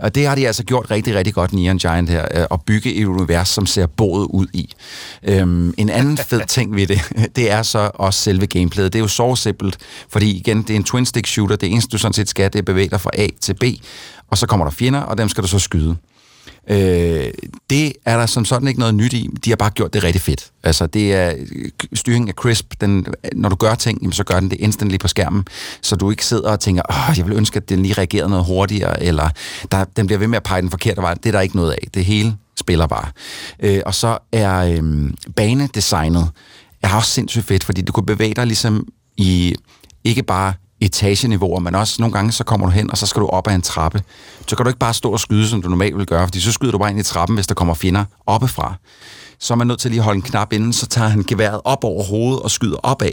[0.00, 2.62] og det har de altså gjort rigtig, rigtig, rigtig godt Neon Giant her, øh, at
[2.62, 4.74] bygge et univers, som ser båret ud i.
[5.22, 7.00] Øhm, en anden fed ting ved det,
[7.36, 8.92] det er så også selve gameplayet.
[8.92, 9.78] Det er jo så simpelt,
[10.08, 11.56] fordi igen, det er en twin-stick shooter.
[11.56, 13.64] Det eneste, du sådan set skal, det er bevæge dig fra A til B,
[14.30, 15.96] og så kommer der fjender, og dem skal du så skyde.
[16.70, 17.30] Øh,
[17.70, 19.30] det er der som sådan ikke noget nyt i.
[19.44, 20.50] De har bare gjort det rigtig fedt.
[20.62, 22.72] Altså, det er øh, styringen af crisp.
[22.80, 25.44] Den, øh, når du gør ting, jamen, så gør den det instantly på skærmen,
[25.82, 28.44] så du ikke sidder og tænker, åh, jeg vil ønske, at den lige reagerede noget
[28.44, 29.28] hurtigere, eller
[29.72, 31.14] der, den bliver ved med at pege den forkerte vej.
[31.14, 31.88] Det er der ikke noget af.
[31.94, 33.08] Det hele spiller bare.
[33.60, 36.30] Øh, og så er øh, banedesignet
[36.82, 39.54] er også sindssygt fedt, fordi du kan bevæge dig ligesom i
[40.04, 43.26] ikke bare etageniveauer, men også nogle gange, så kommer du hen, og så skal du
[43.26, 44.02] op ad en trappe.
[44.48, 46.52] Så kan du ikke bare stå og skyde, som du normalt vil gøre, fordi så
[46.52, 48.74] skyder du bare ind i trappen, hvis der kommer fjender oppefra.
[49.38, 51.60] Så er man nødt til lige at holde en knap inden, så tager han geværet
[51.64, 53.12] op over hovedet og skyder opad.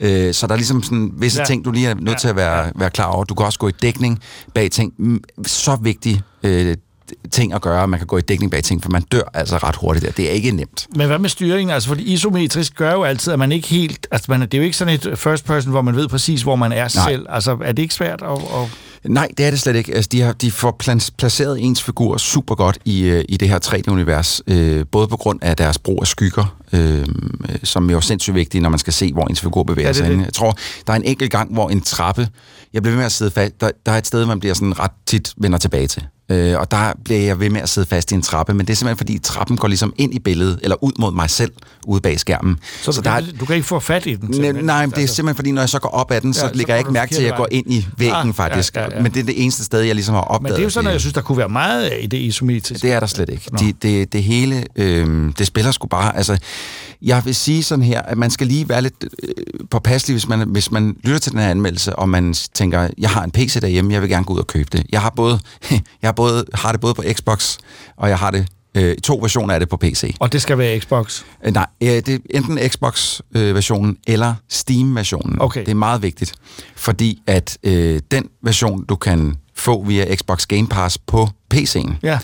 [0.00, 1.44] Øh, så der er ligesom sådan visse Ja.
[1.44, 2.14] ting, du lige er nødt ja.
[2.18, 3.24] til at være, være klar over.
[3.24, 4.20] Du kan også gå i dækning
[4.54, 4.92] bag ting.
[5.46, 6.76] Så vigtig øh,
[7.30, 9.76] ting at gøre, man kan gå i dækning bag ting, for man dør altså ret
[9.76, 10.12] hurtigt der.
[10.12, 10.86] Det er ikke nemt.
[10.96, 11.74] Men hvad med styringen?
[11.74, 14.06] Altså, fordi isometrisk gør jo altid, at man ikke helt...
[14.10, 16.56] Altså, man, det er jo ikke sådan et first person, hvor man ved præcis, hvor
[16.56, 17.08] man er Nej.
[17.10, 17.26] selv.
[17.28, 18.30] Altså, er det ikke svært at...
[18.32, 18.68] at
[19.04, 19.94] Nej, det er det slet ikke.
[19.94, 20.80] Altså, de, har, de får
[21.18, 24.40] placeret ens figur super godt i, øh, i det her 3D-univers.
[24.46, 27.06] Øh, både på grund af deres brug af skygger, øh,
[27.62, 30.08] som jo er sindssygt vigtige, når man skal se, hvor ens figur bevæger Ja, sig.
[30.08, 30.18] det.
[30.18, 30.56] Jeg tror,
[30.86, 32.28] der er en enkelt gang, hvor en trappe...
[32.72, 33.60] Jeg bliver ved med at sidde fast.
[33.60, 36.02] Der, der er et sted, man bliver sådan ret tit vender tilbage til.
[36.28, 38.72] Øh, og der bliver jeg ved med at sidde fast i en trappe, men det
[38.72, 41.52] er simpelthen fordi trappen går ligesom ind i billedet, eller ud mod mig selv,
[41.86, 42.58] ude bag skærmen.
[42.82, 44.40] så, så du, der kan, du kan ikke få fat i den?
[44.40, 46.40] Nej, nej, men det er simpelthen fordi, når jeg så går op ad den, så,
[46.40, 48.34] Ja, ja, så lægger jeg ikke mærke til, at jeg går ind i væggen Ah,
[48.34, 48.76] faktisk.
[48.76, 49.02] ja, ja, ja.
[49.02, 50.42] Men det er det eneste sted, jeg ligesom har opdaget.
[50.42, 52.18] Men det er jo sådan, at jeg synes, der kunne være meget af i det
[52.18, 52.86] isometriske.
[52.86, 53.50] Det er der slet ikke.
[53.60, 56.16] De, det, det hele, øh, det spiller sgu bare...
[56.16, 56.38] Altså,
[57.02, 59.34] jeg vil sige sådan her, at man skal lige være lidt øh,
[59.70, 63.24] påpasselig, hvis man, hvis man lytter til den her anmeldelse, og man tænker, jeg har
[63.24, 64.86] en PC derhjemme, jeg vil gerne gå ud og købe det.
[64.92, 65.40] Jeg har, både,
[65.70, 67.56] jeg har, både, har det både på Xbox,
[67.96, 70.14] og jeg har det øh, to versioner af det på PC.
[70.20, 71.22] Og det skal være Xbox?
[71.44, 75.36] Øh, nej, øh, det er enten Xbox-versionen eller Steam-versionen.
[75.40, 75.60] Okay.
[75.60, 76.34] Det er meget vigtigt,
[76.76, 82.18] fordi at øh, den version, du kan få via Xbox Game Pass på PC'en, Ja.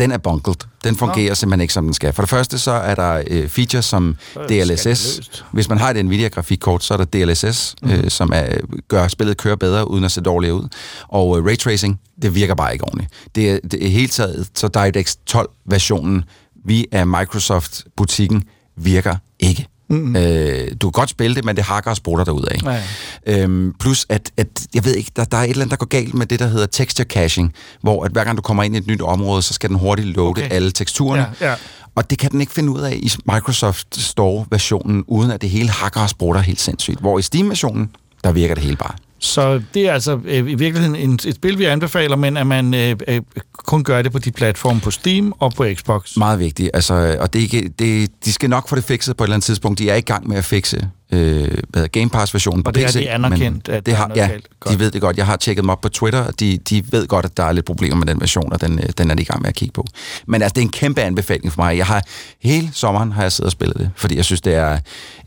[0.00, 0.54] Den er bungled.
[0.84, 1.34] Den fungerer Nå.
[1.34, 2.12] simpelthen ikke, som den skal.
[2.12, 5.20] For det første, så er der øh, features som er DLSS.
[5.52, 7.90] Hvis man har et Nvidia-grafikkort, så er der DLSS, Mhm.
[7.92, 7.98] mm.
[7.98, 8.46] øh, som er,
[8.88, 10.68] gør spillet køre bedre, uden at se dårligt ud.
[11.08, 13.12] Og øh, Raytracing, det virker bare ikke ordentligt.
[13.34, 16.24] Det er, det er helt taget, så DirectX 12-versionen
[16.64, 18.44] via Microsoft-butikken
[18.76, 19.66] virker ikke.
[19.90, 20.16] Mhm.
[20.16, 22.82] Øh, du kan godt spille det, men det hakker og sprutter derud af.
[23.26, 23.42] Ja.
[23.42, 25.86] Øhm, plus, at, at jeg ved ikke, der, der er et eller andet, der går
[25.86, 28.78] galt med det, der hedder texture caching, hvor at hver gang du kommer ind i
[28.78, 30.48] et nyt område, så skal den hurtigt loade okay.
[30.50, 31.26] alle teksturerne.
[31.40, 31.54] Ja, ja.
[31.94, 35.70] Og det kan den ikke finde ud af i Microsoft Store-versionen, uden at det hele
[35.70, 37.00] hakker og sprutter helt sindssygt.
[37.00, 37.90] Hvor i Steam-versionen,
[38.24, 38.94] der virker det hele bare.
[39.20, 42.74] Så det er altså øh, i virkeligheden en, et spil, vi anbefaler, men at man
[42.74, 43.20] øh, øh,
[43.52, 46.16] kun gør det på de platforme på Steam og på Xbox.
[46.16, 46.70] Meget vigtigt.
[46.74, 49.34] Altså, øh, og det ikke, det, de skal nok få det fikset på et eller
[49.34, 49.78] andet tidspunkt.
[49.78, 52.90] De er i gang med at fikse øh, hvad Game Pass-versionen på Og det har
[52.90, 52.98] PC.
[52.98, 54.48] de anerkendt, men at det har, ja, galt.
[54.70, 55.16] De ved det godt.
[55.16, 57.52] Jeg har tjekket dem op på Twitter, og de, de ved godt, at der er
[57.52, 59.54] lidt problemer med den version, og den, øh, den er de i gang med at
[59.54, 59.86] kigge på.
[60.26, 61.76] Men altså, det er en kæmpe anbefaling for mig.
[61.76, 62.02] Jeg har
[62.42, 64.78] hele sommeren har jeg siddet og spillet det, fordi jeg synes, det er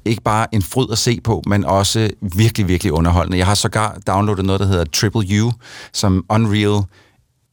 [0.06, 3.38] ikke bare en fryd at se på, men også virkelig, virkelig underholdende.
[3.38, 5.52] Jeg har sågar downloadet noget, der hedder Triple U,
[5.94, 6.82] som Unreal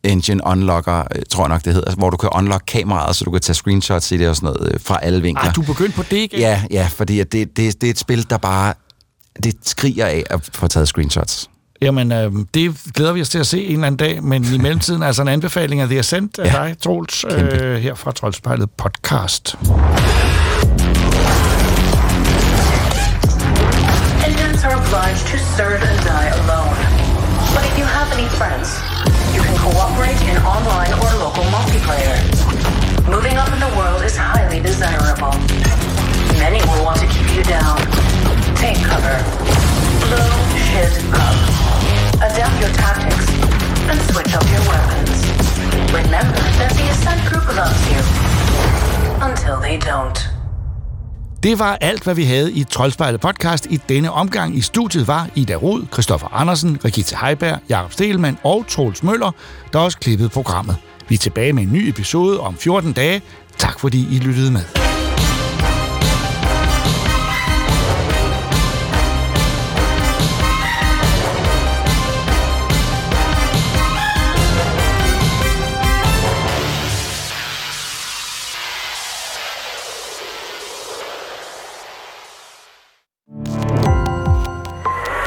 [0.04, 3.30] Engine Unlocker, øh, tror jeg nok det hedder, hvor du kan unlock kameraet, så du
[3.30, 5.48] kan tage screenshots i det og sådan noget øh, fra alle vinkler.
[5.48, 6.38] Ah, du er begyndt på det, ikke?
[6.40, 8.74] Ja, ja, fordi at det, det, det er et spil, der bare
[9.44, 11.50] det skriger af at få taget screenshots.
[11.82, 14.58] Jamen, øh, det glæder vi os til at se en eller anden dag, men i
[14.58, 16.64] mellemtiden altså en anbefaling af The Ascent af Ja.
[16.66, 19.56] dig, Troels, øh, her fra Troldspejlet podcast.
[24.30, 26.76] Agents are obliged to serve and die alone.
[27.54, 28.68] But if you have any friends,
[30.00, 32.16] cooperate in online or local multiplayer.
[33.08, 35.32] Moving up in the world is highly desirable.
[36.38, 37.76] Many will want to keep you down.
[38.56, 39.16] Take cover.
[40.00, 41.36] Blow shit up.
[42.16, 43.28] Adapt your tactics
[43.90, 45.20] and switch up your weapons.
[45.92, 48.00] Remember that the Ascent group loves you.
[49.22, 50.39] Until they don't.
[51.42, 53.66] Det var alt, hvad vi havde i Troldspejlet podcast.
[53.70, 58.64] I denne omgang i studiet var Ida Rud, Christoffer Andersen, Rigitte Heiberg, Jakob Stelmann og
[58.68, 59.32] Troels Møller,
[59.72, 60.76] der også klippede programmet.
[61.08, 63.22] Vi er tilbage med en ny episode om 14 dage.
[63.58, 64.89] Tak fordi I lyttede med.